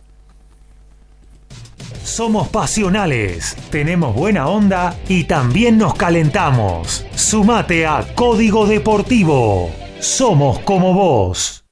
[2.02, 7.04] Somos pasionales, tenemos buena onda y también nos calentamos.
[7.14, 9.70] Sumate a Código Deportivo.
[10.00, 11.66] Somos como vos.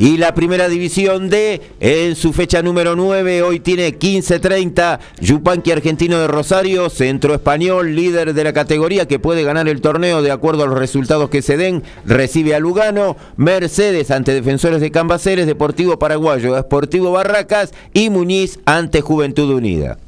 [0.00, 4.98] Y la primera división D, en su fecha número 9, hoy tiene 15-30.
[5.20, 10.22] Yupanqui Argentino de Rosario, centro español, líder de la categoría que puede ganar el torneo
[10.22, 13.18] de acuerdo a los resultados que se den, recibe a Lugano.
[13.36, 19.98] Mercedes ante Defensores de Cambaceres, Deportivo Paraguayo, Sportivo Barracas y Muñiz ante Juventud Unida.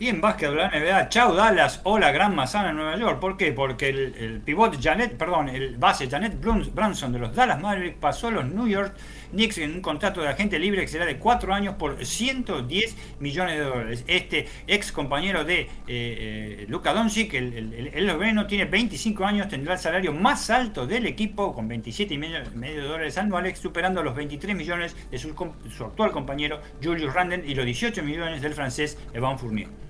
[0.00, 3.18] Y en básquet de la NBA, chau Dallas o la Gran Manzana en Nueva York.
[3.18, 3.50] ¿Por qué?
[3.50, 7.98] Porque el, el pivot Janet, perdón, el base Janet Bruns- Brunson de los Dallas Mavericks
[7.98, 8.94] pasó a los New York
[9.32, 13.58] Knicks en un contrato de agente libre que será de 4 años por 110 millones
[13.58, 14.04] de dólares.
[14.06, 19.80] Este ex compañero de eh, eh, Luka Doncic, el, el, tiene 25 años, tendrá el
[19.80, 24.56] salario más alto del equipo con 27 y medio, de dólares anuales, superando los 23
[24.56, 25.34] millones de su,
[25.76, 29.87] su actual compañero Julius Randle y los 18 millones del francés Evan Fournier.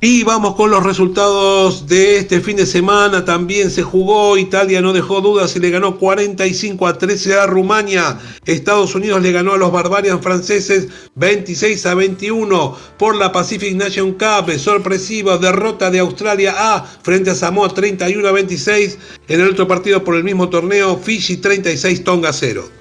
[0.00, 3.24] Y vamos con los resultados de este fin de semana.
[3.24, 8.16] También se jugó, Italia no dejó dudas y le ganó 45 a 13 a Rumania.
[8.46, 14.12] Estados Unidos le ganó a los Barbarians franceses 26 a 21 por la Pacific Nation
[14.12, 14.56] Cup.
[14.56, 18.98] Sorpresiva derrota de Australia A frente a Samoa 31 a 26.
[19.26, 22.77] En el otro partido por el mismo torneo, Fiji 36, Tonga 0.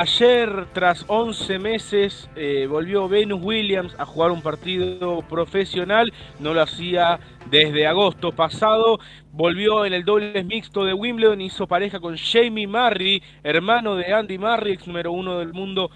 [0.00, 6.10] Ayer, tras 11 meses, eh, volvió Venus Williams a jugar un partido profesional.
[6.38, 7.20] No lo hacía
[7.50, 8.98] desde agosto pasado.
[9.30, 11.42] Volvió en el dobles mixto de Wimbledon.
[11.42, 15.90] Hizo pareja con Jamie Murray, hermano de Andy Murray, ex número uno del mundo.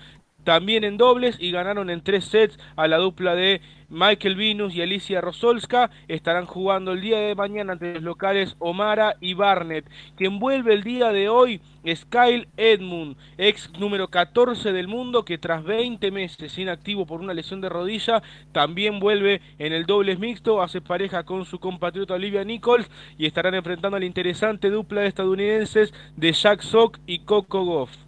[0.45, 4.83] También en dobles y ganaron en tres sets a la dupla de Michael Venus y
[4.83, 5.91] Alicia Rosolska.
[6.09, 9.87] Estarán jugando el día de mañana ante los locales Omara y Barnett.
[10.17, 15.39] Quien vuelve el día de hoy es Kyle Edmund, ex número 14 del mundo, que
[15.39, 18.23] tras 20 meses inactivo por una lesión de rodilla,
[18.53, 23.55] también vuelve en el dobles mixto, hace pareja con su compatriota Olivia Nichols y estarán
[23.55, 28.04] enfrentando a la interesante dupla de estadounidenses de Jack Sock y Coco Goff.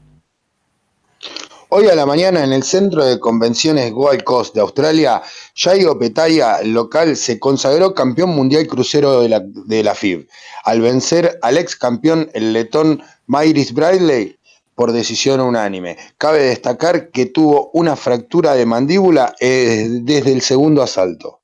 [1.79, 5.21] Hoy a la mañana en el centro de convenciones Gold Coast de Australia,
[5.55, 10.27] Jaigo Petaya, local, se consagró campeón mundial crucero de la, de la FIB,
[10.65, 14.39] al vencer al ex campeón el letón Myris Bradley
[14.75, 15.99] por decisión unánime.
[16.17, 21.43] Cabe destacar que tuvo una fractura de mandíbula eh, desde el segundo asalto.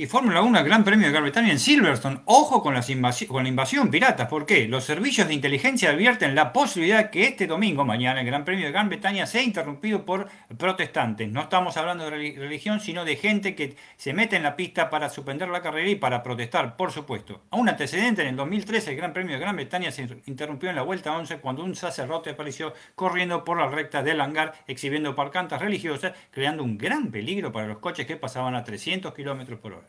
[0.00, 2.20] Y Fórmula 1, Gran Premio de Gran Bretaña en Silverstone.
[2.26, 4.28] Ojo con, las la invasión pirata.
[4.28, 4.68] ¿Por qué?
[4.68, 8.70] Los servicios de inteligencia advierten la posibilidad que este domingo, mañana, el Gran Premio de
[8.70, 11.28] Gran Bretaña sea interrumpido por protestantes.
[11.28, 14.88] No estamos hablando de reli- religión, sino de gente que se mete en la pista
[14.88, 17.42] para suspender la carrera y para protestar, por supuesto.
[17.50, 20.76] A un antecedente, en el 2013, el Gran Premio de Gran Bretaña se interrumpió en
[20.76, 25.60] la vuelta 11 cuando un sacerdote apareció corriendo por la recta del hangar exhibiendo parcantas
[25.60, 29.87] religiosas, creando un gran peligro para los coches que pasaban a 300 kilómetros por hora.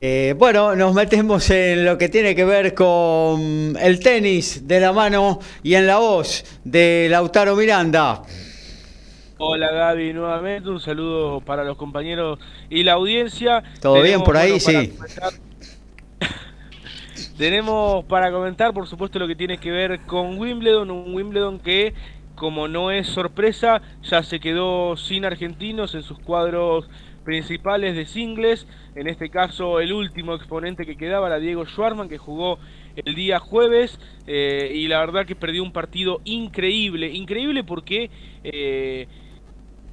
[0.00, 4.92] Eh, bueno, nos metemos en lo que tiene que ver con el tenis de la
[4.92, 8.22] mano y en la voz de Lautaro Miranda.
[9.38, 13.62] Hola Gaby, nuevamente un saludo para los compañeros y la audiencia.
[13.80, 14.60] ¿Todo bien por ahí?
[14.60, 14.92] Sí.
[14.96, 15.32] comentar-
[17.38, 21.94] Tenemos para comentar, por supuesto, lo que tiene que ver con Wimbledon, un Wimbledon que
[22.34, 26.86] como no es sorpresa, ya se quedó sin argentinos en sus cuadros
[27.26, 28.66] principales de singles.
[28.94, 32.58] En este caso, el último exponente que quedaba era Diego Schwarman, que jugó
[32.96, 33.98] el día jueves.
[34.26, 37.10] eh, y la verdad que perdió un partido increíble.
[37.12, 38.10] Increíble porque.
[38.44, 39.06] Eh,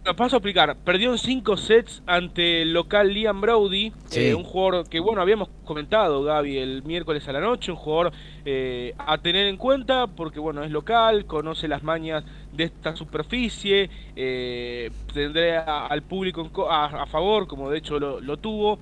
[0.03, 0.75] paso a explicar.
[0.83, 4.19] Perdió en 5 sets ante el local Liam Brody, Sí.
[4.27, 8.11] eh, un jugador que, bueno, habíamos comentado, Gaby, el miércoles a la noche, un jugador
[8.45, 13.89] eh, a tener en cuenta porque, bueno, es local, conoce las mañas de esta superficie,
[14.17, 18.79] eh, tendrá al público en co- a, a favor, como de hecho lo, lo tuvo,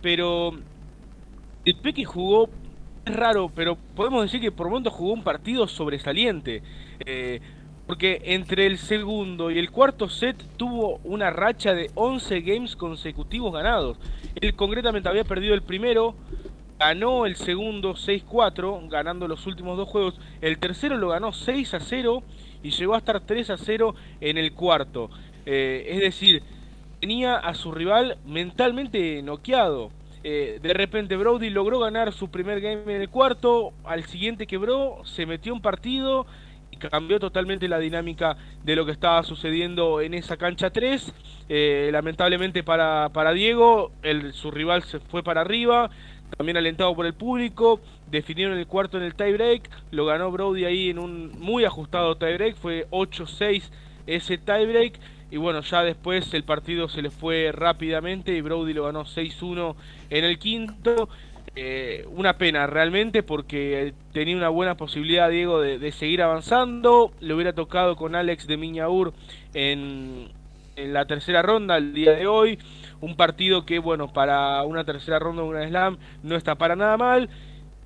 [0.00, 0.52] pero
[1.64, 2.48] el Peque jugó,
[3.04, 6.62] es raro, pero podemos decir que por momentos jugó un partido sobresaliente.
[7.04, 7.40] eh,
[7.92, 13.52] porque entre el segundo y el cuarto set tuvo una racha de 11 games consecutivos
[13.52, 13.98] ganados.
[14.40, 16.14] Él concretamente había perdido el primero,
[16.78, 20.18] ganó el segundo 6-4, ganando los últimos dos juegos.
[20.40, 22.22] El tercero lo ganó 6 a 0
[22.62, 25.10] y llegó a estar 3 a 0 en el cuarto.
[25.44, 26.42] Eh, es decir,
[26.98, 29.90] tenía a su rival mentalmente noqueado.
[30.24, 35.02] Eh, de repente Brody logró ganar su primer game en el cuarto, al siguiente quebró,
[35.04, 36.26] se metió un partido
[36.90, 41.12] cambió totalmente la dinámica de lo que estaba sucediendo en esa cancha 3.
[41.48, 43.92] Eh, lamentablemente para, para Diego,
[44.32, 45.90] su rival se fue para arriba,
[46.36, 47.80] también alentado por el público.
[48.10, 52.56] Definieron el cuarto en el tiebreak, lo ganó Brody ahí en un muy ajustado tiebreak,
[52.56, 53.62] fue 8-6
[54.06, 54.98] ese tiebreak.
[55.30, 59.74] Y bueno, ya después el partido se le fue rápidamente y Brody lo ganó 6-1
[60.10, 61.08] en el quinto.
[61.54, 67.12] Eh, una pena realmente porque tenía una buena posibilidad Diego de, seguir avanzando.
[67.20, 69.12] Le hubiera tocado con Alex de Miñaur
[69.52, 70.28] en,
[70.76, 72.58] en la tercera ronda el día de hoy.
[73.00, 76.96] Un partido que, bueno, para una tercera ronda de una slam no está para nada
[76.96, 77.28] mal.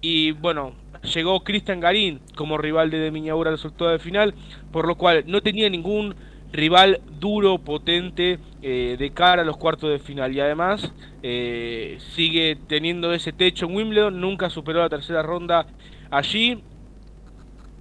[0.01, 0.75] Y bueno,
[1.15, 4.35] llegó Cristian Garín como rival de De Miñaur al octavos de final,
[4.71, 6.15] por lo cual no tenía ningún
[6.53, 10.93] rival duro, potente eh, de cara a los cuartos de final y además
[11.23, 15.67] eh, sigue teniendo ese techo en Wimbledon, nunca superó la tercera ronda
[16.11, 16.63] allí.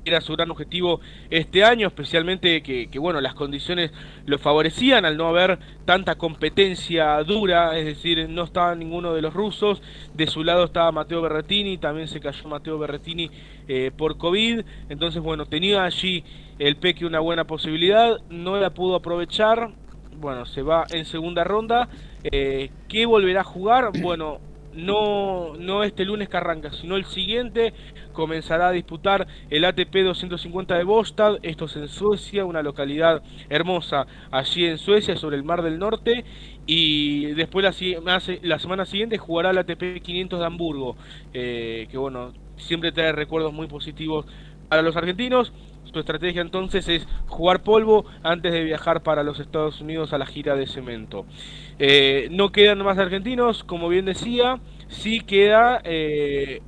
[0.06, 1.02] Era su gran objetivo
[1.32, 3.92] este año, especialmente que, bueno, las condiciones
[4.28, 9.34] lo favorecían al no haber tanta competencia dura, es decir, no estaba ninguno de los
[9.34, 9.82] rusos,
[10.14, 13.32] de su lado estaba Mateo Berretini, también se cayó Mateo Berretini
[13.68, 16.24] eh, por COVID, entonces bueno, tenía allí
[16.60, 19.72] el Peque una buena posibilidad, no la pudo aprovechar,
[20.18, 21.90] bueno, se va en segunda ronda,
[22.24, 23.90] eh, ¿qué volverá a jugar?
[24.00, 24.40] Bueno,
[24.76, 27.74] no, no este lunes que arranca, sino el siguiente
[28.16, 34.08] comenzará a disputar el ATP 250 de Bostad, esto es en Suecia, una localidad hermosa
[34.32, 36.26] allí en Suecia, sobre el Mar del Norte,
[36.66, 40.96] y después la, la semana siguiente jugará el ATP 500 de Hamburgo,
[41.34, 44.26] eh, que bueno, siempre trae recuerdos muy positivos
[44.70, 45.54] para los argentinos.
[45.94, 50.26] Su estrategia entonces es jugar polvo antes de viajar para los Estados Unidos a la
[50.26, 51.26] gira de cemento.
[51.78, 56.62] Eh, no quedan más argentinos, como bien decía, sí queda eh,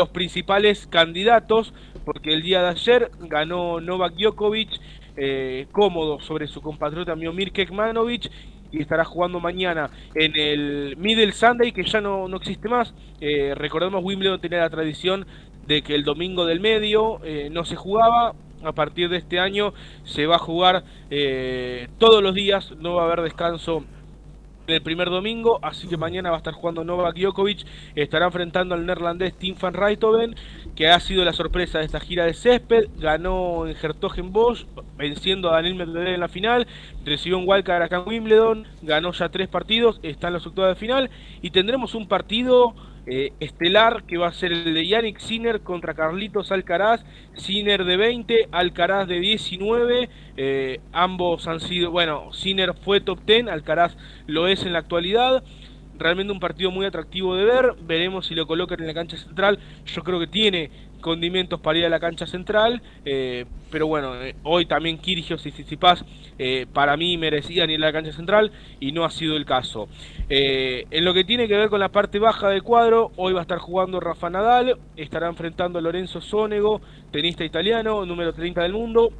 [0.00, 1.74] los principales candidatos,
[2.06, 4.70] porque el día de ayer ganó Novak Djokovic
[5.18, 8.30] eh, cómodo sobre su compatriota Miomir Kekmanovic
[8.72, 12.94] y estará jugando mañana en el Middle Sunday, que ya no, no existe más.
[13.20, 15.26] Eh, recordemos, Wimbledon tenía la tradición
[15.66, 18.34] de que el domingo del medio eh, no se jugaba.
[18.62, 19.74] A partir de este año
[20.04, 23.84] se va a jugar eh, todos los días, no va a haber descanso
[24.74, 28.86] del primer domingo, así que mañana va a estar jugando Novak Djokovic, estará enfrentando al
[28.86, 30.34] neerlandés Tim van Rijthoven,
[30.74, 34.64] que ha sido la sorpresa de esta gira de césped, ganó en Hertogenbosch,
[34.96, 36.66] venciendo a Daniel Medvedev en la final,
[37.04, 40.76] recibió un wildcard acá en Wimbledon, ganó ya tres partidos, está en los octavos de
[40.76, 41.10] final,
[41.42, 42.74] y tendremos un partido
[43.12, 47.04] eh, estelar que va a ser el de Yannick Sinner contra Carlitos Alcaraz,
[47.34, 53.48] Sinner de 20, Alcaraz de 19, eh, ambos han sido, bueno, Sinner fue top 10,
[53.48, 53.96] Alcaraz
[54.28, 55.42] lo es en la actualidad,
[56.00, 59.58] realmente un partido muy atractivo de ver, veremos si lo colocan en la cancha central,
[59.86, 60.70] yo creo que tiene
[61.00, 65.52] condimentos para ir a la cancha central, eh, pero bueno, eh, hoy también Kirgios y
[65.52, 66.04] Tsitsipas
[66.38, 68.50] eh, para mí merecían ir a la cancha central
[68.80, 69.88] y no ha sido el caso.
[70.28, 73.40] Eh, en lo que tiene que ver con la parte baja del cuadro, hoy va
[73.40, 78.72] a estar jugando Rafa Nadal, estará enfrentando a Lorenzo Sonego, tenista italiano, número 30 del
[78.72, 79.12] mundo,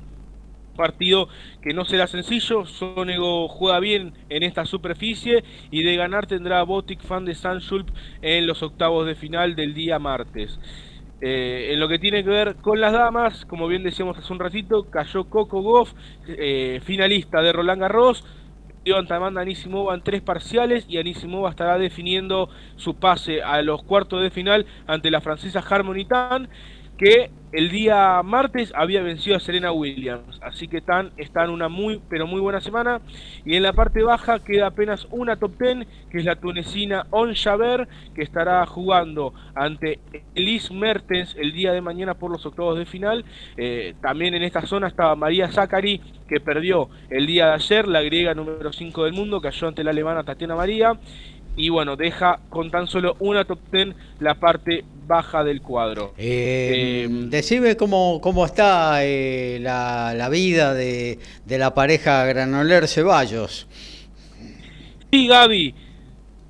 [0.80, 1.28] partido
[1.60, 2.64] que no será sencillo.
[2.64, 7.88] Sonego juega bien en esta superficie y de ganar tendrá a Botic fan de Sanschulp
[8.22, 10.58] en los octavos de final del día martes.
[11.20, 14.38] Eh, en lo que tiene que ver con las damas, como bien decíamos hace un
[14.38, 15.92] ratito, cayó Coco Goff,
[16.26, 18.24] eh, finalista de Roland Garros.
[18.82, 23.82] Dio ante Amanda Anisimova en tres parciales y Anisimova estará definiendo su pase a los
[23.82, 26.48] cuartos de final ante la francesa Harmony Tan,
[26.96, 32.00] que el día martes había vencido a Serena Williams, así que están, están una muy,
[32.08, 33.00] pero muy buena semana.
[33.44, 37.34] Y en la parte baja queda apenas una top ten, que es la tunecina On
[37.34, 39.98] Jaber, que estará jugando ante
[40.34, 43.24] Elise Mertens el día de mañana por los octavos de final.
[43.56, 48.02] Eh, también en esta zona estaba María Zachary, que perdió el día de ayer, la
[48.02, 50.98] griega número 5 del mundo, cayó ante la alemana Tatiana María
[51.56, 56.14] y bueno, deja con tan solo una top ten la parte baja del cuadro.
[56.16, 63.66] Eh, decime cómo, cómo está eh, la, la vida de, de la pareja Granoller Ceballos.
[65.10, 65.74] Sí, Gaby,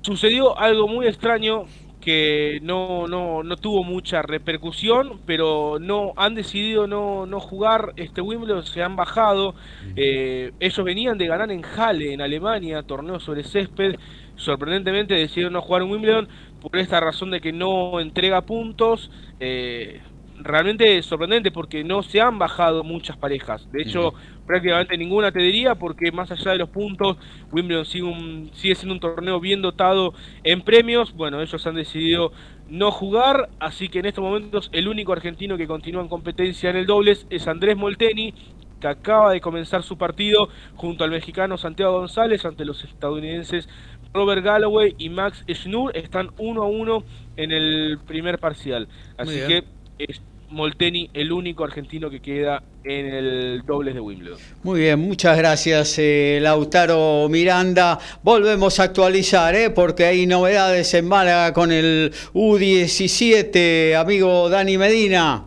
[0.01, 1.65] sucedió algo muy extraño
[1.99, 8.21] que no, no, no tuvo mucha repercusión, pero no han decidido no, no jugar este
[8.21, 9.55] Wimbledon, se han bajado.
[9.95, 13.95] Eh, ellos venían de ganar en Halle, en Alemania, torneo sobre césped.
[14.35, 16.27] Sorprendentemente decidieron no jugar en Wimbledon
[16.61, 19.11] por esta razón de que no entrega puntos.
[19.39, 20.01] Eh,
[20.43, 23.69] realmente sorprendente porque no se han bajado muchas parejas.
[23.71, 24.13] De hecho,
[24.45, 27.17] prácticamente ninguna te diría porque más allá de los puntos,
[27.51, 30.13] Wimbledon sigue, un- sigue siendo un torneo bien dotado
[30.43, 31.13] en premios.
[31.13, 32.31] Bueno, ellos han decidido
[32.67, 36.77] no jugar, así que en estos momentos el único argentino que continúa en competencia en
[36.77, 38.33] el dobles es Andrés Molteni,
[38.79, 43.69] que acaba de comenzar su partido junto al mexicano Santiago González ante los estadounidenses
[44.13, 45.95] Robert Galloway y Max Schnur.
[45.95, 47.03] Están uno a uno
[47.37, 48.87] en el primer parcial.
[49.17, 49.63] Así que
[49.97, 50.21] es
[50.51, 54.37] Molteni el único argentino que queda en el dobles de Wimbledon.
[54.63, 57.99] Muy bien, muchas gracias eh, Lautaro Miranda.
[58.21, 59.69] Volvemos a actualizar, ¿eh?
[59.69, 65.45] porque hay novedades en Málaga con el U17, amigo Dani Medina.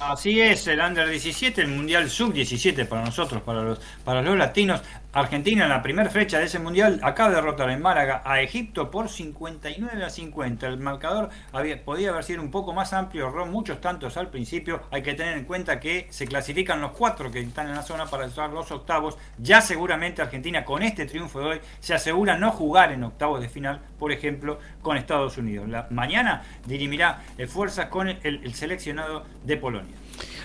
[0.00, 4.36] Así es, el Under 17, el Mundial Sub 17 para nosotros, para los, para los
[4.38, 4.80] latinos.
[5.14, 8.90] Argentina en la primera fecha de ese Mundial acaba de derrotar en Málaga a Egipto
[8.90, 10.66] por 59 a 50.
[10.66, 14.82] El marcador había, podía haber sido un poco más amplio, erró muchos tantos al principio.
[14.90, 18.04] Hay que tener en cuenta que se clasifican los cuatro que están en la zona
[18.04, 19.16] para jugar los octavos.
[19.38, 23.48] Ya seguramente Argentina con este triunfo de hoy se asegura no jugar en octavos de
[23.48, 25.70] final, por ejemplo, con Estados Unidos.
[25.70, 29.94] La, mañana dirimirá eh, fuerzas con el seleccionado de Polonia.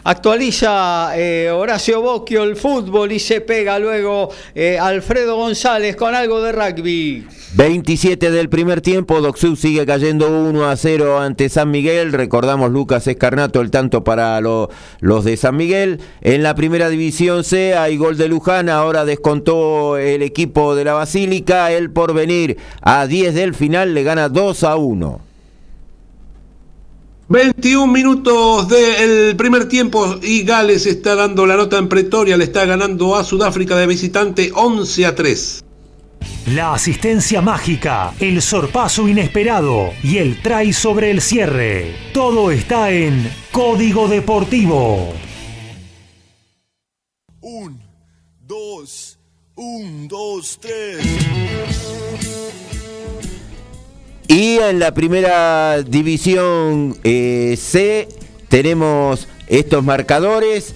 [0.05, 6.41] Actualiza eh, Horacio Bocchio el fútbol y se pega luego eh, Alfredo González con algo
[6.41, 7.25] de rugby.
[7.55, 12.11] 27 del primer tiempo, Doxú sigue cayendo 1 a 0 ante San Miguel.
[12.11, 14.69] Recordamos Lucas Escarnato el tanto para lo-
[14.99, 15.99] los de San Miguel.
[16.21, 20.93] En la primera división C hay gol de Luján, ahora descontó el equipo de la
[20.93, 21.71] Basílica.
[21.71, 25.21] El porvenir a 10 del final le gana 2 a 1.
[27.29, 32.65] 21 minutos del primer tiempo y Gales está dando la nota en Pretoria, le está
[32.65, 35.63] ganando a Sudáfrica de visitante 11 a 3.
[36.47, 41.95] La asistencia mágica, el sorpaso inesperado y el try sobre el cierre.
[42.13, 45.13] Todo está en Código Deportivo.
[47.39, 47.81] Un,
[48.41, 49.17] dos,
[49.55, 50.97] un, dos, tres.
[54.33, 58.07] Y en la primera división eh, C
[58.49, 60.73] tenemos estos marcadores.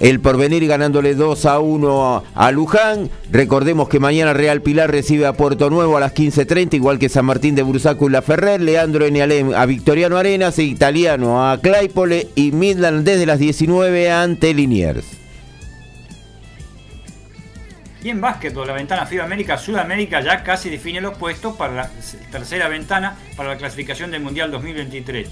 [0.00, 3.08] El Porvenir ganándole 2 a 1 a, Luján.
[3.30, 7.26] Recordemos que mañana Real Pilar recibe a Puerto Nuevo a las 15.30, igual que San
[7.26, 8.60] Martín de Bursaco y La Ferrer.
[8.60, 14.52] Leandro Enialem a Victoriano Arenas, e Italiano a Claypole y Midland desde las 19 ante
[14.52, 15.25] Liniers.
[18.06, 21.90] Y en básquetbol, la ventana FIBA América Sudamérica ya casi define los puestos para la
[22.30, 25.28] tercera ventana para la clasificación del Mundial 2023.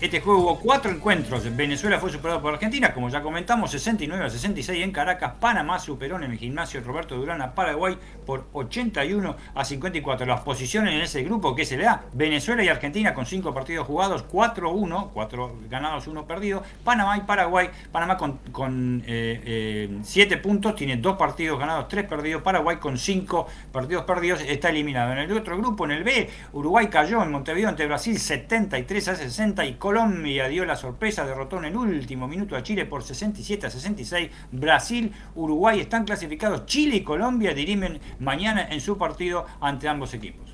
[0.00, 1.44] Este juego hubo cuatro encuentros.
[1.56, 5.32] Venezuela fue superado por Argentina, como ya comentamos, 69 a 66 en Caracas.
[5.40, 10.26] Panamá superó en el gimnasio Roberto Durán a Paraguay por 81 a 54.
[10.26, 13.86] Las posiciones en ese grupo que se le da, Venezuela y Argentina con cinco partidos
[13.86, 16.62] jugados, 4-1, 4 ganados, 1 perdido.
[16.84, 22.42] Panamá y Paraguay, Panamá con, con 7 puntos, tiene dos partidos ganados, 3 perdidos.
[22.42, 25.12] Paraguay con 5 partidos perdidos está eliminado.
[25.12, 29.16] En el otro grupo, en el B, Uruguay cayó en Montevideo ante Brasil 73 a
[29.16, 33.66] 60 y Colombia dio la sorpresa, derrotó en el último minuto a Chile por 67
[33.66, 34.30] a 66.
[34.50, 36.66] Brasil, Uruguay están clasificados.
[36.66, 40.52] Chile y Colombia dirimen mañana en su partido ante ambos equipos.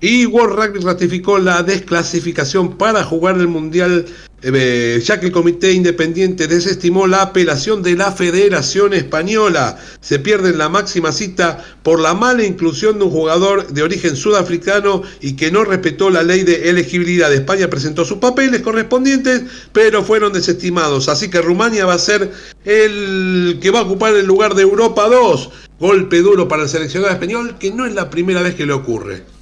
[0.00, 4.06] Y World Rugby ratificó la desclasificación para jugar el Mundial,
[4.46, 9.78] eh, ya que el Comité Independiente desestimó la apelación de la Federación Española.
[10.00, 14.16] Se pierde en la máxima cita por la mala inclusión de un jugador de origen
[14.16, 17.32] sudafricano y que no respetó la ley de elegibilidad.
[17.32, 21.08] España presentó sus papeles correspondientes, pero fueron desestimados.
[21.08, 22.30] Así que Rumania va a ser
[22.66, 25.50] el que va a ocupar el lugar de Europa 2.
[25.80, 29.33] Golpe duro para el seleccionado español, que no es la primera vez que le ocurre.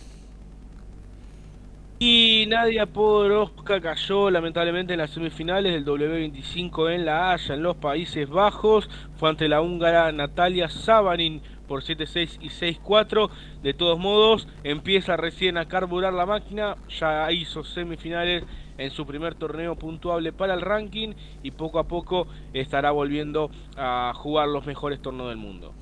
[2.04, 7.76] Y Nadia Podoroska cayó lamentablemente en las semifinales del W25 en La Haya, en los
[7.76, 8.90] Países Bajos.
[9.20, 13.30] Fue ante la húngara Natalia Sabanin por 7-6 y 6-4.
[13.62, 16.76] De todos modos, empieza recién a carburar la máquina.
[16.98, 18.42] Ya hizo semifinales
[18.78, 21.14] en su primer torneo puntuable para el ranking
[21.44, 25.72] y poco a poco estará volviendo a jugar los mejores torneos del mundo.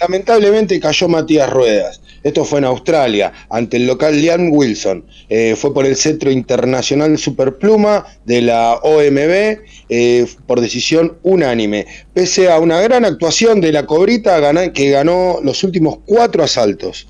[0.00, 2.00] Lamentablemente cayó Matías Ruedas.
[2.24, 5.04] Esto fue en Australia, ante el local Liam Wilson.
[5.28, 9.58] Eh, fue por el cetro internacional superpluma de la OMB
[9.90, 11.86] eh, por decisión unánime.
[12.14, 14.40] Pese a una gran actuación de la Cobrita
[14.72, 17.06] que ganó los últimos cuatro asaltos.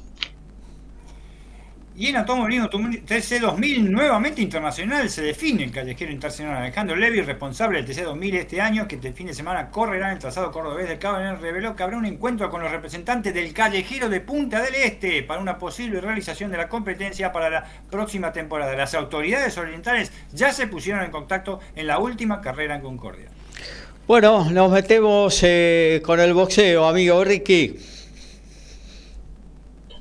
[1.96, 7.88] Y en automovilismo TC2000 nuevamente internacional se define el callejero internacional Alejandro Levy, responsable del
[7.88, 11.40] TC2000 este año, que este fin de semana correrá en el trazado cordobés del Cabernet,
[11.40, 15.40] reveló que habrá un encuentro con los representantes del callejero de Punta del Este para
[15.40, 18.74] una posible realización de la competencia para la próxima temporada.
[18.74, 23.28] Las autoridades orientales ya se pusieron en contacto en la última carrera en Concordia.
[24.08, 27.93] Bueno, nos metemos eh, con el boxeo, amigo Ricky.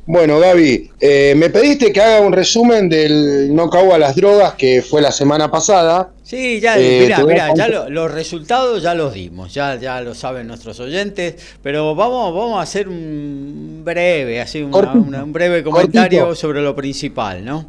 [0.05, 4.81] Bueno, Gaby, eh, me pediste que haga un resumen del knockout a las drogas que
[4.81, 6.11] fue la semana pasada.
[6.23, 10.01] Sí, ya, Eh, mirá, a mirá, ya lo- los resultados ya los dimos, ya, ya
[10.01, 15.63] lo saben nuestros oyentes, pero vamos, vamos a hacer un breve, así una- un breve
[15.63, 16.35] comentario cortito.
[16.35, 17.65] sobre lo principal, ¿no?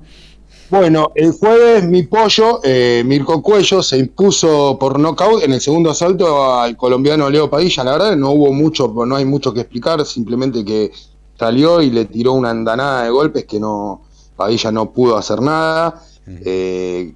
[0.71, 5.91] Bueno, el jueves mi pollo, eh, Mirko Cuello, se impuso por nocaut en el segundo
[5.91, 7.85] asalto al colombiano Leo Padilla.
[7.85, 10.91] La verdad no hubo mucho, no hay mucho que explicar, simplemente que
[11.39, 14.03] salió y le tiró una andanada de golpes que no
[14.37, 16.03] Padilla no pudo hacer nada.
[16.27, 17.13] Eh,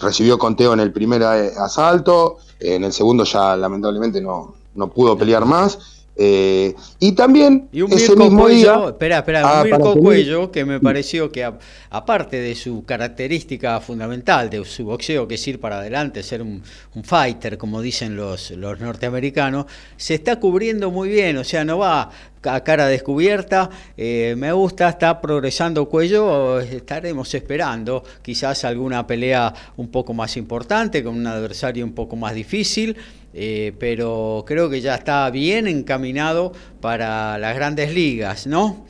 [0.00, 5.44] recibió conteo en el primer asalto, en el segundo ya lamentablemente no, no pudo pelear
[5.44, 5.78] más.
[6.20, 9.84] Eh, y también Y un ese Mirko mismo Cuello, día, espera, espera, Ah, un para
[9.84, 11.56] Mirko Cuello que me pareció que a-
[11.90, 16.60] aparte de su característica fundamental, de su boxeo que es ir para adelante, ser un,
[16.96, 19.66] un fighter, como dicen los, los norteamericanos,
[19.96, 22.10] se está cubriendo muy bien, o sea, no va
[22.44, 29.88] a cara descubierta, eh, me gusta, está progresando Cuello, estaremos esperando quizás alguna pelea un
[29.88, 32.96] poco más importante, con un adversario un poco más difícil.
[33.34, 38.86] Eh, pero creo que ya está bien encaminado para las grandes ligas, ¿no?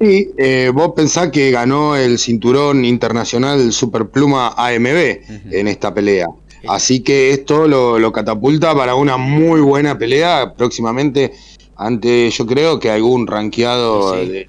[0.00, 6.26] Sí, eh, vos pensás que ganó el cinturón internacional Superpluma AMB en esta pelea.
[6.68, 11.32] Así que esto lo, lo catapulta para una muy buena pelea próximamente
[11.76, 14.32] ante, yo creo que algún rankeado Sí, sí.
[14.32, 14.48] de-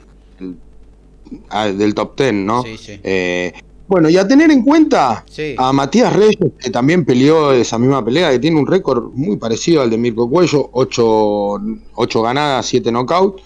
[1.49, 2.63] ah, del top 10, ¿no?
[2.63, 2.99] Sí, sí.
[3.03, 3.53] Eh,
[3.87, 5.55] bueno, y a tener en cuenta Sí.
[5.57, 9.81] a Matías Reyes, que también peleó esa misma pelea, que tiene un récord muy parecido
[9.81, 13.41] al de Mirko Cuello, 8, ganadas, 7 knockouts,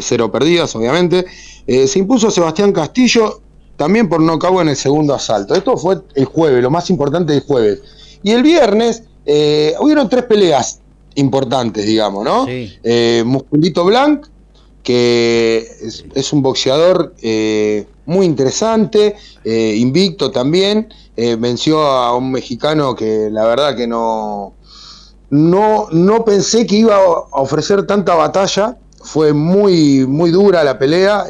[0.00, 1.24] 0 perdidas, obviamente.
[1.66, 3.40] Eh, se impuso a Sebastián Castillo
[3.76, 5.54] también por knockout en el segundo asalto.
[5.54, 7.80] Esto fue el jueves, lo más importante del jueves.
[8.22, 10.80] Y el viernes eh, hubieron tres peleas
[11.18, 12.46] importantes, digamos, ¿no?
[12.46, 12.78] Sí.
[12.82, 14.26] Eh, Musculito Blanc,
[14.82, 22.94] que es, es un boxeador eh, muy interesante, eh, invicto también, venció a un mexicano
[22.94, 24.54] que la verdad que no,
[25.30, 31.26] no, no pensé que iba a ofrecer tanta batalla, fue muy, muy dura la pelea,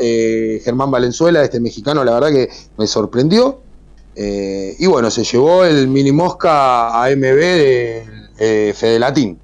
[0.63, 3.61] Germán Valenzuela, este mexicano, la verdad que me sorprendió,
[4.15, 9.39] y bueno, se llevó el mini mosca AMB de Fede Latín.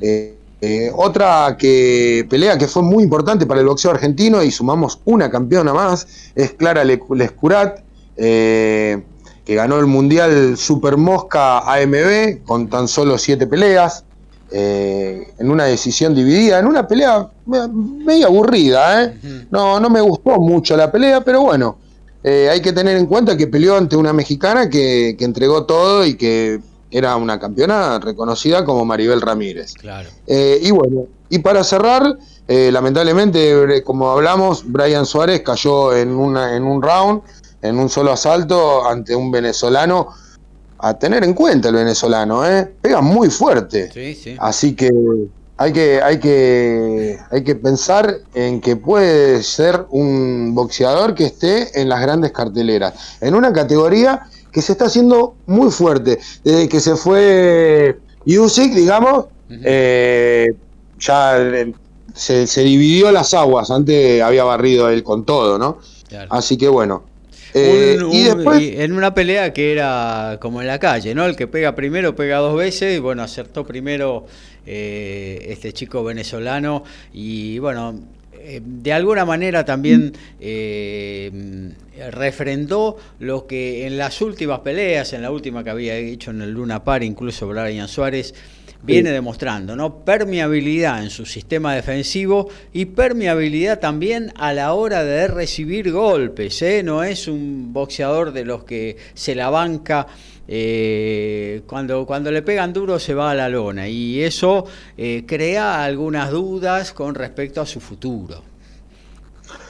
[0.00, 4.98] Eh, eh, otra que pelea que fue muy importante para el boxeo argentino y sumamos
[5.04, 7.80] una campeona más es Clara Le- Lescurat,
[8.16, 9.02] eh,
[9.44, 14.04] que ganó el Mundial Super Mosca AMB con tan solo siete peleas,
[14.50, 19.12] eh, en una decisión dividida, en una pelea me- medio aburrida.
[19.50, 21.76] No, no me gustó mucho la pelea, pero bueno,
[22.24, 26.16] hay que tener en cuenta que peleó ante una mexicana que, que entregó todo y
[26.16, 26.60] que
[26.96, 29.74] era una campeona reconocida como Maribel Ramírez.
[29.74, 30.08] Claro.
[30.26, 32.16] Eh, y bueno, y para cerrar,
[32.48, 37.20] eh, lamentablemente, eh, como hablamos, Brian Suárez cayó en, una, en un round,
[37.60, 40.08] en un solo asalto, ante un venezolano.
[40.78, 42.70] A tener en cuenta el venezolano, ¿eh?
[42.80, 43.90] pega muy fuerte.
[43.92, 44.36] Sí, sí.
[44.38, 44.90] Así que
[45.58, 51.80] hay que, hay que hay que pensar en que puede ser un boxeador que esté
[51.80, 56.18] en las grandes carteleras, en una categoría que se está haciendo muy fuerte.
[56.42, 60.50] Desde que se fue Usyk, digamos, eh,
[60.98, 61.74] ya eh,
[62.14, 63.70] se, se dividió las aguas.
[63.70, 65.76] Antes había barrido él con todo, ¿no?
[66.08, 66.32] Claro.
[66.32, 67.04] Así que bueno.
[67.52, 71.26] Eh, Un- y después, y en una pelea que era como en la calle, ¿no?
[71.26, 74.24] El que pega primero pega dos veces y bueno, acertó primero
[74.64, 77.94] eh, este chico venezolano y bueno,
[78.48, 81.72] eh, de alguna manera también eh,
[82.12, 86.52] refrendó lo que en las últimas peleas, en la última que había hecho en el
[86.52, 88.36] Luna Par, incluso Brian Suárez,
[88.82, 90.04] viene demostrando, ¿no?
[90.04, 96.82] Permeabilidad en su sistema defensivo y permeabilidad también a la hora de recibir golpes, ¿eh?
[96.82, 100.06] No es un boxeador de los que se la banca
[100.48, 104.64] eh, cuando, cuando le pegan duro se va a la lona y eso
[104.96, 108.42] eh, crea algunas dudas con respecto a su futuro.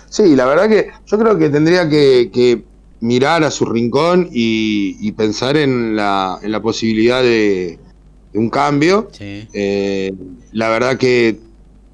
[0.09, 2.63] Sí, la verdad que yo creo que tendría que, que
[3.01, 7.79] mirar a su rincón y, y pensar en la, en la posibilidad de,
[8.37, 9.09] de un cambio.
[9.13, 9.49] Sí.
[9.55, 10.13] Eh,
[10.53, 11.39] la verdad que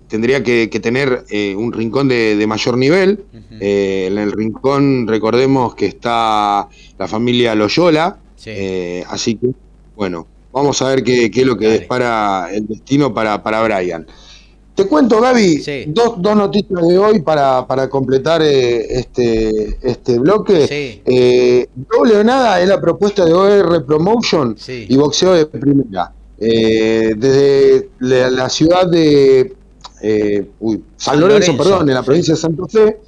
[0.08, 3.24] tendría que, que tener eh, un rincón de, de mayor nivel.
[3.60, 8.50] Eh, en el rincón recordemos que está la familia Loyola, Sí.
[9.08, 9.50] así que
[9.94, 11.78] bueno, vamos a ver qué, qué es lo que Dale.
[11.78, 14.04] dispara el destino para, para Brian.
[14.74, 15.84] Te cuento, Gaby, Sí.
[15.86, 20.66] dos, dos noticias de hoy para, para completar eh, este, este bloque.
[20.66, 21.02] Sí.
[21.04, 24.86] Eh, doble o nada es la propuesta de OR Promotion Sí.
[24.88, 26.10] y boxeo de primera.
[26.44, 29.54] Eh, desde la, la ciudad de
[30.04, 33.00] eh, uy, San San Lorenzo, Lorenzo, perdón, en la provincia de Santa Fe,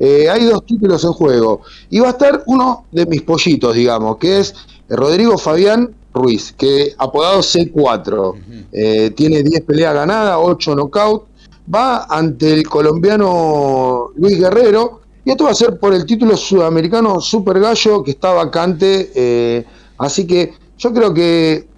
[0.00, 1.62] eh, hay dos títulos en juego.
[1.90, 4.54] Y va a estar uno de mis pollitos, digamos, que es
[4.88, 8.34] Rodrigo Fabián Ruiz, que apodado C4.
[8.72, 11.24] Eh, tiene 10 peleas ganadas, 8 knockout.
[11.72, 15.02] Va ante el colombiano Luis Guerrero.
[15.24, 19.64] Y esto va a ser por el título sudamericano Super Gallo que está vacante.
[19.98, 21.69] así que yo creo que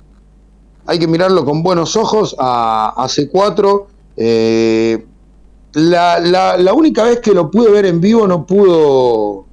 [0.87, 3.85] hay que mirarlo con buenos ojos a, a C4.
[4.17, 5.05] Eh,
[5.75, 9.47] la, la- la única vez que lo pude ver en vivo no pudo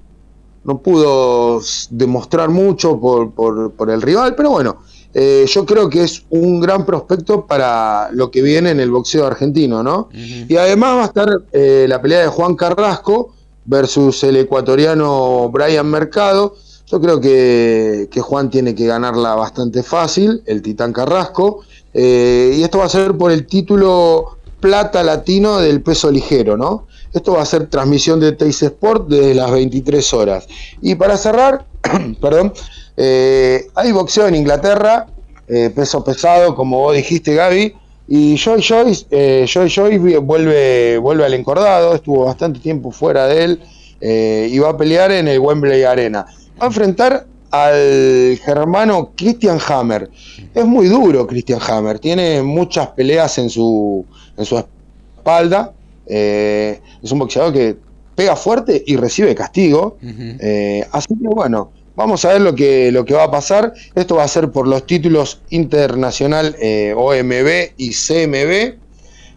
[0.65, 4.77] no pudo demostrar mucho por, por- por el rival, pero bueno,
[5.13, 9.25] eh, yo creo que es un gran prospecto para lo que viene en el boxeo
[9.25, 10.09] argentino, ¿no?
[10.47, 13.33] Y además va a estar eh, la pelea de Juan Carrasco
[13.65, 16.55] versus el ecuatoriano Brian Mercado.
[16.91, 21.61] Yo creo que, que Juan tiene que ganarla bastante fácil, el Titán Carrasco.
[21.93, 26.87] Eh, y esto va a ser por el título plata latino del peso ligero, ¿no?
[27.13, 30.47] Esto va a ser transmisión de Teis Sport desde las 23 horas.
[30.81, 31.65] Y para cerrar,
[32.21, 32.53] perdón,
[32.97, 35.07] eh, hay boxeo en Inglaterra,
[35.47, 37.73] eh, peso pesado, como vos dijiste, Gaby.
[38.07, 43.43] Y Joy Joyce, eh, Joy Joyce vuelve, vuelve al encordado, estuvo bastante tiempo fuera de
[43.43, 43.61] él
[44.01, 46.25] y va a pelear en el Wembley Arena.
[46.59, 50.09] Va a enfrentar al germano Christian Hammer.
[50.53, 54.05] Es muy duro Christian Hammer, tiene muchas peleas en su,
[54.37, 55.73] en su espalda.
[56.05, 57.77] eh, es un boxeador que
[58.15, 59.97] pega fuerte y recibe castigo.
[60.01, 63.73] Eh, así que bueno, vamos a ver lo que, lo que va a pasar.
[63.95, 68.77] Esto va a ser por los títulos internacional eh, OMB y CMB.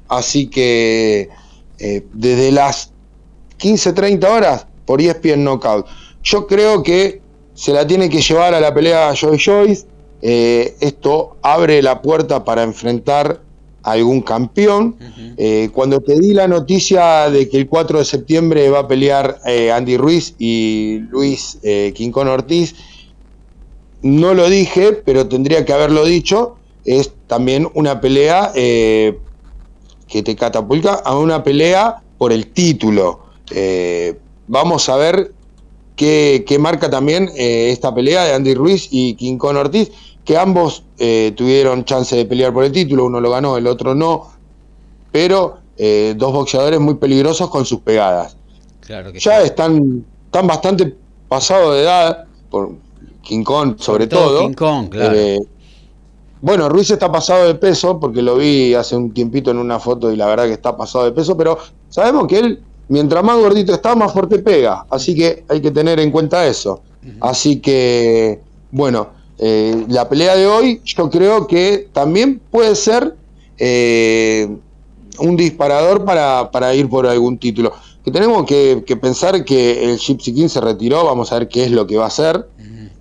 [0.09, 1.29] Así que
[2.13, 2.93] desde las
[3.59, 5.87] 15-30 horas por ESPN Knockout.
[6.23, 7.21] Yo creo que
[7.55, 9.87] se la tiene que llevar a la pelea Joy Joyce.
[10.23, 13.41] Eh, esto abre la puerta para enfrentar
[13.83, 14.97] a algún campeón.
[15.37, 19.41] Eh, cuando te di la noticia de que el 4 de septiembre va a pelear
[19.45, 21.59] eh, Andy Ruiz y Luis
[21.95, 22.77] Quincón Ortiz,
[24.03, 26.57] no lo dije, pero tendría que haberlo dicho.
[26.85, 33.21] Es también una pelea que te catapulta a una pelea por el título.
[34.47, 35.33] Vamos a ver
[35.97, 39.91] qué marca también eh, esta pelea de Andy Ruiz y Quincón Ortiz,
[40.25, 43.95] que ambos eh, tuvieron chance de pelear por el título, uno lo ganó, el otro
[43.95, 44.31] no,
[45.11, 48.37] pero eh, dos boxeadores muy peligrosos con sus pegadas.
[48.81, 49.47] Claro que Ya sí.
[49.47, 50.95] están, están bastante
[51.29, 52.73] pasados de edad, por
[53.23, 54.41] Quincón sobre, todo.
[54.41, 55.17] King Kong, claro.
[56.43, 60.11] Bueno, Ruiz está pasado de peso, porque lo vi hace un tiempito en una foto
[60.11, 61.57] y la verdad que está pasado de peso, pero
[61.89, 62.63] sabemos que él,
[62.93, 64.85] mientras más gordito está, más fuerte pega.
[64.91, 66.83] Así que hay que tener en cuenta eso.
[67.21, 68.39] Así que,
[68.71, 69.09] bueno,
[69.39, 73.17] eh, la pelea de hoy yo creo que también puede ser
[73.59, 74.47] eh,
[75.19, 77.73] un disparador para, para ir por algún título.
[78.05, 81.65] Que tenemos que, que pensar que el Gypsy King se retiró, vamos a ver qué
[81.65, 82.47] es lo que va a hacer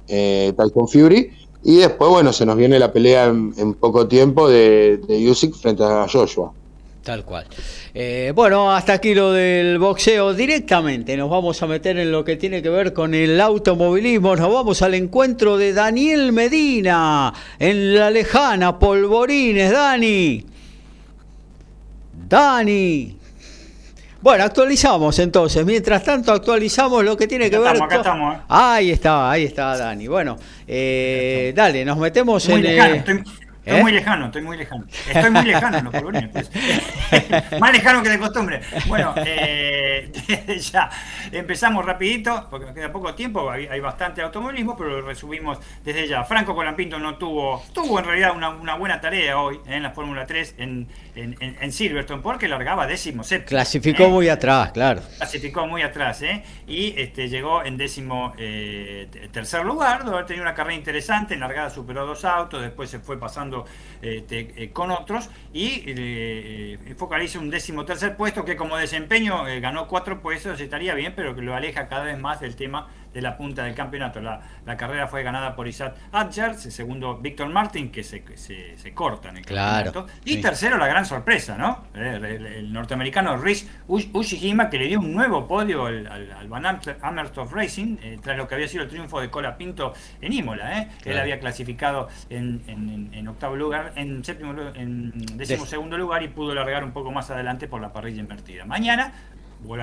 [0.07, 1.31] eh, Tyson Fury.
[1.63, 5.53] Y después, bueno, se nos viene la pelea en, en poco tiempo de, de Usyk
[5.53, 6.53] frente a Joshua.
[7.03, 7.47] Tal cual.
[7.95, 10.35] Eh, bueno, hasta aquí lo del boxeo.
[10.35, 14.35] Directamente nos vamos a meter en lo que tiene que ver con el automovilismo.
[14.35, 19.71] Nos vamos al encuentro de Daniel Medina en la lejana Polvorines.
[19.71, 20.45] Dani.
[22.29, 23.17] Dani.
[24.21, 25.65] Bueno, actualizamos entonces.
[25.65, 28.41] Mientras tanto, actualizamos lo que tiene que Acá ver estamos, acá con- estamos, ¿eh?
[28.47, 30.07] Ahí está, ahí está Dani.
[30.07, 30.37] Bueno,
[30.67, 32.63] eh, dale, nos metemos Muy en...
[32.63, 33.23] lejano, estoy,
[33.63, 33.83] Estoy ¿Eh?
[33.83, 34.85] muy lejano, estoy muy lejano.
[35.07, 36.29] Estoy muy lejano en los polvorines.
[36.31, 36.49] pues.
[37.59, 38.59] Más lejano que de costumbre.
[38.87, 40.11] Bueno, eh,
[40.71, 40.89] ya
[41.31, 46.07] empezamos rapidito, porque nos queda poco tiempo, hay, hay bastante automovilismo, pero lo resumimos desde
[46.07, 46.23] ya.
[46.23, 49.91] Franco Colampinto no tuvo, tuvo en realidad una, una buena tarea hoy eh, en la
[49.91, 53.49] Fórmula 3 en, en, Silverstone, porque largaba décimo séptimo.
[53.49, 54.09] Clasificó ¿eh?
[54.09, 55.03] muy atrás, claro.
[55.17, 56.43] clasificó muy atrás ¿eh?
[56.67, 61.69] y este, llegó en décimo te- tercer lugar, donde tenía una carrera interesante, en largada
[61.69, 63.50] superó dos autos, después se fue pasando
[64.01, 69.59] este, eh, con otros y eh, focaliza un décimo tercer puesto que como desempeño eh,
[69.59, 73.21] ganó cuatro puestos, estaría bien, pero que lo aleja cada vez más del tema de
[73.21, 74.19] la punta del campeonato.
[74.21, 78.93] La, la carrera fue ganada por Isaac Adjar, segundo Víctor Martin, que se, se, se
[78.93, 80.41] corta en el Claro, campeonato, y sí.
[80.41, 81.83] tercero la gran sorpresa, ¿no?
[81.95, 86.31] Eh, El, el norteamericano Rhys Ush- Ushihima, que le dio un nuevo podio al, al,
[86.31, 86.65] al Van
[87.01, 90.79] Amersfoort Racing, eh, tras lo que había sido el triunfo de Cola Pinto en Imola.
[90.79, 90.87] ¿eh?
[90.91, 91.21] Él Claro.
[91.21, 96.53] había clasificado en, en- en- octavo lugar, en séptimo en décimo segundo lugar y pudo
[96.53, 98.65] largar un poco más adelante por la parrilla invertida.
[98.65, 99.13] Mañana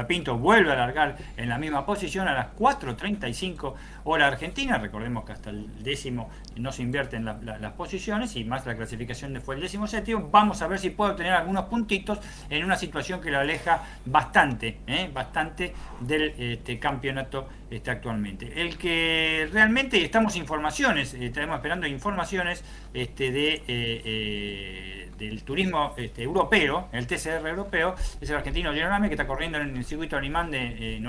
[0.07, 3.75] Pinto vuelve a largar en la misma posición a las 4.35
[4.11, 4.79] hora argentina.
[4.79, 8.75] Recordemos que hasta el décimo no se invierten la- la- las posiciones y más la
[8.77, 10.29] clasificación fue el décimo séptimo.
[10.31, 12.19] Vamos a ver si puede obtener algunos puntitos
[12.51, 15.11] en una situación que lo aleja bastante, ¿eh?
[15.13, 18.61] bastante del este, campeonato este, actualmente.
[18.61, 22.65] El que realmente estamos informaciones, eh, estamos esperando informaciones
[22.95, 29.15] este, de, eh, del turismo este, europeo, el TCR europeo, es el argentino Geroname que
[29.15, 31.01] está corriendo en el circuito alemán de eh,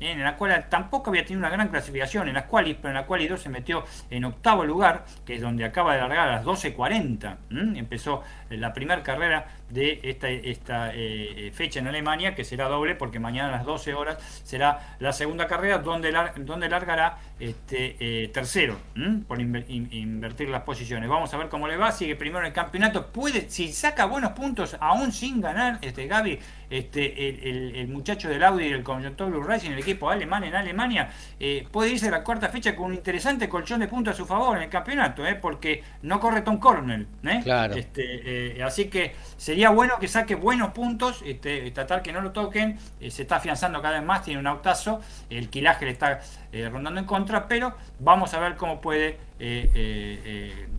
[0.00, 3.06] en la cual tampoco había tenido una gran clasificación en las qualis, pero en la
[3.06, 6.44] quali 2 se metió en octavo lugar, que es donde acaba de largar a las
[6.44, 7.36] 12.40.
[7.50, 7.78] ¿m?
[7.78, 12.94] Empezó la primera carrera de esta, esta eh, eh, fecha en Alemania, que será doble,
[12.94, 17.96] porque mañana a las 12 horas será la segunda carrera, donde, lar- donde largará este,
[18.00, 19.20] eh, tercero, ¿m?
[19.28, 21.08] por inver- in- invertir las posiciones.
[21.08, 24.32] Vamos a ver cómo le va, sigue primero en el campeonato, puede, si saca buenos
[24.32, 26.38] puntos, aún sin ganar, este Gaby,
[26.70, 30.44] este, el, el- el muchacho del Audi y del Conjunto Blue Racing, el equipo alemán
[30.44, 34.14] en Alemania, eh, puede irse a la cuarta fecha con un interesante colchón de puntos
[34.14, 37.06] a su favor en el campeonato, porque no corre Tom Cornell.
[37.24, 37.40] ¿eh?
[37.44, 37.74] Claro.
[37.74, 42.30] Este, eh, así que sería bueno que saque buenos puntos, este, tratar que no lo
[42.30, 46.20] toquen, eh, se está afianzando cada vez más, tiene un autazo, el quilaje le está
[46.52, 49.18] eh, rondando en contra, pero vamos a ver cómo puede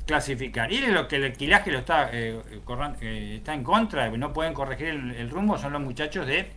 [0.06, 0.72] clasificar.
[0.72, 5.58] Y lo que el alquilaje lo está, está en contra, no pueden corregir el, rumbo,
[5.58, 6.52] son los muchachos de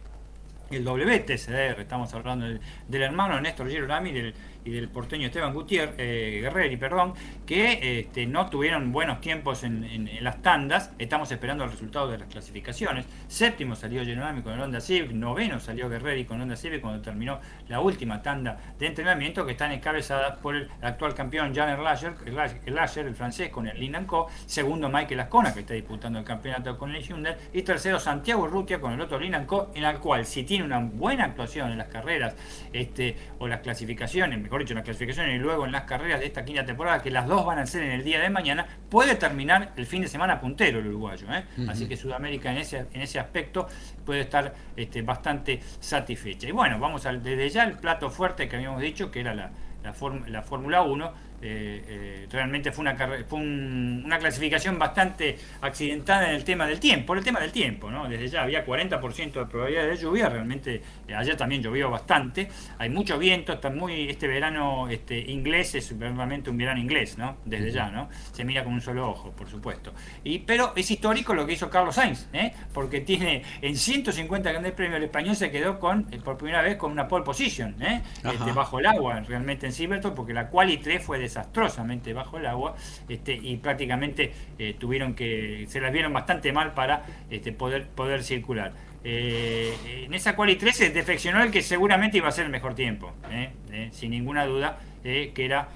[0.70, 6.40] el WTCR, estamos hablando del, hermano Néstor Girolami del, y del porteño Esteban Gutiérrez, eh,
[6.42, 7.14] Guerreri, perdón,
[7.46, 9.82] que este, no tuvieron buenos tiempos en,
[10.20, 14.80] las tandas, estamos esperando el resultado de las clasificaciones, séptimo salió Girolami con el Honda
[14.80, 19.44] Civic, noveno salió Guerreri con el Honda Civic cuando terminó la última tanda de entrenamiento
[19.44, 24.28] que están encabezadas por el actual campeón Jan Erlacher, el francés con el Linan Co,
[24.46, 27.36] segundo Michael Ascona que está disputando el campeonato con el Hyundai.
[27.52, 30.78] Y tercero Santiago Rutia con el otro Linan Co, en el cual si tiene una
[30.78, 32.34] buena actuación en las carreras
[32.72, 36.26] este, o las clasificaciones, mejor dicho, en las clasificaciones y luego en las carreras de
[36.26, 39.14] esta quinta temporada, que las dos van a ser en el día de mañana, puede
[39.14, 41.26] terminar el fin de semana puntero el uruguayo.
[41.32, 41.44] ¿eh?
[41.68, 43.66] Así que Sudamérica en ese, en ese aspecto
[44.04, 46.46] puede estar este, bastante satisfecha.
[46.46, 49.50] Y bueno, vamos al, desde ya el plato fuerte que habíamos dicho, que era la,
[49.82, 51.12] la Fórmula 1.
[51.42, 52.96] Eh, eh, realmente fue, una,
[53.28, 57.52] fue un- una clasificación bastante accidentada en el tema del tiempo, por el tema del
[57.52, 58.08] tiempo, ¿no?
[58.08, 62.48] Desde ya había 40% de probabilidad de lluvia, realmente eh, ayer también llovió bastante,
[62.78, 67.36] hay mucho viento, está muy, este verano este, inglés es realmente un verano inglés, ¿no?
[67.44, 68.08] Desde ya, ¿no?
[68.32, 69.92] Se mira con un solo ojo, por supuesto.
[70.24, 72.52] Y, pero es histórico lo que hizo Carlos Sainz, ¿eh?
[72.72, 76.92] Porque tiene en 150 grandes premios el español se quedó con, por primera vez con
[76.92, 78.02] una pole position, ¿eh?
[78.24, 82.46] Este, bajo el agua, realmente en Silverstone, porque la quali 3 fue desastrosamente bajo el
[82.46, 82.76] agua,
[83.08, 88.22] este, y prácticamente eh, tuvieron que, se las vieron bastante mal para este, poder, poder
[88.22, 88.72] circular.
[89.04, 92.74] Eh, en esa quali 3 se defeccionó el que seguramente iba a ser el mejor
[92.74, 93.50] tiempo, ¿eh?
[93.72, 95.68] Eh, sin ninguna duda, que era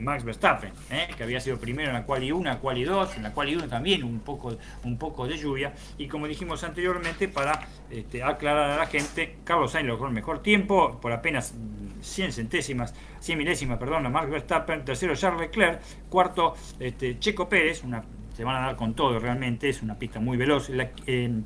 [0.00, 0.70] Max Verstappen,
[1.16, 3.56] que había sido primero en la quali 1, en la quali 2, en la quali
[3.56, 8.70] 1 también un poco, un poco de lluvia, y como dijimos anteriormente, para este, aclarar
[8.70, 13.38] a la gente, Carlos Sainz logró el mejor tiempo, por apenas mm, 100 centésimas, 100
[13.38, 18.04] milésimas, perdón, a Max Verstappen, tercero Charles Leclerc, cuarto este, Checo Pérez, una
[18.38, 20.68] se van a dar con todo realmente, es una pista muy veloz.
[20.68, 20.90] La-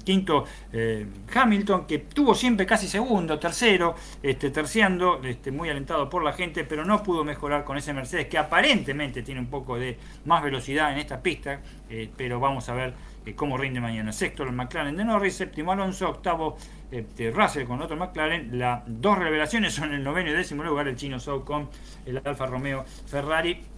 [0.05, 0.45] quinto,
[0.75, 6.35] eh, Hamilton, que tuvo siempre casi segundo, tercero, este, terciando, este, muy alentado por la
[6.35, 9.97] gente, pero no pudo mejorar con ese Mercedes, que aparentemente tiene un poco de
[10.27, 12.93] más velocidad en esta pista, eh, pero vamos a ver
[13.25, 14.13] eh, cómo rinde mañana.
[14.13, 16.59] Sexto, el McLaren de Norris, séptimo Alonso, octavo
[16.91, 18.59] este, Russell con otro McLaren.
[18.59, 21.71] Las dos revelaciones son el noveno y décimo lugar, el chino Zhou con
[22.05, 23.72] el Alfa Romeo Ferrari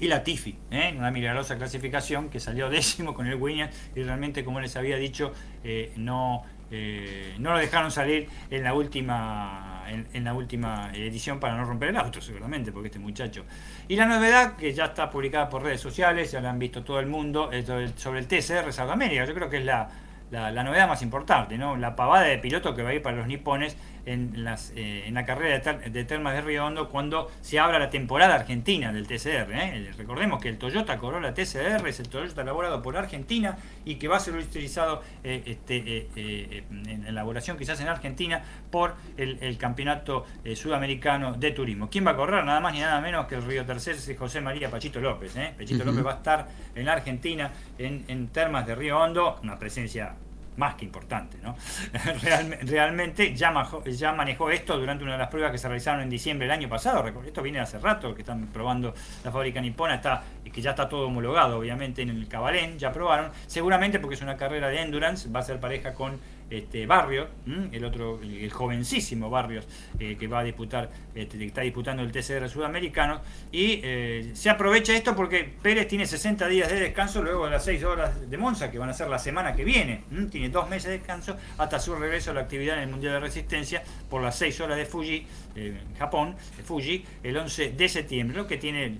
[0.00, 0.94] y la Tifi, ¿eh?
[0.96, 5.32] una milagrosa clasificación que salió décimo con el Williams y realmente, como les había dicho,
[5.64, 11.40] eh, no, eh, no lo dejaron salir en la última en, en la última edición
[11.40, 13.44] para no romper el auto, seguramente, porque este muchacho.
[13.88, 17.00] Y la novedad, que ya está publicada por redes sociales, ya la han visto todo
[17.00, 17.66] el mundo, es
[17.96, 19.24] sobre el TCR Sudamérica.
[19.24, 19.88] Yo creo que es la,
[20.30, 21.76] la, la novedad más importante, ¿no?
[21.76, 23.76] La pavada de piloto que va a ir para los nipones
[24.12, 27.58] en, las, eh, en la carrera de, Ter- de Termas de Río Hondo cuando se
[27.58, 29.52] abra la temporada argentina del TCR.
[29.52, 29.92] ¿eh?
[29.96, 34.16] Recordemos que el Toyota Corolla TCR es el Toyota elaborado por Argentina y que va
[34.16, 39.56] a ser utilizado eh, este, eh, eh, en elaboración quizás en Argentina por el, el
[39.58, 41.88] Campeonato eh, Sudamericano de Turismo.
[41.90, 42.44] ¿Quién va a correr?
[42.44, 45.36] Nada más ni nada menos que el Río Tercer José María Pachito López.
[45.36, 45.52] ¿eh?
[45.56, 45.84] Pachito.
[45.84, 50.14] López va a estar en la Argentina, en, en Termas de Río Hondo, una presencia
[50.58, 51.56] más que importante, ¿no?
[52.22, 56.02] Realme- realmente ya, majo- ya manejó esto durante una de las pruebas que se realizaron
[56.02, 57.02] en diciembre del año pasado.
[57.26, 58.94] Esto viene hace rato, que están probando
[59.24, 60.22] la fábrica nipona, está,
[60.52, 63.30] que ya está todo homologado, obviamente, en el Cabalén, ya probaron.
[63.46, 66.18] Seguramente porque es una carrera de endurance, va a ser pareja con
[66.50, 67.28] este Barrios,
[67.72, 69.66] el otro, el, jovencísimo Barrios,
[69.98, 73.20] eh, que va a disputar, este, que está disputando el TCR sudamericano.
[73.52, 77.64] Y eh, se aprovecha esto porque Pérez tiene 60 días de descanso luego de las
[77.64, 80.02] 6 horas de Monza, que van a ser la semana que viene.
[80.30, 83.20] Tiene dos meses de descanso hasta su regreso a la actividad en el Mundial de
[83.20, 86.34] Resistencia por las 6 horas de Fuji, eh, Japón,
[86.64, 88.96] Fuji, el 11 de septiembre, lo que tiene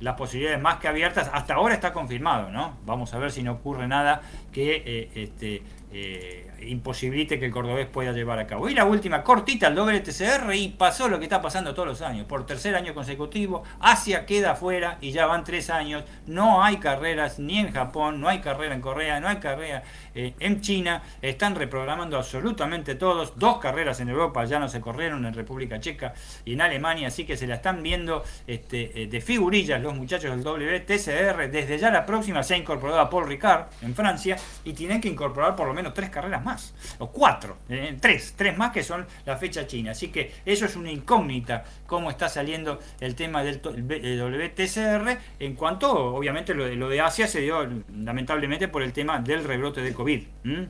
[0.00, 1.30] las posibilidades más que abiertas.
[1.32, 2.78] Hasta ahora está confirmado, ¿no?
[2.84, 4.22] Vamos a ver si no ocurre nada
[4.52, 5.62] que este,
[6.66, 8.68] imposibilite que el cordobés pueda llevar a cabo.
[8.68, 12.26] Y la última, cortita, el WTCR y pasó lo que está pasando todos los años.
[12.26, 16.04] Por tercer año consecutivo, Asia queda afuera y ya van tres años.
[16.26, 19.82] No hay carreras ni en Japón, no hay carrera en Corea, no hay carrera
[20.14, 21.02] eh, en China.
[21.20, 23.38] Están reprogramando absolutamente todos.
[23.38, 26.14] Dos carreras en Europa ya no se corrieron en República Checa
[26.44, 30.30] y en Alemania, así que se la están viendo este, eh, de figurillas los muchachos
[30.30, 31.50] del WTCR.
[31.50, 35.08] Desde ya la próxima se ha incorporado a Paul Ricard en Francia y tienen que
[35.08, 36.51] incorporar por lo menos tres carreras más,
[36.98, 39.92] o cuatro, eh, tres, tres más que son la fecha china.
[39.92, 45.92] Así que eso es una incógnita, cómo está saliendo el tema del WTCR, en cuanto,
[46.14, 49.92] obviamente, lo de, lo de Asia se dio lamentablemente por el tema del rebrote de
[49.92, 50.22] COVID,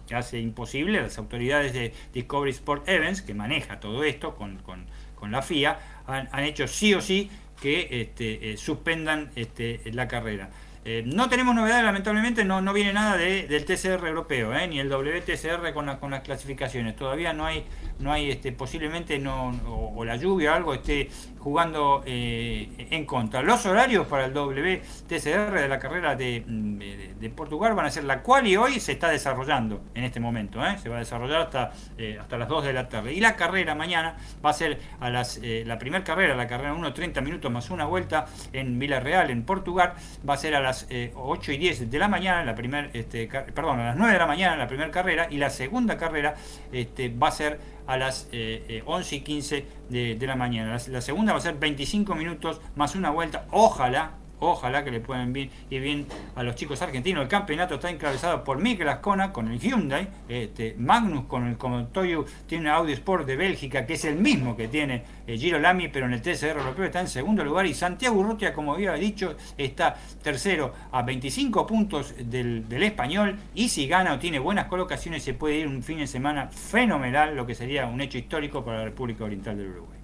[0.07, 4.87] que hace imposible las autoridades de Discovery Sport Events, que maneja todo esto con, con-
[5.15, 5.79] con la FIA,
[6.09, 7.31] han, han hecho sí o sí
[7.61, 10.51] que este, eh, suspendan este, la carrera.
[10.85, 14.81] Eh, no tenemos novedades, lamentablemente, no, no viene nada de- del TCR europeo, eh, ni
[14.81, 16.97] el WTCR con, la- con las clasificaciones.
[16.97, 17.65] Todavía no hay,
[18.01, 23.43] no hay este, posiblemente, no, o, la lluvia o algo esté jugando eh, en contra.
[23.43, 28.21] Los horarios para el WTCR de la carrera de, de- Portugal van a ser la
[28.21, 30.61] cual y hoy se está desarrollando en este momento.
[30.83, 31.73] se va a desarrollar hasta,
[32.21, 33.13] hasta las 2 de la tarde.
[33.15, 36.93] Y la carrera mañana va a ser a las, la primera carrera, la carrera 1,
[36.93, 39.95] 30 minutos más una vuelta en Villarreal, en Portugal,
[40.29, 43.27] va a ser a las eh, 8 y 10 de la mañana, la primer, este,
[43.27, 46.35] perdón, a las 9 de la mañana la primera carrera y la segunda carrera
[46.73, 50.77] este, va a ser a las eh, eh, 11 y 15 de, de la mañana.
[50.77, 54.13] La, la segunda va a ser 25 minutos más una vuelta, ojalá.
[54.45, 56.05] Ojalá que le puedan ir bien
[56.35, 57.23] a los chicos argentinos.
[57.23, 61.57] El campeonato está encabezado por Mikel Ascona con el Hyundai, este, Magnus con el
[61.93, 65.61] Toyo tiene un Audi Sport de Bélgica, que es el mismo que tiene eh, Giro
[65.61, 67.67] Lamy, pero en el TCR europeo está en segundo lugar.
[67.67, 73.39] Y Santiago Urrutia, como había dicho, está tercero a 25 puntos del español.
[73.55, 77.37] Y si gana o tiene buenas colocaciones, se puede ir un fin de semana fenomenal,
[77.37, 80.02] lo que sería un hecho histórico para la República Oriental del Uruguay.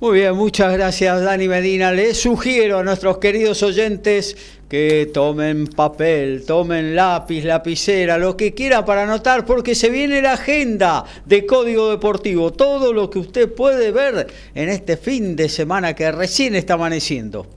[0.00, 1.90] Muy bien, muchas gracias Dani Medina.
[1.90, 4.36] Les sugiero a nuestros queridos oyentes
[4.68, 10.34] que tomen papel, tomen lápiz, lapicera, lo que quiera para anotar, porque se viene la
[10.34, 12.52] agenda de Código Deportivo.
[12.52, 17.48] Todo lo que usted puede ver en este fin de semana que recién está amaneciendo.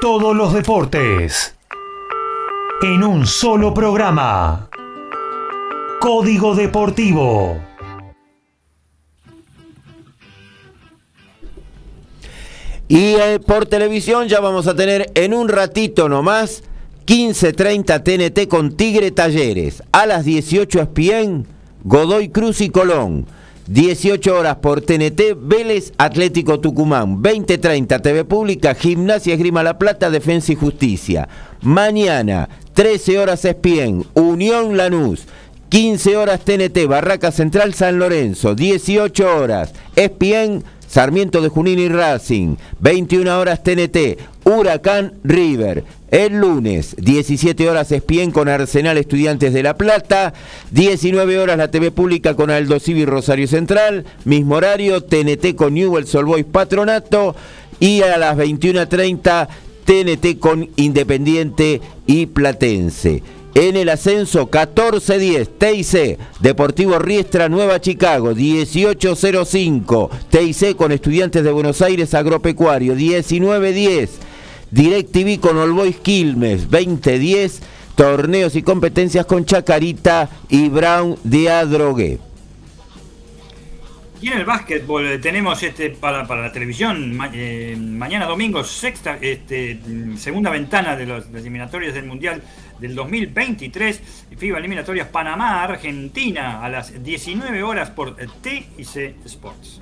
[0.00, 1.54] Todos los deportes
[2.80, 4.70] en un solo programa.
[6.00, 7.69] Código Deportivo.
[12.90, 16.64] Y eh, por televisión ya vamos a tener en un ratito nomás
[17.06, 19.84] 15.30 TNT con Tigre Talleres.
[19.92, 21.46] A las 18 ESPN,
[21.84, 23.26] Godoy Cruz y Colón.
[23.68, 27.22] 18 horas por TNT, Vélez Atlético Tucumán.
[27.22, 31.28] 20.30 TV Pública, Gimnasia Esgrima La Plata, Defensa y Justicia.
[31.62, 35.28] Mañana, 13 horas ESPN, Unión Lanús.
[35.68, 38.56] 15 horas TNT, Barraca Central San Lorenzo.
[38.56, 42.56] 18 horas ESPN, Sarmiento de Junín y Racing.
[42.80, 45.84] 21 horas TNT, Huracán River.
[46.10, 50.34] El lunes, 17 horas ESPN con Arsenal Estudiantes de La Plata.
[50.72, 54.04] 19 horas la TV Pública con Aldo Civi Rosario Central.
[54.24, 57.36] Mismo horario, TNT con Newell's Boys Patronato.
[57.78, 59.46] Y a las 21.30
[59.84, 63.22] TNT con Independiente y Platense.
[63.54, 71.82] En el ascenso 14-10, TIC, Deportivo Riestra, Nueva Chicago, 18-05, TIC con Estudiantes de Buenos
[71.82, 74.08] Aires, Agropecuario, 19-10,
[74.70, 77.60] DirecTV con All Boys Quilmes, 20-10,
[77.96, 82.18] torneos y competencias con Chacarita y Brown de Adrogué.
[84.22, 89.16] Y en el básquetbol eh, tenemos este para, para la televisión eh, mañana domingo sexta
[89.18, 92.42] este, mm, segunda ventana de los las eliminatorias del mundial
[92.80, 94.00] del 2023
[94.36, 98.78] FIBA eliminatorias Panamá Argentina a las 19 horas por TIC
[99.26, 99.80] Sports.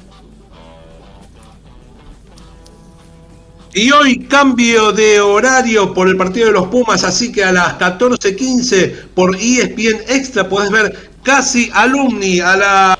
[3.75, 7.79] Y hoy cambio de horario por el partido de los Pumas, así que a las
[7.79, 12.99] 14.15 por ESPN Extra podés ver casi alumni a las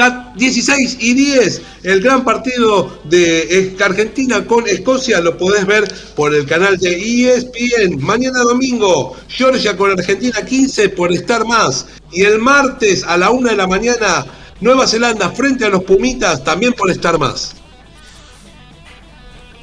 [0.00, 1.60] ca- 16 y 10.
[1.82, 5.84] El gran partido de Argentina con Escocia lo podés ver
[6.16, 8.00] por el canal de ESPN.
[8.00, 11.86] Mañana domingo, Georgia con Argentina 15 por Star Más.
[12.12, 14.24] Y el martes a la 1 de la mañana,
[14.62, 17.54] Nueva Zelanda frente a los Pumitas también por Star Más.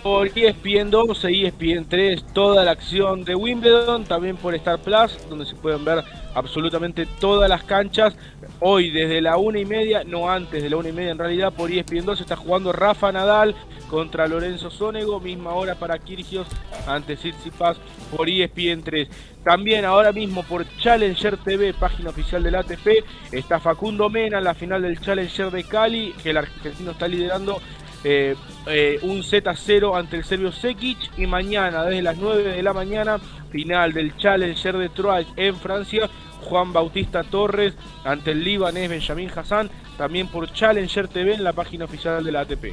[0.07, 5.17] Por ESPN 2 e ESPN 3, toda la acción de Wimbledon, también por Star Plus,
[5.29, 6.01] donde se pueden ver
[6.33, 8.15] absolutamente todas las canchas.
[8.61, 11.51] Hoy desde la una y media, no antes de la una y media en realidad,
[11.51, 13.53] por ESPN 2 está jugando Rafa Nadal
[13.89, 16.47] contra Lorenzo Sonego, misma hora para Kirgios
[16.87, 17.75] ante Tsitsipas
[18.15, 19.09] por E ESPN 3.
[19.43, 23.03] También ahora mismo por Challenger TV, página oficial del ATP,
[23.33, 27.59] está Facundo Mena en la final del Challenger de Cali, que el argentino está liderando
[28.03, 28.35] eh,
[28.67, 33.19] eh, un Z0 ante el serbio Sekic y mañana desde las 9 de la mañana
[33.51, 36.09] final del Challenger de Troyes en Francia
[36.43, 41.85] Juan Bautista Torres ante el libanés Benjamin Hassan también por Challenger TV en la página
[41.85, 42.65] oficial de la ATP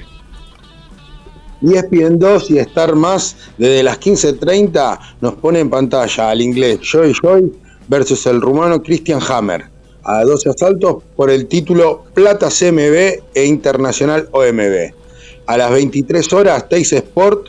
[1.62, 7.14] ESPN 2 y Star Más desde las 15.30 nos pone en pantalla al inglés Joy
[7.14, 7.52] Joy
[7.88, 9.74] versus el rumano Christian Hammer
[10.04, 15.03] a 12 asaltos por el título Plata CMB e Internacional OMB.
[15.46, 17.48] A las 23 horas Teis Sport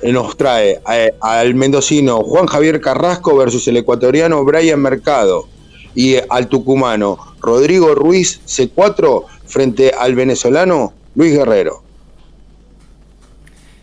[0.00, 5.46] eh, nos trae eh, al mendocino Juan Javier Carrasco versus el ecuatoriano Brian Mercado
[5.94, 11.86] y eh, al tucumano Rodrigo Ruiz C4 frente al venezolano Luis Guerrero.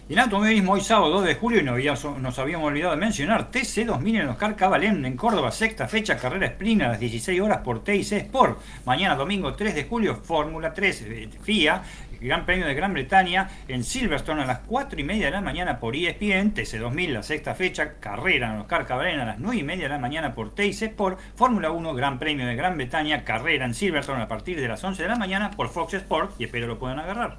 [0.10, 3.86] Y en automovilismo hoy sábado 2 de julio y nos habíamos, olvidado de mencionar TC
[3.86, 7.84] 2000 en Oscar Cabalén en Córdoba, sexta fecha, carrera sprint a las 16 horas por
[7.84, 8.60] TIC Sport.
[8.86, 11.82] Mañana domingo 3 de julio, Fórmula 3, eh, FIA,
[12.24, 15.80] Gran Premio de Gran Bretaña en Silverstone a las 4 y media de la mañana
[15.80, 19.64] por ESPN, TC 2000 la sexta fecha, carrera en Oscar Cabalén a las 9 y
[19.64, 23.66] media de la mañana por TIC Sport, Fórmula 1, Gran Premio de Gran Bretaña, carrera
[23.66, 26.68] en Silverstone a partir de las 11 de la mañana por Fox Sport y espero
[26.68, 27.38] lo puedan agarrar.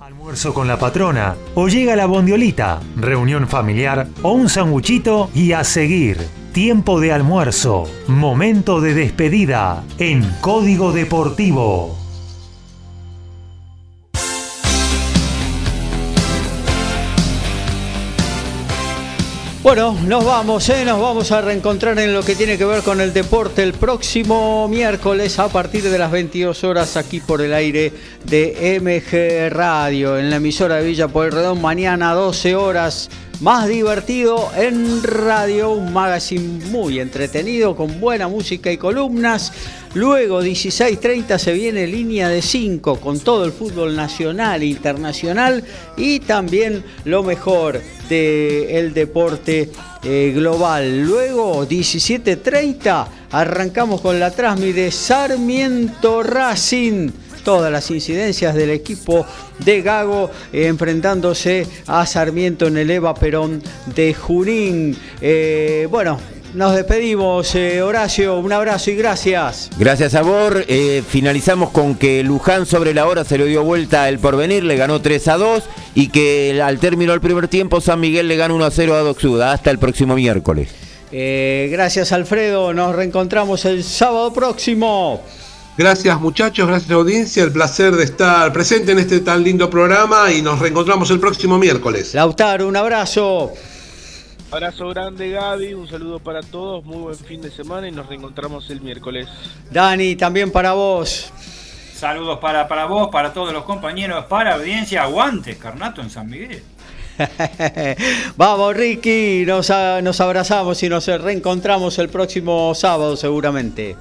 [0.00, 5.64] Almuerzo con la patrona, o llega la bondiolita, reunión familiar o un sanguchito y a
[5.64, 6.18] seguir.
[6.60, 11.96] Tiempo de almuerzo, momento de despedida en Código Deportivo.
[19.62, 20.84] Bueno, nos vamos, ¿eh?
[20.84, 24.66] nos vamos a reencontrar en lo que tiene que ver con el deporte el próximo
[24.66, 27.92] miércoles a partir de las 22 horas aquí por el aire
[28.24, 33.10] de MG Radio, en la emisora de Villa Pueyrredón, mañana 12 horas.
[33.40, 39.52] Más divertido en radio, un magazine muy entretenido con buena música y columnas.
[39.94, 45.62] Luego 16.30 se viene línea de 5 con todo el fútbol nacional e internacional
[45.96, 49.70] y también lo mejor del deporte
[50.02, 51.02] eh, global.
[51.02, 57.10] Luego 17.30 arrancamos con la transmisión de Sarmiento Racing
[57.48, 59.24] todas las incidencias del equipo
[59.60, 64.94] de Gago enfrentándose a Sarmiento en el Eva Perón de Junín.
[65.22, 66.20] Eh, bueno,
[66.52, 69.70] nos despedimos, eh, Horacio, un abrazo y gracias.
[69.78, 70.22] Gracias a.
[70.68, 74.76] Eh, finalizamos con que Luján sobre la hora se le dio vuelta el porvenir, le
[74.76, 75.64] ganó 3 a 2
[75.94, 79.00] y que al término del primer tiempo San Miguel le gana 1 a 0 a
[79.00, 79.52] Doxuda.
[79.52, 80.68] Hasta el próximo miércoles.
[81.10, 85.22] Eh, gracias Alfredo, nos reencontramos el sábado próximo.
[85.78, 90.42] Gracias muchachos, gracias audiencia, el placer de estar presente en este tan lindo programa y
[90.42, 92.14] nos reencontramos el próximo miércoles.
[92.14, 93.52] Lautaro, un abrazo.
[94.50, 98.68] Abrazo grande Gaby, un saludo para todos, muy buen fin de semana y nos reencontramos
[98.70, 99.28] el miércoles.
[99.70, 101.30] Dani, también para vos.
[101.94, 105.04] Saludos para, para vos, para todos los compañeros, para audiencia.
[105.04, 106.60] Aguante, Carnato en San Miguel.
[108.36, 109.70] Vamos, Ricky, nos,
[110.02, 113.96] nos abrazamos y nos reencontramos el próximo sábado seguramente.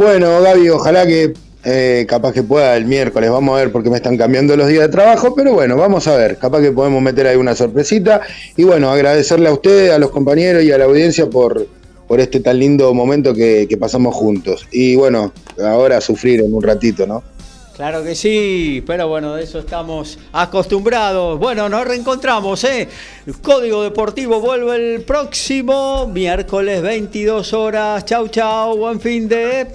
[0.00, 3.96] Bueno, Gaby, ojalá que eh, capaz que pueda el miércoles, vamos a ver porque me
[3.96, 7.26] están cambiando los días de trabajo, pero bueno, vamos a ver, capaz que podemos meter
[7.26, 8.22] ahí una sorpresita.
[8.56, 11.66] Y bueno, agradecerle a ustedes, a los compañeros y a la audiencia por,
[12.08, 14.66] por este tan lindo momento que, pasamos juntos.
[14.72, 17.22] Y bueno, ahora sufrir en un ratito, ¿no?
[17.80, 21.38] Claro que sí, pero bueno, de eso estamos acostumbrados.
[21.38, 22.86] Bueno, nos reencontramos, ¿eh?
[23.40, 28.04] Código Deportivo vuelve el próximo miércoles 22 horas.
[28.04, 29.66] Chau, chau, buen fin de...